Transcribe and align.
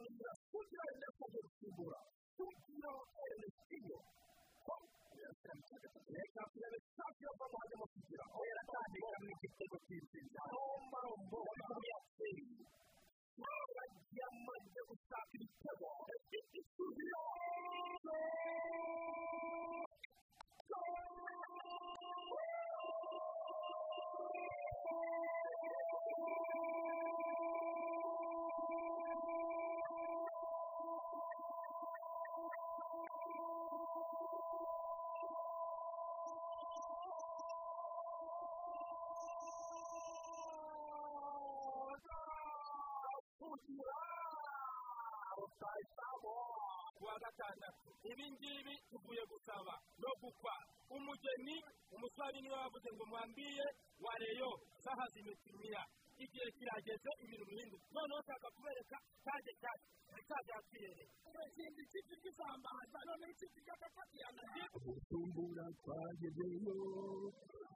bamwira 0.00 0.32
kugira 0.50 0.84
ngo 1.16 1.24
gusimbura 1.34 1.98
kugira 2.36 2.90
ngo 2.96 3.02
reka 6.16 6.42
turebe 6.52 6.78
safi 6.96 7.22
yo 7.26 7.32
bamuhajemo 7.40 7.84
kugira 7.94 8.24
ngo 8.30 8.38
yaratandika 8.50 9.16
mu 9.24 9.32
gitego 9.42 9.76
cy'intsinzi 9.86 10.38
marombo 10.92 11.38
yatsinze 11.90 12.64
yamaze 14.18 14.80
gushaka 14.88 15.32
ibitego 15.36 15.88
ibi 48.10 48.24
ngibi 48.32 48.74
tuvuye 48.90 49.22
gusaba 49.30 49.74
no 50.00 50.10
gukwa. 50.20 50.54
Umugeni 50.90 51.56
umusore 51.94 52.38
ni 52.40 52.48
we 52.50 52.56
wavuze 52.56 52.88
ngo 52.94 53.04
mwambiye 53.10 53.66
wa 54.04 54.14
reyo 54.22 54.50
saha 54.84 55.04
zimetimia 55.14 55.82
igihe 56.18 56.48
kirageze 56.56 57.10
ibintu 57.24 57.44
bihinduka. 57.50 57.84
Noneho 57.94 58.20
ushaka 58.20 58.48
kubereka 58.56 58.96
kaje 59.24 59.52
cyane 59.62 59.82
kaje 60.28 60.50
yapfiyere 60.56 61.04
ikindi 61.50 61.82
kipi 61.92 62.14
gisambaza 62.24 62.98
noneho 63.06 63.30
ikipi 63.34 63.60
cy'agafatirana 63.66 64.42
ubutumbura 64.76 65.64
twagezeyo 65.80 66.76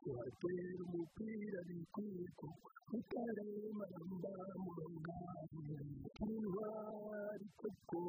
tuhatera 0.03 0.83
umupira 0.87 1.59
bikwiye 1.69 2.27
tutarema 2.91 3.87
mba 4.11 4.35
murongane 4.63 5.79
intwari 6.27 7.47
koko. 7.61 8.03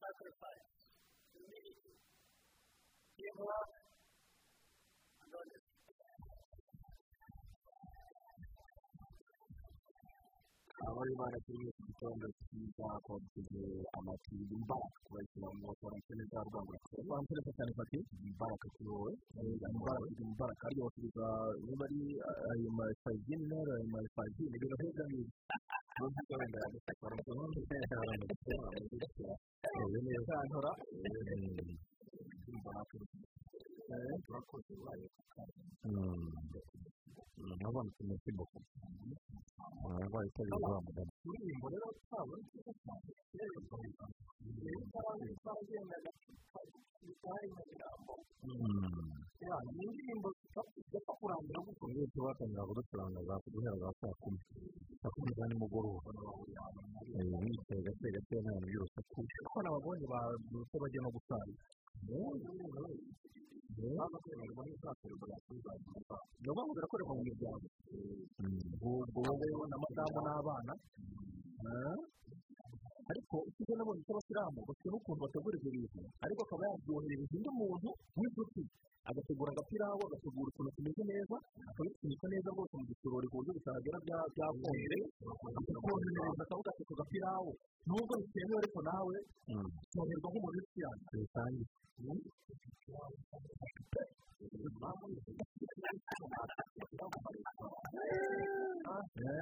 Sacrifice, 0.00 0.68
humility, 1.34 1.92
teamwork, 3.18 3.70
and 5.22 5.32
honesty. 5.34 5.74
abari 10.86 11.12
baragiye 11.18 11.68
ku 11.76 11.80
gitondo 11.88 12.26
cyiza 12.46 12.86
twagize 13.04 13.62
amatiyo 13.98 14.44
imbaraga 14.56 14.98
kubashyira 15.04 15.48
mu 15.56 15.62
bakorantene 15.68 16.24
za 16.30 16.40
rwanda 16.46 16.76
bakorantene 16.94 17.50
cyane 17.56 17.72
fati 17.78 17.98
imbaraga 18.28 18.66
kuri 18.74 18.88
wowe 18.94 19.12
imbaraga 19.74 20.06
imbaraga 20.26 20.62
ariyo 20.68 20.82
basubiza 20.86 21.26
niba 21.64 21.84
ari 21.88 22.00
ayo 22.52 22.68
masayizini 22.78 23.44
n'ayo 23.50 23.74
ayo 25.96 26.08
masayizini 26.14 26.26
ibintu 26.26 26.26
nk'ibyo 26.26 26.26
ngibyo 26.26 26.26
n'ubwo 26.26 26.34
wenda 26.40 26.58
yagufasha 26.62 27.04
urukundo 27.06 27.42
rwose 29.76 29.98
neza 30.06 30.34
ntora 30.46 30.72
turakoze 34.24 34.72
bayo 34.84 35.06
nabona 37.60 37.88
ikintu 37.92 38.14
cy'imbogo 38.22 38.58
abarwayi 39.86 40.28
utabizi 40.30 40.64
wa 40.72 40.80
mugani 40.86 41.12
indirimbo 41.26 41.66
rero 41.72 41.88
twabona 42.06 42.42
cyiza 42.50 42.72
cyane 42.82 43.10
rero 43.36 43.56
utaragendaga 45.36 46.10
bitari 47.06 47.48
mu 47.54 47.62
birambo 47.70 48.12
ni 49.76 49.84
indirimbo 49.86 50.28
zidapfa 50.64 51.12
kurangira 51.20 51.58
gusa 51.66 51.84
iyo 51.92 52.04
tubatangira 52.14 52.62
kuducuranga 52.68 53.20
za 53.28 53.34
guhera 53.52 53.76
za 53.82 53.88
saa 54.00 54.14
kumi 54.22 54.40
saa 55.00 55.10
kumi 55.14 55.30
za 55.36 55.44
nimugoroba 55.50 56.10
bicaye 57.42 57.80
gake 57.86 58.08
gake 58.14 58.34
nta 58.42 58.50
bintu 58.54 58.66
by'urusaku 58.70 59.18
kuko 59.44 59.58
nababonye 59.62 60.06
babyutse 60.12 60.76
bajya 60.82 61.00
no 61.04 61.10
gusara 61.14 61.44
ni 61.46 61.54
ukuvuga 65.26 66.62
ngo 66.64 66.72
birakorerwa 66.76 67.12
mu 67.16 67.22
miryango 67.28 67.66
ubwo 68.86 69.20
wowe 69.26 69.66
na 69.70 69.76
madamu 69.82 70.18
n'abana 70.26 70.72
ariko 73.10 73.36
icyo 73.60 73.74
nabonye 73.76 74.02
cy'abasilamu 74.06 74.58
bafite 74.66 74.88
n'ukuntu 74.90 75.20
bategura 75.24 75.54
ibyo 75.58 75.70
bintu 75.76 76.00
ariko 76.24 76.40
akaba 76.44 76.62
yabyoherereza 76.70 77.34
undi 77.36 77.50
muntu 77.60 77.88
w'inshuti 78.18 78.62
agategura 79.10 79.50
agapirawo 79.52 80.02
agategura 80.08 80.48
utuntu 80.50 80.70
tumeze 80.76 81.02
neza 81.12 81.36
akabipfunyika 81.70 82.26
neza 82.32 82.48
rwose 82.54 82.72
mu 82.78 82.84
gisorori 82.90 83.26
ku 83.30 83.36
buryo 83.38 83.52
bitagera 83.58 83.98
byakonje 84.34 84.96
akakoherereza 85.30 86.42
akavuga 86.44 86.68
ati 86.72 86.82
ako 86.84 86.94
gapirawo 87.00 87.50
nubwo 87.86 88.12
bitemewe 88.20 88.58
ariko 88.62 88.78
nawe 88.88 89.16
cyoherwa 89.92 90.28
nk'umuntu 90.30 90.58
w'isiyani 90.60 91.02
rusange. 91.20 91.64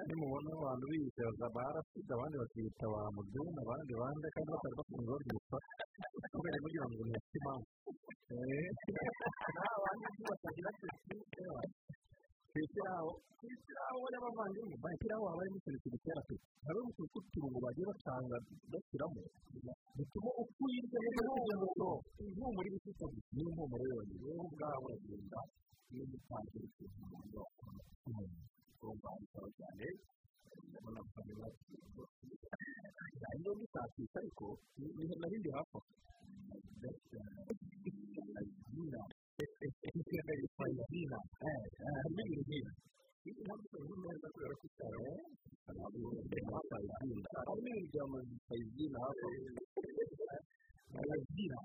Nimubona 0.06 0.48
abantu 0.58 0.84
biyitaza 0.90 1.46
barasize 1.56 2.10
abandi 2.14 2.36
bakiyita 2.42 2.86
ba 2.92 3.00
mudeni 3.14 3.58
abandi 3.62 3.92
bande 4.00 4.26
kandi 4.34 4.48
batari 4.54 4.74
bakunze 4.78 5.08
babyitwa 5.12 5.58
kubera 6.32 6.56
kugira 6.64 6.84
ngo 6.88 7.00
ntihafite 7.04 7.36
impamvu 7.38 7.66
abandi 8.34 10.20
batagira 10.28 10.70
kwishyiraho 12.50 13.10
kwishyiraho 13.38 14.00
y'abavandimwe 14.12 14.74
bashyiraho 14.84 15.24
haba 15.28 15.40
harimo 15.40 15.58
ikintu 15.60 15.78
kigutera 15.82 16.20
pe 16.28 16.34
habe 16.66 16.78
utuntu 16.88 17.10
tw'uturungo 17.10 17.58
bagiye 17.64 17.86
batanga 17.90 18.36
bashyiramo 18.72 19.22
bituma 19.96 20.30
uko 20.42 20.60
uyirya 20.66 20.98
kugira 21.04 21.30
ngo 21.74 21.90
impumuro 22.22 22.66
iba 22.68 22.76
ifite 22.78 23.04
ni 23.34 23.40
impumuro 23.42 23.84
yonyine 23.92 24.24
wowe 24.26 24.42
ubwawe 24.46 24.84
uragenda 24.86 25.40
iyo 25.92 26.04
mutanze 26.10 26.56
ikintu 26.68 26.98
umuntu 27.06 27.36
wakora 27.42 27.80
urumva 28.78 29.08
bisaba 29.20 29.48
cyane 29.58 29.86
urabona 30.66 31.00
ko 31.10 31.14
ari 31.20 31.32
iyo 33.40 33.52
bitakisha 33.58 34.18
ariko 34.22 34.46
ni 34.96 35.04
narindi 35.20 35.50
hafi 35.56 35.78
aho 38.74 39.06
fayizina 39.84 40.48
fayizina 40.56 41.18
harimo 41.94 42.20
ibintu 42.26 42.42
byinshi 42.48 42.72
iyo 43.24 43.40
ntabwo 43.46 43.64
ukoze 43.64 43.94
neza 44.04 44.26
kubera 44.34 44.54
ko 44.60 44.66
cyane 44.76 44.98
harimo 45.66 45.96
ibintu 45.96 46.22
bya 47.90 48.04
fayizina 48.48 48.98
hafi 49.04 49.24
aho 49.24 49.36
fayizina 50.94 51.58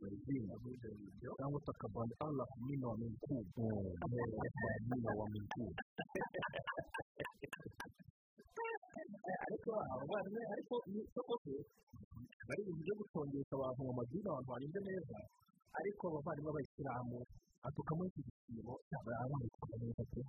fayizina 0.00 0.50
cyangwa 1.38 1.58
se 1.64 1.70
akabandi 1.74 2.14
allah 2.26 2.48
mina 2.66 2.86
wa 2.90 2.96
minkuu 3.00 3.42
mina 4.90 5.10
wa 5.18 5.26
minkuu 5.32 5.72
ariko 9.46 9.70
abavandimwe 9.92 10.42
ariko 10.54 10.74
ni 10.90 10.98
isoko 11.06 11.34
bari 12.46 12.60
ibintu 12.62 12.82
byo 12.86 12.94
gutongesha 13.00 13.54
abantu 13.56 13.80
mu 13.86 13.92
madini 13.98 14.26
abantu 14.30 14.48
barinze 14.50 14.80
neza 14.88 15.18
ariko 15.78 16.02
abavandimwe 16.10 16.48
b'abayisilamu 16.50 17.18
atukamo 17.66 18.02
iki 18.08 18.20
gisibo 18.26 18.72
abandika 19.22 19.74
neza 19.82 20.02
pe 20.12 20.20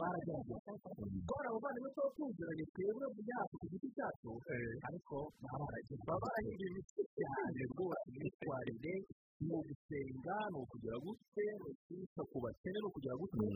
baragerageza 0.00 0.72
kubona 0.84 1.46
abavandimwe 1.50 1.88
tuba 1.94 2.08
tuziranye 2.16 2.64
twebwe 2.72 3.06
byacu 3.20 3.54
ku 3.60 3.66
giti 3.72 3.88
cyacu 3.96 4.30
ariko 4.88 5.16
baba 5.42 5.64
baragiye 5.68 5.96
baba 6.08 6.18
barahinduye 6.24 6.68
imitwe 6.72 7.02
cyane 7.18 7.60
rwose 7.72 8.04
imyitwarire 8.10 8.94
ni 9.40 9.50
ugusenga 9.58 10.36
ni 10.52 10.56
ukugira 10.62 10.96
gute 11.04 11.44
ni 11.58 11.66
ukwita 11.74 12.22
ku 12.30 12.36
bakene 12.44 12.78
ni 12.80 12.86
ukugira 12.88 13.14
gute 13.20 13.46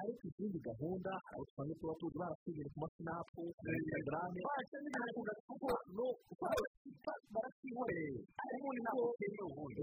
ariko 0.00 0.22
izindi 0.30 0.58
gahunda 0.68 1.10
hari 1.26 1.42
usanga 1.44 1.74
tuba 1.80 1.94
tuzi 2.00 2.16
barasubira 2.22 2.68
ku 2.72 2.78
masinapu 2.82 3.40
ku 3.58 3.64
instagrame 3.76 4.40
bakeneye 4.46 5.08
ku 5.16 5.20
gatuko 5.28 5.68
no 5.96 6.06
baratihoreye 7.34 8.20
ariko 8.44 8.66
ntabwo 8.82 9.02
ukeneye 9.12 9.44
ubundi 9.50 9.82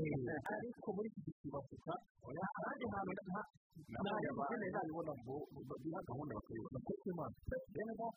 ariko 0.54 0.88
muri 0.95 1.07
iki 1.12 1.19
gisibo 1.28 1.57
afurika 1.60 1.94
ahandi 2.24 2.86
hantu 2.94 3.12
ntabwo 3.13 4.44
nabibona 4.74 5.13
ngo 5.22 5.36
biha 5.84 6.00
gahunda 6.10 6.31
bakayibona 6.38 6.80
kuko 6.88 7.04
imana 7.13 7.36
rero 7.75 8.07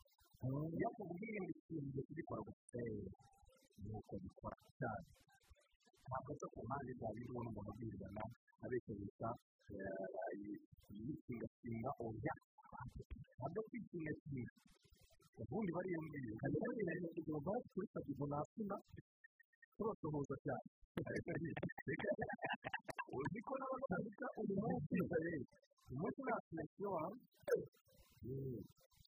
iyo 0.77 0.87
akubwiye 0.91 1.39
ngo 1.43 1.51
ikintu 1.59 1.99
kigikora 2.07 2.41
gusa. 2.47 2.81
Ni 3.83 3.91
uko 3.99 4.15
gikora 4.23 4.57
cyane. 4.79 5.07
Aza 6.15 6.47
ku 6.53 6.59
mpande 6.67 6.93
za 7.01 7.09
bimwe 7.17 7.39
umuntu 7.51 7.71
abwirirana 7.73 8.23
abeshyabeshya 8.65 9.29
yikingakinga 11.07 11.91
oya 12.07 12.35
ntabwo 13.37 13.61
kwikingakinga 13.69 14.53
ubundi 15.43 15.71
bariya 15.77 15.99
mbere 16.07 16.29
hari 16.43 16.57
n'abandi 16.61 17.07
kugira 17.15 17.37
ngo 17.37 17.41
bari 17.47 17.67
kuri 17.75 17.87
fatigo 17.93 18.25
nasina 18.33 18.77
tubasohoza 19.77 20.35
cyane 20.45 20.69
uzi 23.17 23.39
ko 23.47 23.53
n'abakandika 23.59 24.27
uyu 24.41 24.55
munsi 24.63 24.95
uyu 25.89 25.97
munsi 26.01 26.21
nta 26.27 26.37
kintu 26.49 26.87
wawe 26.95 27.17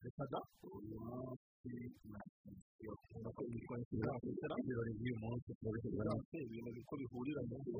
reka 0.05 0.25
da 0.33 0.41
uyu 0.77 0.97
munsi 1.07 1.71
nta 2.09 2.21
kintu 2.41 2.93
nk'uko 3.21 3.43
yitwa 3.51 3.75
nshingwabikorwa 3.81 4.57
ibirori 4.63 4.93
by'uyu 4.99 5.17
munsi 5.23 5.49
turabitegura 5.59 6.13
ibintu 6.45 6.71
biko 6.77 6.93
bihurira 7.01 7.41
mu 7.49 7.57
nzu 7.61 7.73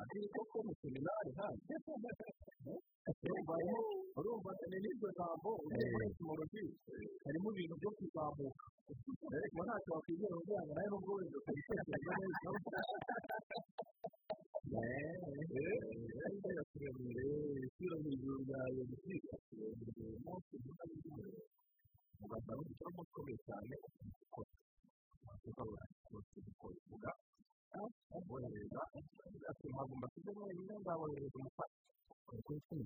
ari 0.00 0.20
koko 0.34 0.56
mu 0.66 0.72
seminari 0.80 1.30
urumva 4.18 4.50
ni 4.70 4.76
n'iryo 4.82 5.08
jambo 5.18 5.50
urumva 5.64 6.02
etimologi 6.08 6.64
harimo 7.24 7.48
ibintu 7.52 7.74
byo 7.80 7.90
kuzamuka 7.96 8.64
ariko 9.36 9.58
ntacyo 9.66 9.90
wakwigera 9.94 10.34
kugira 10.38 10.60
ngo 10.64 10.72
nawe 10.76 10.88
nubwo 10.90 11.10
wenda 11.18 11.36
ukabitekereza 11.40 12.12
neza 12.20 12.50
isura 18.46 18.62
hejuru 18.62 18.62
yawe 18.62 18.82
gutwika 18.90 19.34
uyu 20.06 20.18
munsi 20.24 20.54
ugasanga 22.24 22.62
igikorwa 22.64 23.00
ukomeye 23.06 23.38
cyane 23.46 23.74
ukabona 25.48 25.82
rwose 26.06 26.36
kuvuga 26.60 27.10
abohereza 28.16 28.80
ati 29.50 29.64
ntabwo 29.72 29.94
mbasize 29.98 30.30
mwenyine 30.36 30.74
ndabohereza 30.82 31.36
umufasha 31.40 31.78
kuri 32.44 32.58
cumi 32.66 32.82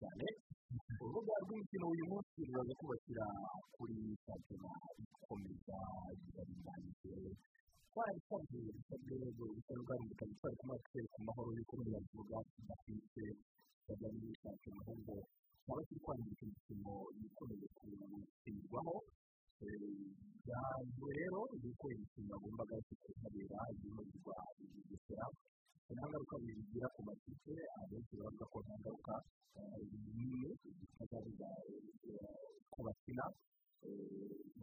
cyane 0.00 0.26
urubuga 1.02 1.34
rw'umukino 1.42 1.84
uyu 1.94 2.04
munsi 2.10 2.38
ruraza 2.46 2.72
kubakira 2.80 3.26
kuri 3.74 3.96
shampiyona 4.24 4.72
ikomeza 5.02 5.78
iraringaniye 6.28 7.16
twarabisabye 7.90 8.58
bisabwe 8.76 9.14
bisa 9.56 9.72
n'ubwarumvikanye 9.74 10.34
twari 10.38 10.56
kumwe 10.60 10.76
twereka 10.86 11.16
amahoro 11.22 11.48
y'uko 11.56 11.74
turavuga 11.84 12.36
tudafite 12.54 13.24
bajya 13.86 14.08
muri 14.14 14.30
shampiyona 14.42 14.80
ahubwo 14.84 15.14
twaba 15.64 15.80
turi 15.88 16.00
kwandika 16.04 16.42
imikino 16.46 16.92
ikomeye 17.26 17.66
gukinirwaho 17.74 18.94
byanzwe 20.44 21.08
rero 21.18 21.40
yuko 21.62 21.84
imikino 21.94 22.26
yagombaga 22.32 22.76
kuhabera 23.02 23.58
yimurirwa 23.78 24.36
bugesera 24.58 25.26
nta 25.94 26.04
ngaruka 26.08 26.36
bigira 26.44 26.86
ku 26.94 27.00
makipe 27.08 27.54
abenshi 27.80 28.12
baravuga 28.18 28.44
ko 28.52 28.58
nta 28.64 28.74
ngaruka 28.80 29.14
nini 30.16 30.50
zitazabira 30.78 31.48
ku 32.72 32.78
bakina 32.86 33.24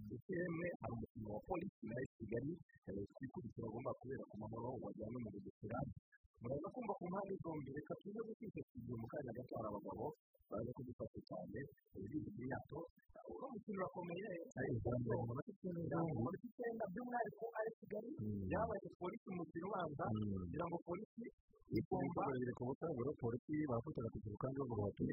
ndetse 0.06 0.32
yemwe 0.42 0.68
hari 0.82 0.94
umukino 0.98 1.28
wa 1.36 1.42
polisi 1.48 1.84
na 1.90 1.96
kigali 2.18 2.52
twikurikira 3.16 3.66
agomba 3.68 3.92
kubera 4.00 4.24
ku 4.30 4.36
mahoro 4.42 4.70
wajyanye 4.84 5.18
mu 5.24 5.30
bugesera 5.34 5.80
muraza 6.42 6.68
kumva 6.74 6.94
ku 7.00 7.04
mpande 7.12 7.34
zombi 7.44 7.70
reka 7.78 7.94
tuze 8.02 8.20
gukwishyura 8.28 8.96
mu 9.02 9.08
kanya 9.12 9.32
gato 9.38 9.54
hari 9.58 9.68
abagabo 9.72 10.06
baje 10.50 10.72
kudufasha 10.78 11.20
cyane 11.30 11.60
by'imyato 11.96 12.80
uno 13.34 13.46
mukino 13.54 13.78
urakomeye 13.80 14.28
umunota 15.24 15.50
icyenda 15.54 15.98
umunota 16.14 16.46
icyenda 16.50 16.84
by'umwihariko 16.92 17.46
ari 17.60 17.70
kigali 17.80 18.10
byabaye 18.50 18.88
polisi 19.00 19.28
mu 19.32 19.36
mukino 19.42 19.66
ubanza 19.70 20.04
kugira 20.42 20.66
ngo 20.70 20.78
polisi 20.88 21.26
igomba 21.80 22.24
ku 22.58 22.64
butabera 22.70 23.12
polisi 23.24 23.54
bafataga 23.72 24.08
ku 24.14 24.30
kandi 24.44 24.58
bavuga 24.62 24.84
bati 24.86 25.08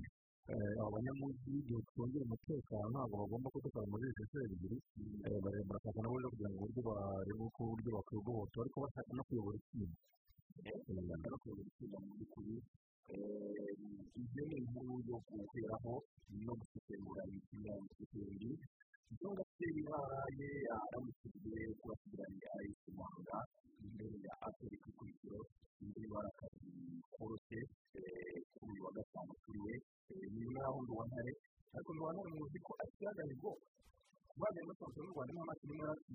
abanyamujyi 0.85 1.53
igihe 1.63 1.81
twongera 1.89 2.25
umutekano 2.29 2.87
ntabwo 2.93 3.15
bagomba 3.23 3.49
kudukora 3.55 3.87
muri 3.93 4.05
izi 4.11 4.23
nshuro 4.27 4.43
ebyiri 4.47 4.77
barashaka 5.43 5.99
nabo 6.03 6.17
rero 6.19 6.29
kugira 6.35 6.51
ngo 6.53 6.61
uburyo 6.67 6.81
barebe 6.89 7.43
uko 7.49 7.61
uburyo 7.65 7.91
bakwigobotora 7.97 8.63
ariko 8.67 8.79
bashaka 8.85 9.11
no 9.17 9.23
kuyobora 9.29 9.57
itsinda 9.63 9.97
kuyobora 10.53 11.65
itsinda 11.69 11.99
mu 12.05 12.11
by'ukuri 12.17 12.55
ibyo 14.21 14.43
ni 14.49 14.57
inkuru 14.61 14.93
yo 15.09 15.17
guheraho 15.27 15.95
no 16.45 16.53
gusesengura 16.61 17.21
imikino 17.29 17.65
y'amakipe 17.73 18.19
cyangwa 19.19 19.45
se 19.57 19.67
bibaye 19.77 20.49
aramukijwe 20.77 21.59
kuba 21.81 21.95
kiganira 22.03 22.49
ayise 22.59 22.89
muhanga 22.97 23.37
imbere 23.85 24.17
ya 24.27 24.33
aperi 24.47 24.77
ku 24.83 24.89
ikubitiro 24.93 25.41
imbere 25.83 26.05
y'ibara 26.05 26.29
akazi 26.33 26.71
koroshye 27.15 27.59
kuri 28.57 28.71
uyu 28.73 28.83
wa 28.87 28.93
gatanu 28.97 29.33
kuri 29.45 29.59
we 29.65 29.75
ni 30.33 30.45
ndi 30.85 30.93
wa 30.99 31.05
ntare 31.09 31.33
ariko 31.75 31.91
ndi 31.93 32.01
wa 32.05 32.11
ntare 32.13 32.31
muzi 32.37 32.59
ko 32.67 32.73
akihagaze 32.83 33.35
ngo 34.33 34.41
bagiye 34.43 34.65
basohoka 34.69 35.01
mu 35.05 35.11
rwanda 35.15 35.41
makuru 35.49 35.73
imwe 35.75 35.87
ati 35.95 36.13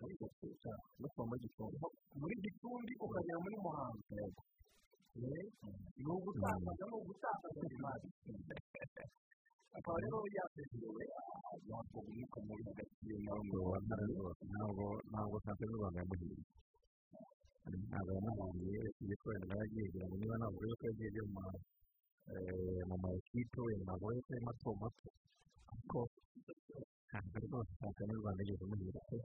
muri 0.00 0.14
gatseta 0.20 0.72
no 1.00 1.06
kuva 1.12 1.24
muri 1.28 1.40
gicumbi 1.44 1.76
muri 2.20 2.34
gicumbi 2.44 2.92
ukagera 3.04 3.38
muri 3.44 3.56
muhanga 3.64 4.00
ni 6.00 6.06
ugutakaza 6.16 6.84
ni 6.88 6.94
ugutakaza 7.00 7.60
imari 7.76 8.08
akaba 9.76 9.96
rero 10.02 10.18
yateguwe 10.36 11.04
ntabwo 11.66 11.98
umwuka 12.08 12.38
mubi 12.46 12.62
hagati 12.68 13.04
ye 13.08 13.16
nawe 13.24 13.40
ngo 13.48 13.60
ntabwo 13.86 14.86
ntabwo 15.10 15.36
shampiyona 15.44 15.72
y'u 15.72 15.80
rwanda 15.80 15.98
yamuhiriye 16.00 16.44
ntabwo 17.88 18.12
kubera 19.20 19.54
yagiye 19.60 19.84
kugira 19.86 20.06
ngo 20.08 20.14
niba 20.20 20.36
ntabwo 20.40 20.60
yuko 20.68 20.82
yagiye 20.88 21.08
ajya 21.10 21.24
mu 22.88 22.96
ma 23.02 23.08
ekipe 23.18 23.58
wenda 23.66 23.82
ntabwo 23.86 24.06
yuko 24.16 24.28
ari 24.32 24.42
mato 24.48 24.68
mato 24.82 25.08
ariko 25.72 26.00
ntabwo 27.16 27.38
rwose 27.46 27.70
shampiyona 27.80 28.12
y'u 28.12 28.20
rwanda 28.22 28.40
yagiye 28.42 28.58
kumuhira 28.60 29.00
pe 29.08 29.16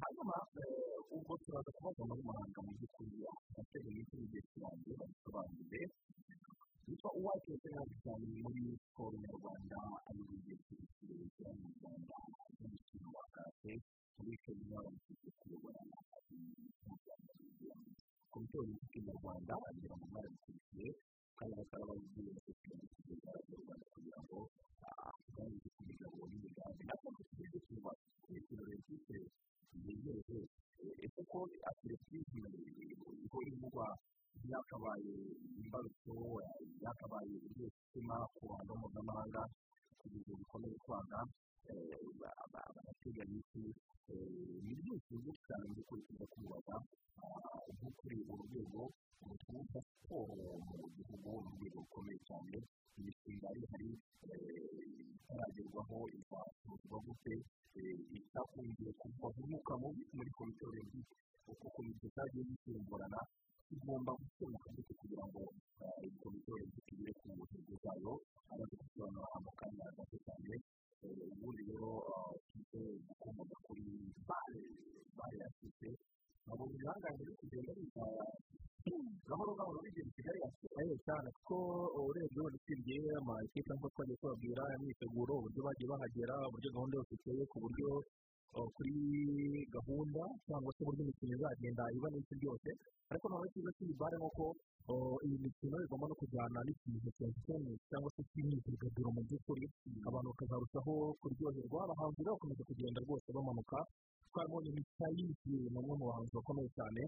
hanyuma 0.00 0.36
ubwo 1.16 1.32
turaza 1.42 1.70
kubaza 1.76 2.02
muri 2.08 2.22
muhanga 2.28 2.60
mu 2.66 2.72
by'ukuri 2.76 3.18
abatega 3.28 3.88
iminsi 3.92 4.14
y'igihe 4.18 4.42
kirangiye 4.50 4.94
babisobanure 5.00 5.80
witwa 6.88 7.10
uwacu 7.18 7.50
ntabwo 7.60 7.94
cyane 8.04 8.24
muri 8.42 8.60
siporo 8.82 9.14
nyarwanda 9.24 9.78
ari 10.08 10.20
igihe 10.36 10.56
kirekire 10.64 11.50
mu 11.60 11.68
rwanda 11.76 12.16
n'umukino 12.58 13.08
wa 13.16 13.24
karate 13.34 13.72
muri 14.16 14.32
kenya 14.44 14.78
bamaze 14.84 15.28
kuyobora 15.40 15.80
komite 18.32 18.56
olympique 18.64 19.00
mu 19.06 19.12
rwanda 19.20 19.52
agira 19.68 19.94
ngo 19.98 20.06
mwarabikurikiye 20.12 20.88
kandi 21.38 21.52
bakaba 21.58 21.84
babibwiye 21.88 22.30
abaturage 22.38 22.86
kugeza 22.94 23.30
mu 23.48 23.56
rwanda 23.62 23.86
kugira 23.94 24.18
ngo 24.24 24.38
tuganire 25.24 25.68
ku 25.76 25.80
migabo 25.88 26.18
n'imigambi 26.30 26.82
natwe 26.88 27.08
tugiye 27.28 27.58
kuba 27.66 27.90
imikino 28.28 28.60
olympique 28.66 29.18
yegereje 29.86 30.38
ese 31.04 31.20
ko 31.30 31.38
atletisme 31.70 32.48
iho 33.24 33.38
ivugwa 33.50 33.86
byakabaye 34.88 35.14
imbarutso 35.60 36.14
byakabaye 36.80 37.34
ibyishima 37.46 38.16
ku 38.34 38.40
ruhando 38.48 38.72
mpuzamahanga 38.80 39.42
kugeza 40.00 40.32
bikomeye 40.40 40.76
kwanga 40.84 41.18
abateganya 42.64 43.36
iki 43.42 43.62
ni 44.64 44.74
byinshi 44.80 45.12
byinshi 45.20 45.42
cyane 45.46 45.62
mu 45.68 45.72
by'ukuri 45.76 46.00
tujya 46.08 46.26
kumubaza 46.32 46.74
nko 47.76 47.88
kuri 47.98 48.16
uru 48.32 48.42
rwego 48.48 48.82
rutwumva 49.28 49.78
siporo 49.88 50.46
mu 50.68 50.86
gihugu 50.96 51.28
ni 51.44 51.48
urwego 51.52 51.78
rukomeye 51.84 52.18
cyane. 52.28 52.56
Imishinga 52.98 53.48
ihari 53.60 53.90
itaragerwaho 55.14 55.96
izasuzwa 56.18 56.96
gute 57.06 57.34
itakungiye 58.18 58.90
kuva 59.00 59.26
umwuka 59.40 59.72
mubi 59.82 60.02
muri 60.16 60.30
komite 60.36 60.64
olympique 60.70 61.14
uko 61.52 61.66
komite 61.76 62.06
zagiye 62.16 62.42
zisimburana 62.48 63.20
igomba 63.74 64.10
gukemuka 64.20 64.68
gute 64.76 64.92
kugira 65.00 65.24
ngo 65.28 65.42
iyi 66.02 66.16
komite 66.22 66.48
olympique 66.56 66.90
igere 66.94 67.12
ku 67.20 67.26
ntego 67.48 67.74
zayo 67.84 68.12
amaze 68.50 68.74
gusobanura 68.80 69.36
mu 69.44 69.50
kanya 69.58 69.86
gato 69.96 70.16
cyane 70.26 70.54
ubundi 71.32 71.62
rero 71.68 71.92
tujye 72.50 72.82
gukomoza 73.06 73.56
kuri 73.66 73.84
bare 74.28 74.58
bare 75.18 75.36
yashyitse 75.42 75.88
ntabwo 76.44 76.64
bihangange 76.72 77.22
biri 77.26 77.34
kugenda 77.40 77.72
biza 77.78 78.04
gahoro 79.28 79.52
gahoro 79.58 79.78
bigera 79.84 80.08
i 80.08 80.14
kigali 80.16 80.38
ayo 80.80 80.94
cyane 81.06 81.28
kuko 81.36 81.56
urebye 82.08 82.40
wenda 82.44 82.58
usibye 82.58 82.96
amakipe 83.20 83.70
nk'uko 83.76 83.88
twagiye 83.94 84.16
tubabwira 84.20 84.62
imyiteguro 84.76 85.32
uburyo 85.38 85.60
bagiye 85.66 85.86
bahagera 85.92 86.34
uburyo 86.48 86.68
gahunda 86.74 86.94
yose 86.98 87.12
iteye 87.18 87.42
ku 87.52 87.56
buryo 87.62 87.88
kuri 88.74 88.94
gahunda 89.74 90.22
cyangwa 90.46 90.70
se 90.76 90.80
uburyo 90.82 91.02
imikino 91.04 91.32
izagenda 91.36 91.82
iba 91.96 92.08
n'iki 92.12 92.34
byose 92.40 92.68
ariko 93.12 93.24
noneho 93.28 93.46
icyiza 93.48 93.70
cy'iyi 93.76 93.94
bare 94.00 94.16
ni 94.18 94.24
uko 94.28 94.44
iyi 95.26 95.36
mikino 95.44 95.76
igomba 95.84 96.06
no 96.08 96.14
kujyana 96.20 96.58
n'ikintu 96.64 97.08
cya 97.16 97.24
entertainment 97.28 97.80
cyangwa 97.90 98.08
se 98.16 98.20
cy'imyidagaduro 98.30 99.08
mu 99.16 99.20
by'ukuri 99.28 99.64
abantu 100.08 100.28
bakazarushaho 100.32 100.92
kuryoherwa 101.20 101.78
abahanzi 101.84 102.20
bakomeza 102.28 102.62
kugenda 102.68 102.98
rwose 103.04 103.28
bamanuka 103.36 103.78
twabonye 104.32 104.70
mitayisi 104.76 105.52
ni 105.72 105.78
umwe 105.80 105.94
mu 106.00 106.04
bahanzi 106.08 106.32
bakomeye 106.38 106.68
cyane 106.78 107.02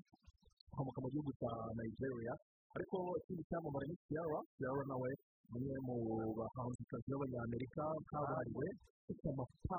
ukomoka 0.72 0.98
mu 1.02 1.08
gihugu 1.12 1.30
cya 1.40 1.50
nigeria. 1.78 2.34
Ariko 2.76 2.96
ikindi 3.20 3.42
cyamamare 3.48 3.86
ni 3.90 3.96
kiyara 4.06 4.38
kiyara 4.56 4.82
nawe 4.90 5.10
ni 5.50 5.56
umwe 5.58 5.76
mu 5.86 5.96
bahanzikazi 6.38 7.08
b'abanyamerika 7.10 7.82
kabuhariwe 8.10 8.66
ufite 9.10 9.26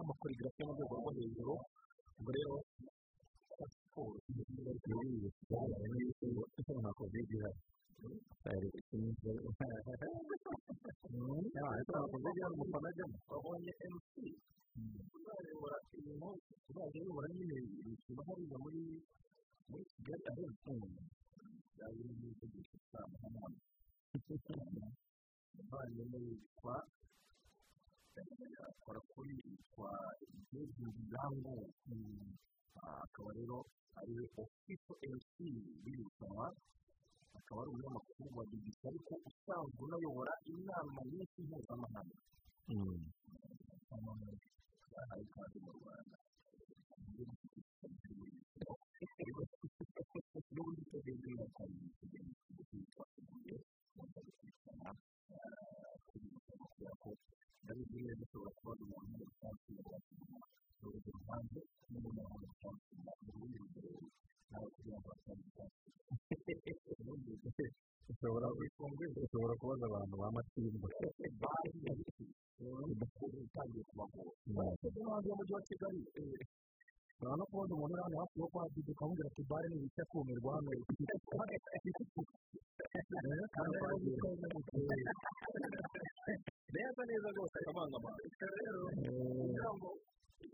amakorigarafi 0.02 0.60
yo 0.62 0.66
mu 0.68 0.74
rwego 0.76 0.96
rwo 1.00 1.12
hejuru. 1.18 1.54
Ubwo 2.20 2.30
rero 2.38 2.56
siporo 3.72 4.16
nta 6.82 6.92
kovide 6.98 7.34
ihari 7.36 7.60
nta 10.72 12.00
kovide 12.12 12.38
ihari 12.40 12.54
umufana 12.56 12.88
ajyamo 12.92 13.18
babonye 13.30 13.72
mc 13.94 14.12
uzayobora 15.16 15.78
ibintu 15.98 16.30
uzajya 16.70 17.00
ayobora 17.02 17.28
nyine 17.36 17.56
imikino 17.82 18.22
hariya 18.28 18.58
muri 18.64 18.82
kigali 19.92 20.24
ahenshi 20.32 20.62
byaba 20.66 21.02
biri 21.96 22.14
mu 22.20 22.26
itegeko 22.34 22.76
cyane 22.90 23.16
hano 23.24 23.40
umuvandimwe 25.54 26.18
witwa 26.28 26.76
akora 28.70 29.00
kuri 29.12 29.32
yitwa 29.48 29.90
igihugu 30.38 30.84
birango 30.98 31.54
akaba 33.04 33.30
rero 33.38 33.58
ari 34.00 34.14
ofisho 34.42 34.94
mc 35.16 35.34
w'irushanwa 35.84 36.46
akaba 37.40 37.60
ari 37.62 37.70
umunyamakuru 37.72 38.30
wa 38.38 38.44
bbc 38.52 38.80
ariko 38.92 39.14
usanzwe 39.30 39.80
unayobora 39.86 40.34
inama 40.54 41.00
nyinshi 41.12 41.40
mpuzamahanga 41.48 42.16
yahaye 44.94 45.24
ikaze 45.28 45.58
mu 45.66 45.72
rwanda 45.78 46.16
n'ubundi 50.54 50.82
n'akandi 51.38 51.86
tugenzi 52.00 52.34
twitwa 52.68 53.04
tugiye 53.14 53.56
kubanza 53.92 54.20
gukurikirana 54.26 54.90
kuri 56.08 56.28
kubera 56.72 56.94
ko 57.02 57.10
ndabizi 57.64 57.98
neza 58.06 58.22
ushobora 58.26 58.52
kuba 58.58 58.72
ari 58.74 58.84
umuntu 58.88 59.16
wakiguma 59.42 59.98
urugero 60.84 61.20
hanze 61.28 61.60
n'umuntu 61.90 62.22
muri 62.32 62.46
rusange 62.52 62.84
mu 63.24 63.30
rundi 63.36 63.58
rugero 63.64 63.92
nawe 64.52 64.68
kugira 64.76 64.98
ngo 65.00 65.08
basange 65.12 65.48
ushobora 68.12 68.48
ushobora 69.26 69.54
kubaza 69.60 69.84
abantu 69.90 70.14
ba 70.22 70.28
matimba 70.36 70.88
utangiye 73.46 73.84
kubagora 73.90 74.32
no 74.52 75.04
hanze 75.12 75.28
y'umujyi 75.30 75.54
wa 75.56 75.62
kigali 75.68 76.00
urabona 77.22 77.38
no 77.40 77.46
kubona 77.50 77.72
umuntu 77.76 77.94
uri 77.94 78.04
hano 78.04 78.16
hafi 78.22 78.36
yo 78.42 78.48
kwa 78.52 78.64
didi 78.74 78.92
ukamubwira 78.94 79.28
ati 79.32 79.42
bare 79.50 79.68
ni 79.70 79.76
ibiti 79.80 80.00
akumirwa 80.04 80.50
hano 80.56 80.70
neza 86.74 87.02
neza 87.10 87.28
rwose 87.36 87.56
akabangama 87.62 88.10
rero 88.58 88.82
kugira 89.40 89.70
ngo 89.78 89.90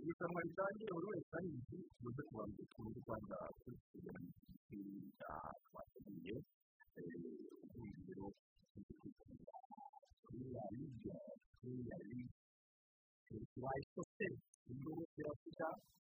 irushanwa 0.01 0.39
ritangire 0.45 0.91
buri 0.95 1.07
wese 1.11 1.31
ahizi 1.37 1.77
tuze 1.99 2.21
kubanza 2.27 2.61
tuzi 2.71 2.97
u 2.99 3.03
rwanda 3.05 3.37
kwiga 3.61 3.86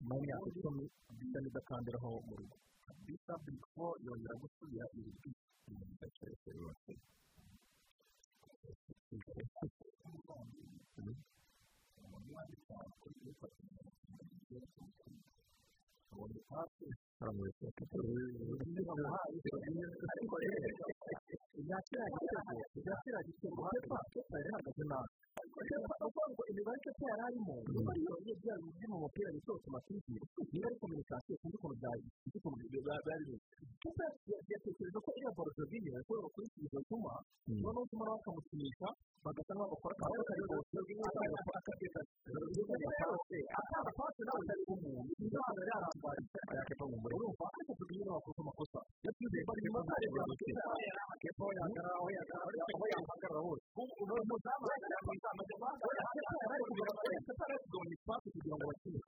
irafita 0.06 0.14
mu 0.14 0.24
myaka 0.26 0.48
icumi 0.54 0.84
bisa 1.18 1.38
n'idakandiraho 1.42 2.10
mu 2.28 2.34
rugo 2.40 2.56
bisa 3.06 3.34
bifo 3.46 3.86
yongera 4.06 4.36
gusubira 4.42 4.86
iri 4.98 5.12
bisi 5.22 5.70
mu 5.78 5.86
gace 6.00 6.26
yose 6.62 6.92
yakira 21.72 22.04
igitego 22.10 22.54
yakira 22.88 23.18
igitego 23.26 23.60
pepa 23.74 23.98
pepa 24.14 24.36
yari 24.40 24.50
ihagaze 24.52 24.84
nabi 24.92 25.14
ngo 26.32 26.44
imibare 26.52 26.80
pepa 26.86 27.06
yari 27.12 27.24
arimo 27.28 27.56
niba 27.72 27.92
ariyo 27.94 28.14
iyo 28.26 28.34
bya 28.42 28.56
biri 28.62 28.88
mu 28.92 28.98
mupira 29.04 29.30
bisohotse 29.36 29.68
amativi 29.70 30.14
niba 30.52 30.66
ari 30.70 30.78
kominikasiyo 30.82 31.36
sinzi 31.40 31.56
ukuntu 31.58 31.76
byari 31.80 32.02
bimeze 32.04 33.36
pepa 33.84 34.04
yatekereje 34.52 35.00
ko 35.06 35.10
borojovini 35.38 35.90
yakorewe 35.96 36.30
kuri 36.34 36.46
iki 36.50 36.60
gihe 36.66 36.78
utuma 36.84 37.14
noneho 37.48 37.82
utuma 37.86 38.04
nawe 38.06 38.18
bakamukinisha 38.20 38.88
bagasa 39.26 39.52
nk'aho 39.56 39.72
bakora 39.74 39.94
akantu 39.96 40.24
kari 40.30 40.44
kose 40.50 40.78
akageza 41.60 42.02
akaba 43.60 43.90
pasi 43.98 44.22
nawe 44.28 44.40
atari 44.44 44.64
umuntu 44.74 45.12
impano 45.24 45.60
yari 45.62 45.72
arambaye 45.78 46.22
yakepa 46.58 46.84
mu 46.92 46.98
muriro 47.04 47.18
urumva 47.26 47.46
ariko 47.56 47.72
tugiye 47.80 48.04
n'abakoze 48.06 48.40
amakosa 48.44 48.80
yatsinze 49.06 49.38
bari 49.48 49.62
mu 49.66 49.80
mutare 49.82 50.06
bwa 50.14 50.24
mutera 50.30 50.64
kepa 51.22 51.45
aho 51.46 51.52
yahagarara 51.56 51.96
aho 52.00 52.08
yahagarara 52.16 52.64
aho 52.76 52.86
yahagarara 52.94 53.40
hose 53.46 53.66
umuzamu 54.02 54.66
yari 54.72 56.64
kugira 56.66 56.90
ngo 56.92 57.00
atari 57.34 57.56
kugabanya 57.64 57.94
ipasi 57.96 58.28
kugira 58.34 58.56
ngo 58.56 58.66
bakine 58.70 59.00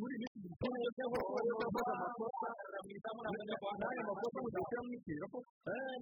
muri 0.00 0.14
iyi 0.14 0.20
minsi 0.22 0.36
umupira 0.44 0.88
cyangwa 0.96 1.18
se 1.24 1.92
amakosa 1.94 2.48
n'aya 3.80 4.02
makosa 4.08 4.38
mudashyira 4.44 4.80
mu 4.86 4.92
ikiriro 4.98 5.26
ko 5.32 5.38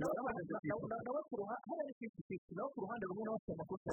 nawe 0.00 1.20
ku 1.28 1.34
ruhande 1.40 1.64
hariya 1.68 1.84
ni 1.88 1.92
fifty 2.00 2.22
fifty 2.28 2.52
nawe 2.56 2.68
ku 2.74 2.78
ruhande 2.84 3.04
rumwe 3.10 3.22
nawe 3.26 3.36
afite 3.38 3.52
amakosa 3.56 3.88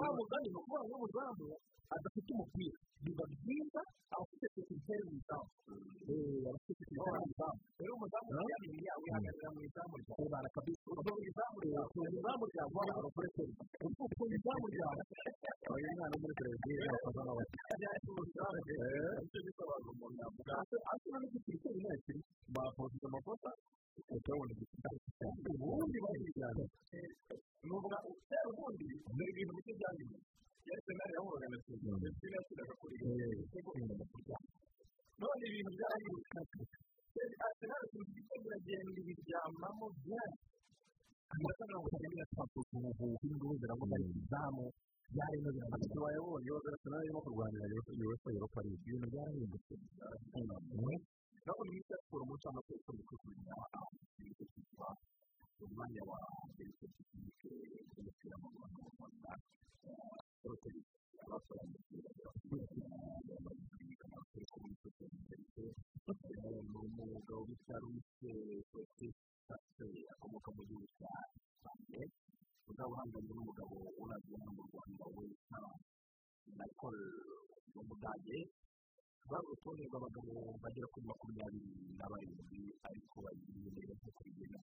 wa 0.00 0.08
mugani 0.16 0.46
ni 0.50 0.56
ukuvuga 0.60 0.80
ngo 0.86 0.94
umuzamu 1.00 1.46
adafite 1.94 2.28
umupira 2.34 2.76
biba 3.04 3.24
byiza 3.32 3.80
abafite 4.14 4.46
sekirite 4.54 4.94
mu 5.06 5.12
izamu 5.20 5.48
abafite 6.48 6.72
sekirite 6.78 7.10
mu 7.16 7.26
izamu 7.32 7.58
rero 7.78 7.92
umuzamu 7.96 8.28
yamenya 8.50 8.80
yawe 8.88 9.00
wihagarara 9.04 9.48
mu 9.54 9.60
izamu 9.68 9.94
ryawe 10.02 10.26
bana 10.34 10.48
kabisa 10.56 10.82
uva 10.92 11.10
mu 11.16 11.22
izamu 11.30 11.56
ryawe 11.64 11.88
mu 11.96 12.02
izamu 12.18 12.44
ryawe 12.52 12.70
waba 12.76 12.92
abakoreseri 13.00 13.52
ku 14.18 14.24
izamu 14.36 14.66
ryawe 14.74 15.02
uyu 15.74 15.88
mwana 15.96 16.16
muri 16.20 16.34
televiziyo 16.40 16.82
yakoze 16.90 17.20
n'abakiriya 17.24 17.90
ni 19.20 19.26
cyo 19.30 19.40
gisobanura 19.46 19.90
umuntu 19.94 20.16
yavuga 20.22 20.52
asa 20.62 21.16
n'igikiri 21.20 21.58
cyo 21.62 21.70
nyine 21.76 21.94
kiri 22.04 22.20
bakoze 22.54 22.96
amakosa 23.08 23.50
ukabona 24.16 24.52
ubundi 25.52 25.98
bayijyana 26.04 26.64
ni 27.64 27.70
ubundi 27.70 28.84
ni 29.16 29.24
ibintu 29.30 29.52
bike 29.56 29.72
byanyuma 29.78 30.18
yari 30.68 30.80
senari 30.86 31.12
yahuraga 31.16 31.46
na 31.52 31.58
sida 31.64 31.92
ndetse 32.00 32.24
yashyiraga 32.34 32.74
kuri 32.80 32.94
igitego 33.00 33.70
none 35.20 35.42
ibintu 35.50 35.70
byahindutse 35.76 36.38
arsenal 37.46 37.82
tuzi 37.92 38.10
igitego 38.12 38.44
iragenda 38.48 38.98
ibiryamamo 39.02 39.86
byinshi 39.98 40.44
amata 41.32 41.62
mirongo 41.68 41.86
itanu 41.90 42.14
n'atatu 42.18 42.58
ubu 42.76 43.06
induru 43.26 43.54
ziravuga 43.60 43.96
izamu 44.20 44.64
byarimo 45.14 45.48
biramaze 45.54 45.96
wayabonye 46.04 46.46
yoga 46.50 46.68
arsenal 46.74 47.02
irimo 47.04 47.20
kurwanira 47.24 47.64
uefa 48.08 48.28
europa 48.36 48.58
league 48.64 48.84
ibintu 48.88 49.06
byarahindutse 49.12 49.74
nabo 51.46 51.60
ni 51.64 51.70
mwiza 51.72 51.94
siporo 52.02 52.22
mu 52.28 52.34
ncamake 52.38 52.72
ikunze 52.78 53.02
kwikurira 53.08 53.54
ikigo 54.18 54.44
cyitwa 54.52 54.88
umwanya 55.64 56.02
wa 56.10 56.18
mbere 56.52 56.70
tekinike 56.80 57.50
y'umupira 57.94 58.36
mu 58.42 58.48
rwanda 58.54 59.32
mu 60.42 60.48
rwanda 60.48 60.50
rotary 60.50 60.82
abakora 61.24 61.60
umupira 61.66 62.10
ni 66.70 66.76
umugabo 67.04 67.42
bita 67.48 67.74
ruwise 67.82 68.30
sosiyete 68.72 69.88
akomoka 70.12 70.48
mu 70.56 70.62
gihugu 70.68 70.86
cya 70.98 71.12
sanje 71.62 72.02
uzaba 72.70 72.92
uhanganye 72.94 73.30
n'umugabo 73.36 73.74
unagiye 74.02 74.36
hano 74.40 74.52
mu 74.56 74.62
rwanda 74.68 75.04
witwa 75.16 75.60
michael 76.58 76.98
w'umudage 77.74 78.38
bari 79.30 79.44
urutonde 79.46 79.82
rw'abagabo 79.88 80.32
bagera 80.62 80.86
kuri 80.92 81.04
makumyabiri 81.10 81.70
na 81.98 82.06
barindwi 82.10 82.60
ariko 82.88 83.16
bagiye 83.24 83.68
neza 83.76 83.92
nk'uko 83.98 84.20
bigenda 84.26 84.58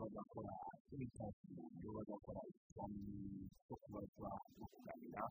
bagakora 0.00 0.54
imyidagaduro 0.92 1.90
bagakora 1.98 2.40
ikizamini 2.50 3.44
cyo 3.66 3.76
kubaza 3.82 4.30
no 4.58 4.66
kuganira 4.72 5.22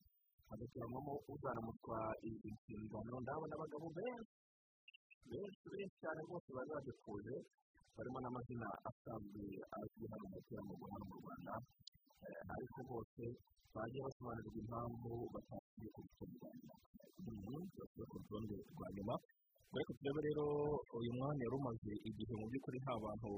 hagatoranyamo 0.50 1.14
uzaramutswa 1.34 1.98
inshingano 2.28 3.16
ndabona 3.24 3.54
abagabo 3.58 3.88
benshi 3.98 4.36
benshi 5.32 5.66
benshi 5.74 5.96
cyane 6.02 6.20
rwose 6.28 6.50
bari 6.58 6.70
badepuje 6.76 7.36
barimo 7.96 8.18
n'amazina 8.22 8.68
asanzwe 8.90 9.44
azwi 9.78 10.06
hano 10.12 10.24
mu 10.30 10.36
mupira 10.36 10.62
mu 10.68 10.74
hano 10.92 11.06
mu 11.10 11.16
rwanda 11.22 11.54
ariko 12.54 12.80
bose 12.90 13.24
bagiye 13.74 14.02
basobanurirwa 14.06 14.60
impamvu 14.64 15.12
batashyiriye 15.34 15.90
ku 15.96 16.02
nyuma 17.30 17.60
basigaye 17.78 18.06
ku 18.10 18.16
rutonde 18.22 18.56
rwa 18.74 18.88
nyuma 18.96 19.16
ariko 19.72 19.92
turebe 19.98 20.20
rero 20.28 20.46
uyu 21.00 21.12
mwanya 21.18 21.44
yari 21.48 21.56
umaze 21.60 21.92
igihe 22.10 22.34
mu 22.40 22.46
by'ukuri 22.52 22.78
nta 22.84 22.94
bantu 23.04 23.32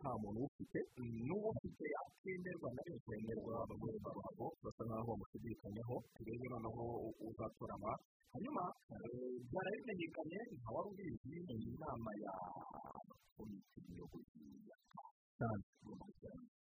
nta 0.00 0.10
muntu 0.22 0.38
uwufite 0.40 0.78
n'uwufite 1.26 1.84
akenderwa 2.00 2.68
na 2.74 2.80
benshi 2.86 3.06
bemerwa 3.12 3.52
abagore 3.64 3.96
babo 4.04 4.46
basa 4.64 4.82
nkaho 4.88 5.04
bamushidikanyaho 5.12 5.94
turebe 6.16 6.46
noneho 6.52 6.84
uzatoranywa 7.28 7.92
hanyuma 8.32 8.62
byari 9.50 9.76
bimenyekanye 9.78 10.38
nka 10.58 10.70
wari 10.74 10.88
ubizi 10.92 11.36
iyi 11.54 11.70
nama 11.82 12.10
ya 12.24 12.34
komite 13.36 13.78
nyobozi 13.96 14.40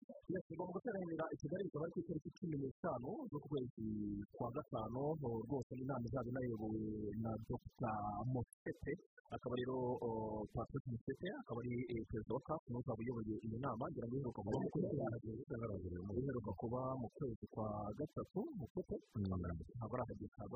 cyane 0.06 0.38
tugomba 0.46 0.72
guteranira 0.76 1.24
i 1.34 1.36
kigali 1.40 1.62
bikaba 1.66 1.84
ari 1.86 1.92
ku 1.94 2.00
itariki 2.02 2.30
cumi 2.38 2.56
n'eshanu 2.62 3.10
z'ukwezi 3.30 3.86
kwa 4.36 4.48
gatanu 4.56 5.02
rwose 5.46 5.72
inama 5.82 6.04
izaba 6.06 6.28
inayobowe 6.30 6.82
na 7.24 7.30
dr 7.50 7.94
mosete 8.32 8.92
akaba 9.34 9.54
rero 9.60 9.76
patrick 10.54 10.84
mosete 10.92 11.28
akaba 11.42 11.58
ari 11.62 11.74
perezida 12.10 12.34
wa 12.38 12.42
kapu 12.46 12.66
ni 12.70 12.74
we 12.76 12.80
uzaba 12.82 13.00
uyoboye 13.02 13.34
iyi 13.46 13.58
nama 13.64 13.84
ngira 13.90 14.06
ngo 14.06 14.14
iheruka 14.16 14.40
kuba 14.46 14.58
mu 14.62 14.68
kwezi 14.74 14.94
iheruka 16.20 16.52
kuba 16.60 16.80
mu 17.00 17.08
kwezi 17.16 17.44
kwa 17.54 17.68
gatatu 17.98 18.40
mosete 18.58 18.96
ntabwo 19.76 19.94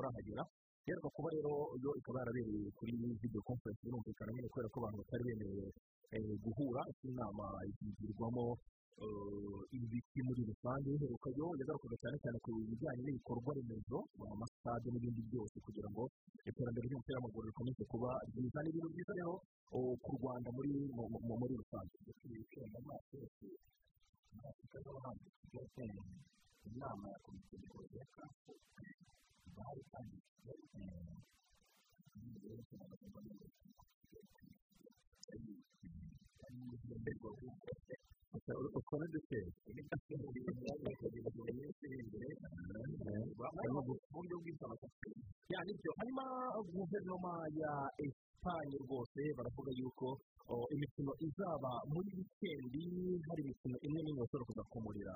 arahagera 0.01 0.43
iheruka 0.87 1.09
kuba 1.15 1.29
rero 1.35 1.51
yo 1.83 1.91
ikaba 1.99 2.17
yarabereye 2.23 2.69
kuri 2.77 2.91
video 3.21 3.41
conference 3.49 3.79
birumvikana 3.83 4.31
nyine 4.33 4.47
kubera 4.51 4.69
ko 4.73 4.77
abantu 4.79 4.97
batari 5.01 5.23
bemerewe 5.27 5.67
guhura 6.43 6.81
inama 7.09 7.45
yigirwamo 7.81 8.45
ibiti 9.77 10.19
muri 10.27 10.41
rusange 10.49 10.87
iheruka 10.95 11.29
yo 11.39 11.47
yagarukaga 11.59 11.97
cyane 12.01 12.17
cyane 12.23 12.37
ku 12.43 12.49
bijyanye 12.69 13.01
n'ibikorwa 13.03 13.49
remezo 13.57 13.97
amasitade 14.33 14.87
n'ibindi 14.91 15.21
byose 15.29 15.55
kugira 15.65 15.89
ngo 15.91 16.03
iterambere 16.49 16.85
ry'umupira 16.87 17.17
w'amaguru 17.17 17.45
rikomeze 17.49 17.83
kuba 17.91 18.09
ryiza 18.29 18.59
ni 18.61 18.69
ibintu 18.71 18.89
byiza 18.93 19.13
rero 19.19 19.33
ku 20.03 20.09
rwanda 20.19 20.47
muri 20.55 20.69
rusange 21.61 21.95
inama 26.69 27.05
ya 27.13 27.17
komite 27.25 27.55
nyobozi 27.61 27.95
ya 27.99 28.05
kafu 28.15 28.51
bari 29.55 29.81
kandi 29.91 30.15
ukora 30.21 30.53
dute 30.61 30.89
uburyo 37.21 37.51
bw'insanganyamatsiko 44.41 45.59
ni 45.65 45.73
byo 45.79 45.91
hanyuma 45.99 46.25
guverinoma 46.73 47.33
ya 47.61 47.73
esipanye 48.05 48.77
rwose 48.85 49.21
baravuga 49.37 49.71
yuko 49.79 50.07
imikino 50.73 51.11
izaba 51.27 51.71
muri 51.93 52.09
wikendi 52.17 52.83
hari 53.27 53.41
imikino 53.45 53.75
imwe 53.85 53.99
n'imwe 54.03 54.21
bashobora 54.23 54.47
kuza 54.47 54.63
kumurira 54.71 55.13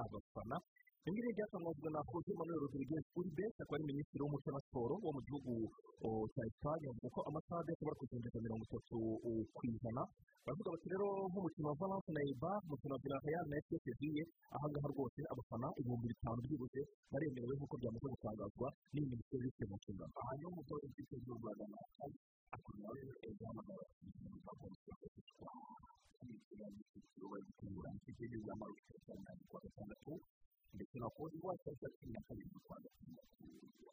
abafana 0.00 0.56
ibi 1.06 1.10
ngibi 1.14 1.36
byatangajwe 1.36 1.88
na 1.94 2.00
jose 2.08 2.30
manuel 2.38 2.60
rodriguez 2.64 3.04
uribe 3.18 3.44
akaba 3.62 3.74
ari 3.76 3.84
minisitiri 3.90 4.22
w'umuco 4.22 4.48
na 4.54 4.60
siporo 4.64 4.94
wo 5.04 5.10
mu 5.16 5.20
gihugu 5.26 5.52
cya 6.32 6.42
esipanye 6.48 6.86
avuga 6.90 7.08
ko 7.14 7.20
amasade 7.30 7.68
ashobora 7.72 7.98
kugendera 8.00 8.38
mirongo 8.44 8.64
itatu 8.68 8.96
ku 9.56 9.60
ijana 9.72 10.02
baravuga 10.44 10.70
bati 10.74 10.86
rero 10.92 11.08
nk'umukino 11.30 11.66
wa 11.70 11.76
valence 11.80 12.10
na 12.16 12.20
eba 12.32 12.52
umukino 12.66 12.92
wa 12.94 13.00
villarreal 13.02 13.44
na 13.50 13.56
fpr 13.64 13.80
seviye 13.86 14.22
ahangaha 14.56 14.88
rwose 14.92 15.20
abafana 15.32 15.68
ibihumbi 15.80 16.06
bitanu 16.12 16.38
byibuze 16.44 16.80
baremerewe 17.12 17.54
nk'uko 17.56 17.74
byamaze 17.80 18.06
gutangazwa 18.14 18.68
n'iyi 18.92 19.06
minisiteri 19.12 19.42
y'ifite 19.44 19.64
mu 19.70 19.76
nshingano 19.80 20.12
aha 20.20 20.32
ni 20.36 20.42
ho 20.44 20.50
umutoza 20.52 20.84
ufite 20.92 21.14
z'u 21.24 21.34
rwanda 21.38 21.64
akaba 22.56 22.88
rero 22.96 23.12
guhamagara 23.38 23.82
abakinnyi 23.86 24.38
bagomba 24.46 24.76
kwitwa 25.00 25.50
imikino 26.22 26.64
y'icyiciro 26.74 27.24
bari 27.32 27.44
gutegura 27.48 27.88
ikipe 27.98 28.22
y'igihugu 28.24 28.46
y'amaruka 28.50 28.82
cyane 29.06 29.20
cyane 29.24 29.42
kuwa 29.48 29.60
gatandatu 29.64 30.12
ndetse 30.74 30.96
na 31.02 31.08
kode 31.16 31.36
saa 31.80 31.90
cumi 31.96 32.12
na 32.16 32.20
karindwi 32.26 32.60
kwa 32.66 32.76
gatandatu 32.84 33.44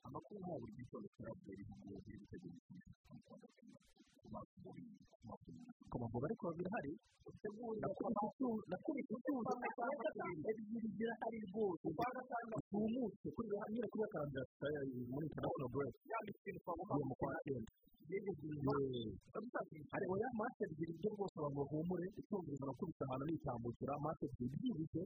amakuru 0.08 0.38
nta 0.44 0.54
buri 0.60 0.74
gitondo 0.80 1.08
cyarabwira 1.16 1.60
ibihugu 1.64 2.02
biri 2.06 2.18
gutegura 2.22 2.56
ikipe 2.60 2.90
kwa 3.08 3.16
gatandatu 3.18 3.25
ku 6.16 6.22
mavubi 6.22 6.28
ariko 6.32 6.46
birahari 6.58 6.94
nakubise 8.72 9.12
utuzi 9.16 9.54
ebyiri 10.50 10.88
zirahari 10.96 11.38
rwose 11.52 11.88
tumutse 12.72 13.28
nyine 13.72 13.88
kuri 13.92 14.08
karambira 14.14 14.44
muri 15.12 15.26
international 15.28 15.70
break 15.76 15.94
mu 17.08 17.16
kwa 17.20 17.34
cyenda 17.44 17.72
hari 19.92 20.06
oya 20.14 20.30
mate 20.40 20.64
ebyiri 20.70 20.94
byo 21.00 21.10
rwose 21.18 21.36
abantu 21.42 21.58
bahumure 21.60 22.06
icyongereza 22.22 22.66
nakubise 22.70 23.02
ahantu 23.06 23.26
nitambukira 23.26 23.94
mate 24.06 24.24
ebyiri 24.30 24.56
byibuze 24.62 25.02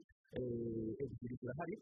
ebyiri 1.04 1.36
zirahari 1.42 1.76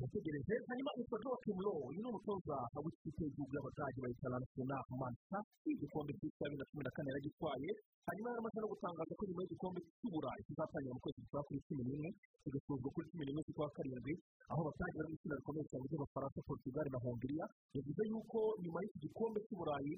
bategereje 0.00 0.54
hanyuma 0.70 0.90
joakim 1.24 1.58
lo 1.66 1.72
uyu 1.90 2.00
ni 2.02 2.08
umutoza 2.10 2.56
w'ikipe 2.84 3.22
y'igihugu 3.26 3.52
y'abadage 3.56 3.98
bayita 4.04 4.28
lansona 4.32 4.76
mansasi 5.00 5.68
igikombe 5.74 6.12
cy'isi 6.18 6.38
bibiri 6.40 6.58
na 6.60 6.64
cumi 6.70 6.82
na 6.86 6.90
kane 6.94 7.08
yaragitwaye 7.10 7.70
hanyuma 8.06 8.29
yari 8.30 8.38
amaze 8.40 8.58
no 8.62 8.68
gutangaza 8.72 9.12
ko 9.18 9.22
nyuma 9.26 9.42
y'igikombe 9.42 9.78
cy'uburayi 9.98 10.40
kizatangira 10.46 10.94
mu 10.96 11.00
kwezi 11.04 11.20
kwa 11.30 11.42
kuri 11.46 11.58
cumi 11.66 11.82
n'imwe 11.86 12.08
kigasozwa 12.42 12.88
kuri 12.94 13.06
cumi 13.10 13.22
n'imwe 13.26 13.42
z'ukwa 13.46 13.66
karindwi 13.76 14.14
aho 14.52 14.60
batangira 14.68 15.04
n'itsinda 15.10 15.38
rikomeye 15.40 15.64
cyane 15.70 15.84
ry'abafaransa 15.90 16.38
portugal 16.48 16.86
na 16.92 16.98
hongiriya 17.04 17.44
yavuze 17.76 18.02
yuko 18.10 18.38
nyuma 18.62 18.78
y'iki 18.82 18.98
gikombe 19.04 19.38
cy'uburayi 19.46 19.92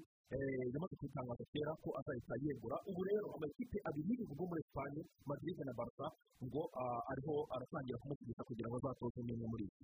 yamaze 0.73 0.93
kubitangaza 0.99 1.43
kera 1.53 1.71
ko 1.83 1.89
azahita 1.99 2.33
yegura 2.43 2.77
ubu 2.89 3.01
rero 3.09 3.27
amakipe 3.37 3.77
abiri 3.87 4.07
y'ibihugu 4.09 4.43
muri 4.49 4.61
esipanye 4.65 5.01
madrid 5.29 5.57
na 5.67 5.73
barca 5.79 6.05
ngo 6.45 6.61
ariho 7.11 7.35
aratangira 7.55 8.01
kumushyigikira 8.01 8.47
kugira 8.49 8.67
ngo 8.69 8.77
azatoze 8.81 9.19
n'imwe 9.25 9.45
muri 9.51 9.63
iki 9.69 9.83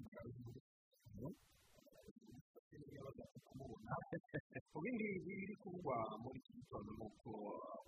ibi 3.60 4.90
ngibi 4.96 5.20
biri 5.26 5.54
kuvugwa 5.62 5.96
muri 6.24 6.38
iki 6.42 6.52
gitondo 6.58 6.90
ni 6.98 7.04
uko 7.08 7.32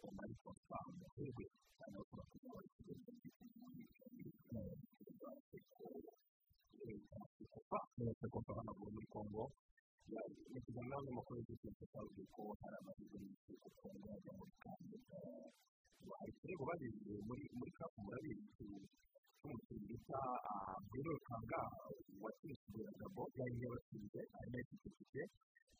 umari 0.07 0.35
kosa 0.43 0.77
muherwe 0.97 1.45
cyane 1.77 1.97
ko 2.07 2.11
bakaba 2.19 2.49
bari 2.55 2.69
kugenda 2.75 3.11
mwese 7.97 8.25
kosa 8.33 8.51
hano 8.57 8.71
muri 8.79 9.07
kongo 9.13 9.43
ni 10.51 10.57
ikiganiro 10.59 10.97
n'amakuru 11.05 11.39
y'igihugu 11.39 11.83
cyavuze 11.91 12.23
ko 12.35 12.41
hari 12.61 12.75
amahirwe 12.81 13.17
y'isi 13.25 13.53
ku 13.61 13.69
kongo 13.79 14.05
yajya 14.11 14.31
muri 14.37 14.51
hari 16.19 16.31
ikirego 16.35 16.63
babizi 16.69 17.13
muri 17.59 17.71
kapu 17.79 17.97
murabizi 18.05 18.67
umukinnyi 19.45 19.85
bita 19.89 20.19
bruno 20.89 21.13
kanga 21.27 21.61
watsinzwe 22.23 22.79
na 22.85 22.91
gabo 22.99 23.23
yari 23.39 23.55
yabatsinze 23.63 24.19
arimo 24.37 24.57
yatsinze 24.59 25.21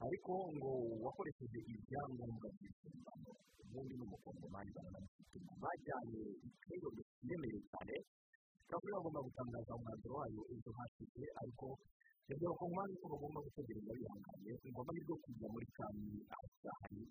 ariko 0.06 0.32
ngo 0.56 0.72
wakoresheje 1.06 1.60
ibyangombwa 1.74 2.48
by'inshingano 2.56 3.32
ubundi 3.64 3.94
ni 3.98 4.04
umukongomani 4.08 4.70
baranamushyikira 4.76 5.52
bajyanye 5.64 6.22
ikirego 6.48 6.88
kiremereye 7.20 7.62
cyane 7.72 7.96
kavuga 8.70 8.96
bagomba 8.98 9.20
gutangaza 9.28 9.72
umwanzuro 9.78 10.14
wayo 10.20 10.42
ejo 10.54 10.70
hashize 10.78 11.24
ariko 11.42 11.66
yabwiye 12.30 12.48
abakongomani 12.50 12.94
ko 13.02 13.06
bagomba 13.14 13.40
gutegereza 13.46 13.92
bihanganye 14.00 14.52
ingoma 14.68 14.92
y'ibyo 14.96 15.16
kujya 15.24 15.48
muri 15.54 15.68
kami 15.78 16.06
ahasahari 16.34 17.02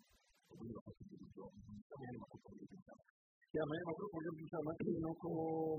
ubundi 0.50 0.72
bakakugira 0.76 1.22
ibyo 1.26 1.44
bisaba 1.76 2.02
nyine 2.04 2.18
bakukora 2.22 2.56
ibyo 2.64 2.78
cyane 3.54 3.74
amakuru 3.82 4.06
ku 4.10 4.14
buryo 4.16 4.30
bw'incamake 4.34 4.82
ni 5.02 5.06
uko 5.10 5.26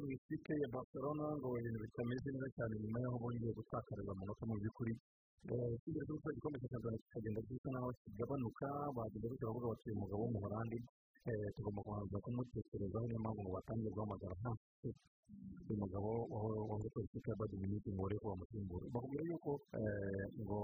mu 0.02 0.08
ikipe 0.16 0.54
ya 0.62 0.68
barcelona 0.76 1.26
ngo 1.40 1.48
ibintu 1.60 1.80
bitameze 1.86 2.28
neza 2.36 2.50
cyane 2.56 2.74
nyuma 2.84 2.98
y'aho 3.04 3.18
bongeye 3.24 3.52
gutakariza 3.60 4.12
amanota 4.16 4.44
mu 4.50 4.56
by'ukuri 4.60 4.94
ikigero 5.42 6.06
cy'uko 6.06 6.28
igikombe 6.32 6.58
cya 6.62 6.70
tanzania 6.70 7.00
kikagenda 7.02 7.42
gisa 7.50 7.70
naho 7.74 7.90
kigabanuka 8.04 8.68
bagenda 8.96 9.28
bityo 9.32 9.46
baravuga 9.48 9.68
bati 9.72 9.86
uyu 9.90 10.00
mugabo 10.02 10.22
w'umuholandi 10.24 10.78
tugomba 11.56 11.82
kubanza 11.86 12.18
kumutekerezaho 12.24 13.06
niyo 13.08 13.20
mpamvu 13.24 13.42
ngo 13.42 13.52
batangiye 13.58 13.90
guhamagara 13.96 14.34
nta 14.42 14.52
uyu 15.70 15.80
mugabo 15.84 16.10
wahoze 16.34 16.88
kuri 16.94 17.06
ikipe 17.08 17.30
ya 17.32 17.40
badi 17.40 17.56
miniti 17.62 17.90
urebe 18.04 18.26
wamusimbura 18.30 18.86
bakubwira 18.94 19.24
yuko 19.30 19.52
ngo 20.42 20.60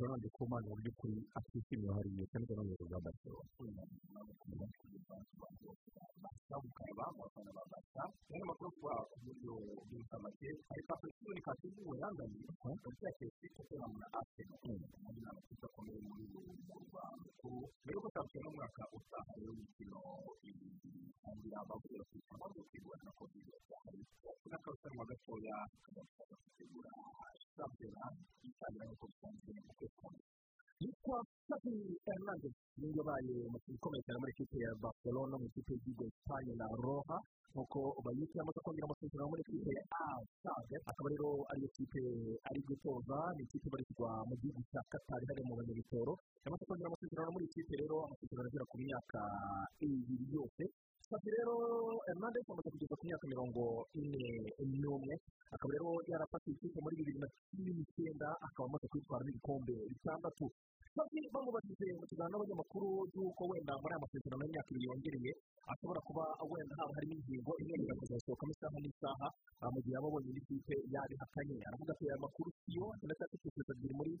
ronald 0.00 0.24
kuman 0.36 0.62
mu 0.68 0.74
by'ukuri 0.80 1.16
atishimiye 1.38 1.90
hariya 1.96 2.24
cyane 2.30 2.44
cyane 2.48 2.62
mu 2.66 2.74
bwa 2.88 2.98
barcelona 3.04 3.50
buryo 9.24 9.54
bw'inshamake 9.88 10.48
hari 10.68 10.82
kapitoni 10.88 11.40
kasizuwe 11.46 11.94
yandanye 12.02 12.40
hagati 12.62 13.04
ya 13.04 13.12
chelsea 13.18 13.50
tottenham 13.56 13.92
na 14.00 14.06
arsenal 14.18 14.58
ari 15.08 15.20
n'amakipe 15.22 15.66
akomeye 15.68 15.98
muri 16.08 16.24
uyu 16.38 16.40
murwa 16.66 17.02
mukuru 17.24 17.58
mbere 17.82 17.94
yuko 17.96 18.08
shampiyona 18.14 18.46
y'umwaka 18.48 18.82
utaha 18.98 19.32
w'imikino 19.38 19.98
itangira 21.10 21.58
bavuye 21.68 22.00
ku 22.08 22.14
ishyamba 22.18 22.44
ryo 22.52 22.62
kwigura 22.68 22.98
na 23.06 23.12
covid 23.18 23.44
n'akarushanwa 24.50 25.04
gatoya 25.10 25.56
kagafasha 25.84 26.34
gutegura 26.44 26.90
shampiyona 27.56 28.04
itangira 28.48 28.84
nk'uko 28.86 29.04
bisanzwe 29.10 29.50
mu 29.56 29.72
mbere 29.76 29.88
yitwa 30.82 31.18
Xavi 31.48 31.74
Hernandez 32.06 32.54
niyo 32.78 32.90
yabaye 32.98 33.34
umukinnyi 33.48 33.76
ukomeye 33.78 34.02
cyane 34.06 34.18
muri 34.22 34.32
ikipe 34.34 34.56
ya 34.64 34.70
Barcelona 34.84 35.34
mu 35.40 35.46
ikipe 35.50 35.70
y'igihugu 35.74 36.02
Espagne 36.10 36.52
na 36.60 36.66
Roja 36.84 37.16
nk'uko 37.52 37.80
bayita 38.04 38.34
yamaze 38.38 38.60
kongera 38.64 38.86
amasezerano 38.88 39.28
muri 39.32 39.42
ikipe 39.46 39.70
ya 39.78 39.84
Alsace 40.12 40.76
akaba 40.90 41.08
rero 41.12 41.28
ariyo 41.50 41.68
kipe 41.76 42.02
ari 42.48 42.60
gutoza 42.68 43.18
ni 43.36 43.42
ikipe 43.46 43.66
ibarizwa 43.68 44.10
mu 44.28 44.34
gihugu 44.40 44.60
cya 44.70 44.80
Qatar 44.90 45.20
hariya 45.28 45.48
mu 45.48 45.54
banyabitoro 45.58 46.12
yamaze 46.44 46.64
kongera 46.68 46.88
amasezerano 46.92 47.30
muri 47.34 47.44
ikipe 47.50 47.72
rero 47.82 47.96
amasezerano 48.06 48.46
agera 48.48 48.66
ku 48.70 48.76
myaka 48.84 49.20
ibiri 49.84 50.26
yose. 50.36 50.64
Xavi 51.08 51.30
rero 51.32 51.54
Hernandez 52.06 52.44
amaze 52.52 52.68
kugeza 52.68 52.94
ku 53.00 53.04
myaka 53.08 53.24
mirongo 53.32 53.62
ine 53.96 54.28
n'umwe. 54.80 55.14
Akaba 55.54 55.72
rero 55.72 55.88
yarafashe 56.10 56.48
ikipe 56.52 56.78
muri 56.84 57.00
bibiri 57.00 57.18
na 57.22 57.28
cumi 57.48 57.70
n'icyenda 57.76 58.28
akaba 58.46 58.66
amaze 58.68 58.86
kwitwaramo 58.92 59.30
ibikombe 59.32 59.74
bitandatu. 59.88 60.44
Bamubajije 60.96 61.86
mu 62.00 62.04
kiganiro 62.08 62.32
n'abanyamakuru 62.32 62.88
y'uko 63.14 63.42
wenda 63.50 63.72
muri 63.82 63.92
aya 63.92 64.02
masezerano 64.04 64.42
y'imyaka 64.44 64.70
ibiri 64.72 64.86
yongereye 64.88 65.32
ashobora 65.72 66.00
kuba 66.08 66.24
wenda 66.50 66.74
haba 66.80 66.92
harimo 66.96 67.14
ingingo 67.20 67.52
imwe 67.60 67.74
ikazasohokamo 67.92 68.52
isaha 68.56 68.78
n'isaha 68.82 69.28
mu 69.74 69.78
gihe 69.84 69.94
yaba 69.94 70.08
abonye 70.08 70.30
n'ikipe 70.32 70.74
yabihakanye 70.94 71.56
aravuga 71.68 71.90
ati 71.94 72.04
aya 72.08 72.18
makuru 72.24 72.48
siyo 72.64 72.86
ndetse 73.04 73.24
kugeza 73.42 73.72
ebyiri 73.74 73.94
muri 74.00 74.12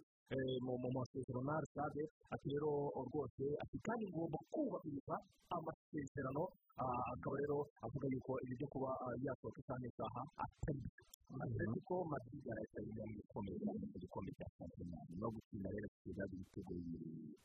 mu 0.64 0.88
masezerano 0.96 1.42
na 1.48 1.54
arisade 1.58 2.02
ati 2.34 2.46
rero 2.52 2.70
rwose 3.08 3.44
ati 3.64 3.76
kandi 3.86 4.04
ngomba 4.12 4.38
kubahiriza 4.52 5.14
amasezerano 5.56 6.42
akaba 6.78 7.36
rero 7.42 7.58
avuga 7.84 8.06
yuko 8.14 8.32
ibi 8.44 8.54
byo 8.58 8.68
kuba 8.72 8.90
yasohoka 9.26 9.58
isaha 9.62 9.78
n'isaha 9.82 10.22
atari 10.44 10.82
atletico 11.28 11.96
madrid 12.12 12.42
yarahita 12.48 12.78
yinjira 12.84 13.04
mu 13.08 13.14
gikombe 13.18 13.52
mu 13.92 13.98
gikombe 14.02 14.30
cya 14.38 14.46
shampiyona 14.56 14.98
no 15.20 15.26
gutsinda 15.34 15.68
rero 15.74 15.88
kigali 16.02 16.34
ibitego 16.38 16.72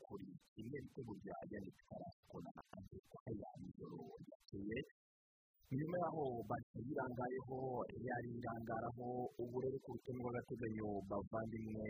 kuri 0.05 0.27
kimwe 0.53 0.77
ibitego 0.79 1.11
bya 1.21 1.35
yannick 1.51 1.77
carrasco 1.89 2.37
na 2.45 2.51
ande 2.77 2.97
kwaya 3.11 3.49
nijoro 3.59 3.99
yakeye 4.29 4.77
nyuma 5.73 5.95
y'aho 6.03 6.23
bahita 6.49 6.77
yirangayeho 6.85 7.57
yarirangaraho 8.07 9.07
ubu 9.41 9.57
rero 9.63 9.77
ku 9.83 9.89
rutonde 9.97 10.21
rw'agateganyo 10.21 10.87
bavandimwe 11.09 11.85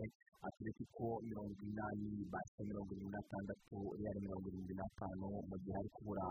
atletico 0.48 1.08
mirongo 1.28 1.52
inani 1.68 2.10
bahita 2.32 2.62
mirongo 2.70 2.90
irindwi 2.96 3.12
n'atandatu 3.14 3.78
real 4.00 4.18
mirongo 4.24 4.46
irindwi 4.50 4.74
n'atanu 4.80 5.28
mu 5.50 5.56
gihe 5.62 5.74
hari 5.78 5.90
kubura 5.96 6.26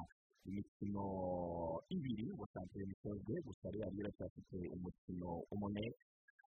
imikino 0.48 1.04
ibiri 1.94 2.24
shampiyona 2.52 2.92
ikozwe 2.96 3.34
gusa 3.46 3.66
real 3.74 3.94
iracyafite 4.00 4.58
umukino 4.74 5.30
umwe 5.54 5.84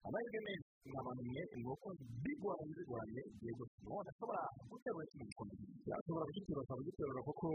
amahirwe 0.05 0.39
menshi 0.47 0.71
ni 0.85 0.97
abantu 1.01 1.21
mwe 1.29 1.41
ni 1.57 1.63
uko 1.73 1.87
bigoranye 2.23 2.73
bigoranye 2.79 3.21
igihe 3.31 3.53
gusa 3.59 3.75
umuntu 3.81 4.09
ashobora 4.11 4.43
guterura 4.69 5.05
kino 5.11 5.23
gikombe 5.29 5.53
ashobora 5.99 6.23
kugiterura 6.27 6.61
akaba 6.65 6.79
agiterura 6.83 7.21
kuko 7.27 7.47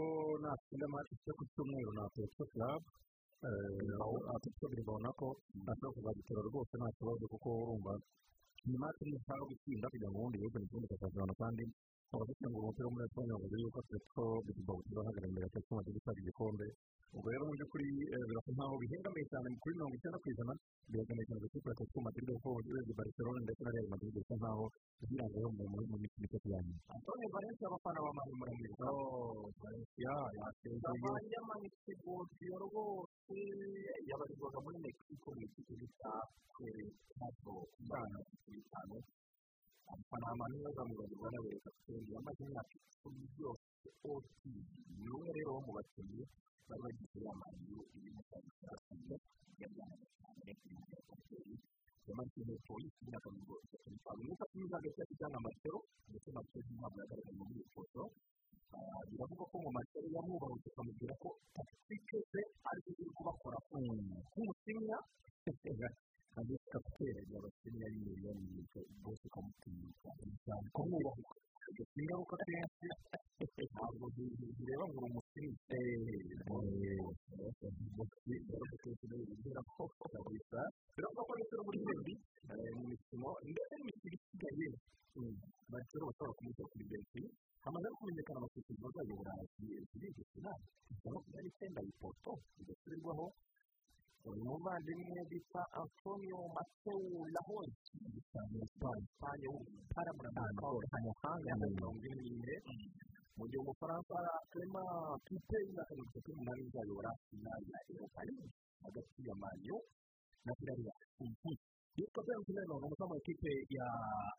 natsinda 0.43 0.85
amati 0.89 1.13
cyo 1.23 1.33
ku 1.37 1.43
cyumweru 1.53 1.91
na 1.95 2.01
atletico 2.07 2.45
club 2.53 2.81
atletico 4.35 4.65
biribona 4.71 5.09
ko 5.19 5.27
ashobora 5.71 5.93
kuzagiterura 5.95 6.47
rwose 6.51 6.73
nta 6.77 6.87
kibazo 6.97 7.23
kuko 7.33 7.49
urumva 7.63 7.93
mati 8.81 9.03
nishaka 9.09 9.43
gutsinda 9.49 9.85
kugira 9.91 10.09
ngo 10.11 10.17
ubundi 10.19 10.37
yegukane 10.37 10.63
igikombe 10.65 10.87
cya 10.89 10.97
shampiyona 11.01 11.33
kandi 11.41 11.63
ngo 12.11 12.59
umupira 12.59 12.85
wo 12.87 12.91
muri 12.91 13.05
esipanye 13.07 13.31
wavuze 13.33 13.55
yuko 13.63 13.77
atletico 13.79 14.23
tuzahagarara 14.85 15.27
imbere 15.31 15.43
ya 15.45 15.49
atletico 15.51 15.73
madrid 15.79 15.95
gutwara 15.95 16.19
igikombe 16.21 16.65
ubwo 17.15 17.27
rero 17.31 17.43
mu 17.47 17.53
by'ukuri 17.55 17.87
birasa 18.27 18.51
nkaho 18.55 18.73
bihengamiye 18.81 19.25
cyane 19.31 19.47
kuri 19.61 19.73
mirongo 19.79 19.95
icyenda 19.95 20.17
ku 20.21 20.27
ijana 20.31 20.53
bihengamiye 20.91 21.25
cyane 21.27 21.39
ku 21.41 21.47
ikipe 21.47 21.69
atletico 21.71 21.99
madrid 22.07 22.27
kuko 22.35 22.49
urebye 22.59 22.93
barcelona 22.99 23.39
ndetse 23.45 23.61
na 23.63 23.71
real 23.75 23.87
madrid 23.93 24.13
bisa 24.19 24.35
nkaho 24.39 24.65
zirangayeho 25.07 25.49
mu 25.55 25.97
mikino 26.03 26.25
itatu 26.27 26.47
ya 26.51 26.59
nyuma 26.65 26.81
antone 26.95 27.23
valencia 27.35 27.65
abafana 27.71 27.99
ba 28.05 28.11
mani 28.17 28.33
muramwibuka 28.39 28.87
valencia 29.63 30.13
yasezeye 30.39 30.99
abanyamanitse 30.99 31.91
godiyo 32.03 32.55
rwose 32.65 33.39
yabarizwaga 34.09 34.59
muri 34.65 34.77
mexico 34.85 35.27
mu 35.35 35.41
ikipe 35.47 35.73
bita 35.79 36.13
kwere 36.55 36.83
ntabwo 37.15 37.51
umwana 37.79 38.17
bitanu 39.99 40.23
abafana 40.23 40.25
ba 40.29 40.35
mani 40.39 40.57
bazamubagirwa 40.65 41.27
n'abereka 41.31 41.69
kuko 41.75 41.91
yamaze 42.13 42.41
imyaka 42.47 42.73
icumi 42.79 43.23
yose 43.41 43.87
oti 44.11 44.49
ni 44.99 45.07
umwe 45.15 45.29
rero 45.35 45.49
wo 45.55 45.61
mu 45.65 45.71
bakinnyi 45.77 46.23
bari 46.67 46.81
bagize 46.85 47.17
ya 47.25 47.33
mani 47.41 47.65
irimo 47.97 48.21
cyane 48.29 48.49
cyane 48.59 49.15
yajyanye 49.61 50.05
cyane 50.17 50.51
imyaka 50.65 50.93
ya 50.97 51.03
hoteli 51.09 51.55
yamaze 52.07 52.33
inkweto 52.41 52.73
y'imyaka 52.83 53.27
mirongo 53.35 53.55
itatu 53.65 53.87
n'itanu 53.91 54.21
n'uko 54.25 54.43
atumiza 54.45 54.75
hagati 54.77 54.99
ya 55.01 55.05
kijyana 55.09 55.37
amatero 55.41 55.77
ndetse 56.09 56.29
na 56.35 56.41
twese 56.47 56.71
ntabwo 56.77 56.97
yagaragaye 57.01 57.33
muri 57.39 57.53
iyi 57.57 57.67
foto 57.75 58.01
biravugwa 59.09 59.45
ko 59.51 59.55
mu 59.63 59.69
matero 59.77 60.07
yamwubahutse 60.15 60.67
akamubwira 60.71 61.13
ko 61.21 61.29
takitike 61.55 62.17
ze 62.31 62.41
ari 62.69 62.79
zo 62.85 62.91
ziri 62.97 63.11
kubakora 63.17 63.57
nk'umusinya 63.67 64.97
abakinnyi 66.77 67.81
ari 67.87 67.97
miliyoni 68.05 68.43
nyinshi 68.51 68.79
bose 69.03 69.23
ukamutinyuka 69.27 70.09
cyane 70.45 70.65
kumwubahuka 70.75 71.35
ingaruka 71.99 72.35
kenshi 72.45 72.87
ntabwo 73.73 74.05
zireba 74.15 74.85
ngo 74.91 74.99
umusinya 75.07 75.57
biravuga 79.91 81.21
ko 81.27 81.31
ndetse 81.35 81.53
no 81.55 81.63
muri 81.67 81.79
benshi 81.85 82.23
mu 82.77 82.83
mikino 82.91 83.29
ndetse 83.51 83.73
n'imikino 83.75 84.15
isigaye 84.17 84.67
bashobora 85.71 86.31
kumushyira 86.37 86.67
kuri 86.71 86.85
benshi 86.91 87.19
hamaze 87.63 87.87
kumenyekana 87.97 88.37
amasosiyete 88.39 88.81
bazayobora 88.83 89.33
zirigeze 89.91 90.21
finali 90.31 90.63
ijana 90.91 91.03
na 91.03 91.11
makumyabiri 91.15 91.47
n'icyenda 91.47 91.81
ipoto 91.91 92.31
zigasubirwaho 92.55 93.25
uyu 94.29 94.43
muvandimwe 94.49 95.19
bita 95.31 95.61
antonio 95.81 96.39
lahonti 97.35 97.97
cyane 98.31 98.55
esipanye 98.65 99.47
w'umutaramurana 99.53 100.41
umuhanga 100.97 101.45
yambaye 101.49 101.71
mirongo 101.77 101.97
n'imwe 102.21 102.55
mu 103.37 103.43
gihe 103.49 103.59
umufaransa 103.63 104.17
clema 104.51 104.83
pipe 105.25 105.57
y'imyaka 105.65 105.91
mirongo 105.95 106.11
itatu 106.13 106.29
n'umunani 106.31 106.61
uzayobora 106.69 107.11
finali 107.29 107.65
ya 107.73 107.79
eropa 107.91 108.21
hagati 108.83 109.19
ya 109.27 109.35
maniyo 109.41 109.77
na 110.45 110.51
pirariya 110.57 110.93
yitwa 111.97 112.21
ben 112.27 112.41
kimeno 112.45 112.73
ni 112.79 112.85
umuzamu 112.87 113.13
w'ikipe 113.15 113.51
ya 113.77 113.87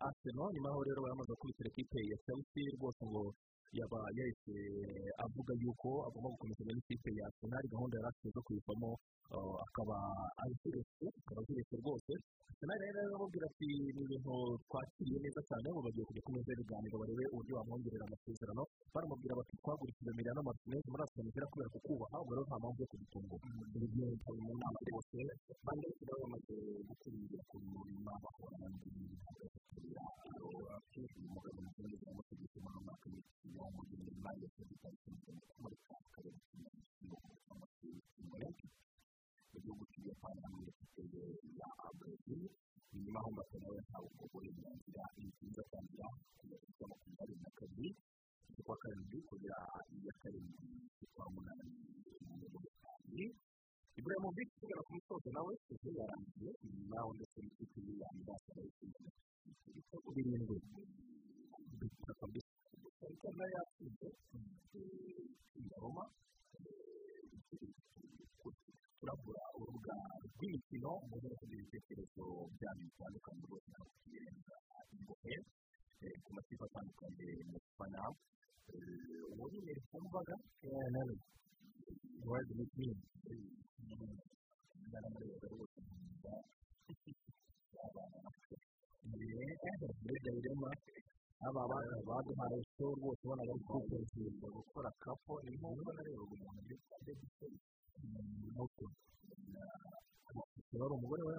arsenal 0.06 0.48
nyuma 0.54 0.68
yaho 0.70 0.82
rero 0.88 1.00
yamaze 1.10 1.32
kubikira 1.40 1.68
ikipe 1.72 1.98
ya 2.10 2.16
chelsea 2.24 2.68
rwose 2.76 3.02
ngo 3.10 3.22
yaba 3.78 4.00
yahise 4.18 4.56
avuga 5.24 5.52
yuko 5.62 5.88
agomba 6.06 6.28
gukomezanya 6.34 6.72
n'ikipe 6.76 7.10
ya 7.18 7.24
arsenal 7.28 7.64
gahunda 7.72 7.94
yari 7.98 8.08
afite 8.10 8.28
zo 8.36 8.40
kuyivamo 8.46 8.90
akaba 9.66 9.96
aziretse 10.44 11.04
akaba 11.22 11.40
aziretse 11.42 11.74
rwose. 11.80 12.12
Arsenal 12.52 12.78
rero 12.84 12.98
aramubwira 13.08 13.46
ati 13.50 13.66
ni 13.96 14.02
ibintu 14.04 14.32
twakiriye 14.68 15.18
neza 15.24 15.40
cyane 15.48 15.66
ngo 15.72 15.80
bagiye 15.86 16.04
kujya 16.08 16.22
ku 16.26 16.30
meza 16.34 16.50
y'ibiganiro 16.52 16.94
barebe 17.00 17.24
uburyo 17.32 17.52
bamwongerera 17.58 18.04
amasezerano. 18.06 18.62
Baramubwira 18.94 19.38
bati 19.40 19.54
twagurishije 19.62 20.10
miliyoni 20.16 20.36
n'amafaranga 20.36 20.90
muri 20.92 21.02
arsenal 21.04 21.48
kubera 21.52 21.72
kukubaha 21.74 22.16
ubwo 22.22 22.32
rero 22.36 22.44
nta 22.46 22.56
mpamvu 22.60 22.80
yo 22.82 22.88
kudutunga 22.92 23.34
ibi 23.76 23.86
bintu 23.94 24.16
bari 24.26 24.40
mu 24.46 24.52
nama 24.60 24.78
rwose 24.86 25.16
bandi 25.64 25.84
basigaye 25.88 26.20
bamaze 26.22 26.54
gukurira 26.88 27.40
ku 27.48 27.56
murima 27.72 28.12
bahura 28.22 28.56
n'indi 28.60 28.88
umugabo 31.22 31.58
mukuru 31.64 31.88
w'amategeko 32.04 32.56
muri 32.62 32.78
mwaka 32.86 33.06
w'imikino 33.10 33.61
mu 33.61 33.61
gihe 33.61 33.61
impande 33.61 33.61
zose 33.61 33.61
mu 33.70 33.82
inyuma 42.94 43.18
aho 43.20 43.28
mbasa 43.34 43.56
nawe 43.62 43.78
ntawe 43.86 44.06
ubwo 44.10 44.24
burenganzira 44.32 45.02
ingingo 45.22 45.58
atangira 45.64 46.06
kujya 46.38 46.84
makumyabiri 46.90 47.40
na 47.44 47.50
kabiri 47.58 47.88
z'ukwa 48.54 48.76
karindwi 48.82 49.18
kugera 49.28 49.58
iya 49.96 50.12
karindwi 50.20 50.66
z'ukwa 50.98 51.24
munani 51.32 51.64
muri 52.52 52.68
kandi 52.84 53.24
ibrahimovic 53.98 54.48
tugana 54.60 54.82
ku 54.86 54.90
musozo 54.96 55.28
nawe 55.36 55.52
ejo 55.72 55.88
yarangiye 55.98 56.50
inyuma 56.66 56.94
yaho 56.98 57.10
ndetse 57.16 57.38
n'ikipe 57.40 57.80
ya 58.00 58.08
mirasa 58.16 58.50
yayitsinze 58.58 59.08
ibitego 59.68 60.08
birindwi 60.16 60.56
bitatu 61.80 62.24
ariko 63.04 63.26
na 63.36 63.44
yo 63.50 63.52
yatsinze 63.56 64.08
ingoma 65.58 66.04
turagura 68.98 69.42
urubuga 69.58 69.94
rwa 70.24 70.42
y'imikino 70.42 70.90
muze 71.08 71.26
no 71.28 71.36
kugira 71.40 71.60
ibitekerezo 71.62 72.24
byanyu 72.56 72.84
bitandukanye 72.88 73.42
rwose 73.46 73.66
ntabwo 73.72 73.92
tubirenza 74.00 74.54
ingohe 74.94 75.34
ku 76.24 76.30
makipe 76.36 76.64
atandukanye 76.68 77.26
mu 77.50 77.56
bafana 77.64 78.00
ubu 79.32 79.44
nyine 79.52 79.72
twumvaga 79.86 80.34
nawe 80.94 81.14
wadi 82.30 82.52
mitini 82.58 82.94
naramureba 84.92 85.46
rwose 85.52 85.76
nkumva 85.84 86.32
abana 87.86 88.16
natwe 88.24 88.56
mbega 90.02 90.30
birema 90.36 90.70
aba 90.70 91.11
bana 91.50 91.96
baduhaye 92.06 92.58
icyo 92.62 92.86
rwose 92.98 93.22
ubona 93.26 93.42
bari 93.48 93.62
kwitegereza 93.66 94.46
gukora 94.56 94.90
kapo 95.02 95.32
ni 95.42 95.50
nk'uko 95.58 95.90
nareba 95.96 96.22
umuntu 96.22 96.60
witwa 96.68 96.96
debise 97.04 97.46
muto 98.54 98.86
wari 100.78 100.92
umugore 100.96 101.22
we 101.28 101.34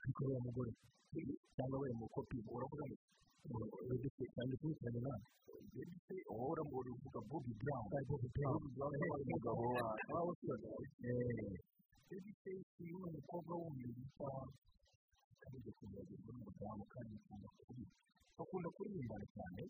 ariko 0.00 0.20
uriya 0.24 0.40
mugore 0.46 0.70
cyangwa 1.54 1.76
we 1.82 1.88
mu 2.00 2.06
kopi 2.14 2.36
uravuga 2.54 2.84
ngo 3.50 3.64
debise 3.88 4.24
kandi 4.34 4.54
tuyitiranye 4.60 5.00
nawe 5.04 5.20
debise 5.74 6.14
wowe 6.32 6.48
uramubona 6.52 6.90
uvuga 6.96 7.20
bobi 7.28 7.52
brown 7.60 7.84
ari 7.96 8.04
bobi 8.08 8.28
ni 8.36 8.44
umugabo 9.24 9.62
wa 9.76 9.84
waba 10.12 10.30
usibye 10.32 10.72
debise 12.08 12.52
ni 12.80 12.88
umukobwa 12.96 13.52
wundi 13.60 13.84
witwa 13.96 14.30
kandi 15.42 15.68
kugeragezwa 15.78 16.30
n'umudamu 16.36 16.84
kandi 16.92 17.12
akunda 17.18 17.48
kuri 17.60 17.84
akunda 18.40 18.68
kuririmbana 18.76 19.26
cyane 19.34 19.62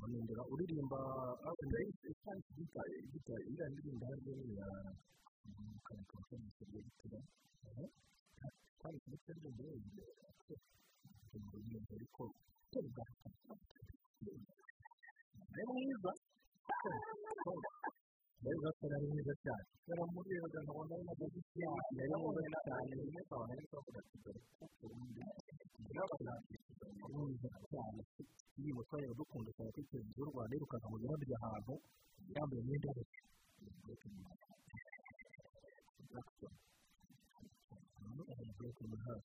banondera 0.00 0.42
uririmba 0.52 0.98
cyane 2.22 2.40
gitari 2.56 2.94
gitari 3.12 3.42
iriya 3.50 3.66
ndirimbo 3.72 4.04
harimo 4.10 4.32
ya 4.58 4.68
kane 5.86 6.02
kane 6.10 6.22
kane 6.28 6.48
kane 6.58 6.78
gitara 6.86 7.20
kandi 8.80 8.96
kuri 9.04 9.16
karirimbo 9.24 9.62
yindi 9.70 10.02
umuririmbyi 11.36 11.94
ariko 11.98 12.22
ari 15.52 15.62
mwiza 15.70 16.10
mbega 18.40 18.68
ko 18.78 18.82
ari 18.94 19.06
mwiza 19.10 19.34
cyane 19.44 19.64
yaramureba 19.88 20.46
nkabona 20.64 20.92
ari 20.96 21.04
na 21.08 21.14
dogisi 21.20 21.58
yari 21.98 22.14
mwiza 22.20 22.58
cyane 22.66 22.90
rimwe 22.98 23.20
nkabona 23.26 23.52
ari 23.54 23.64
kuvuga 23.70 23.98
ati 24.02 24.16
dore 24.24 24.40
kuko 24.58 24.84
ubundi 24.86 25.20
mwiza 27.12 27.48
cyane 27.70 28.00
iyi 28.58 28.70
moto 28.76 28.94
rero 29.00 29.12
dukunda 29.20 29.50
cyane 29.56 29.70
kuri 29.74 29.86
televiziyo 29.90 30.20
y'u 30.24 30.30
rwanda 30.32 30.52
yirukanka 30.54 30.86
mu 30.92 30.96
gihugu 31.02 31.24
ahantu 31.38 31.74
yambaye 32.34 32.60
imyenda 32.62 32.86
y'ubusa 32.88 33.18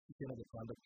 icyenda 0.10 0.36
gatandatu 0.40 0.84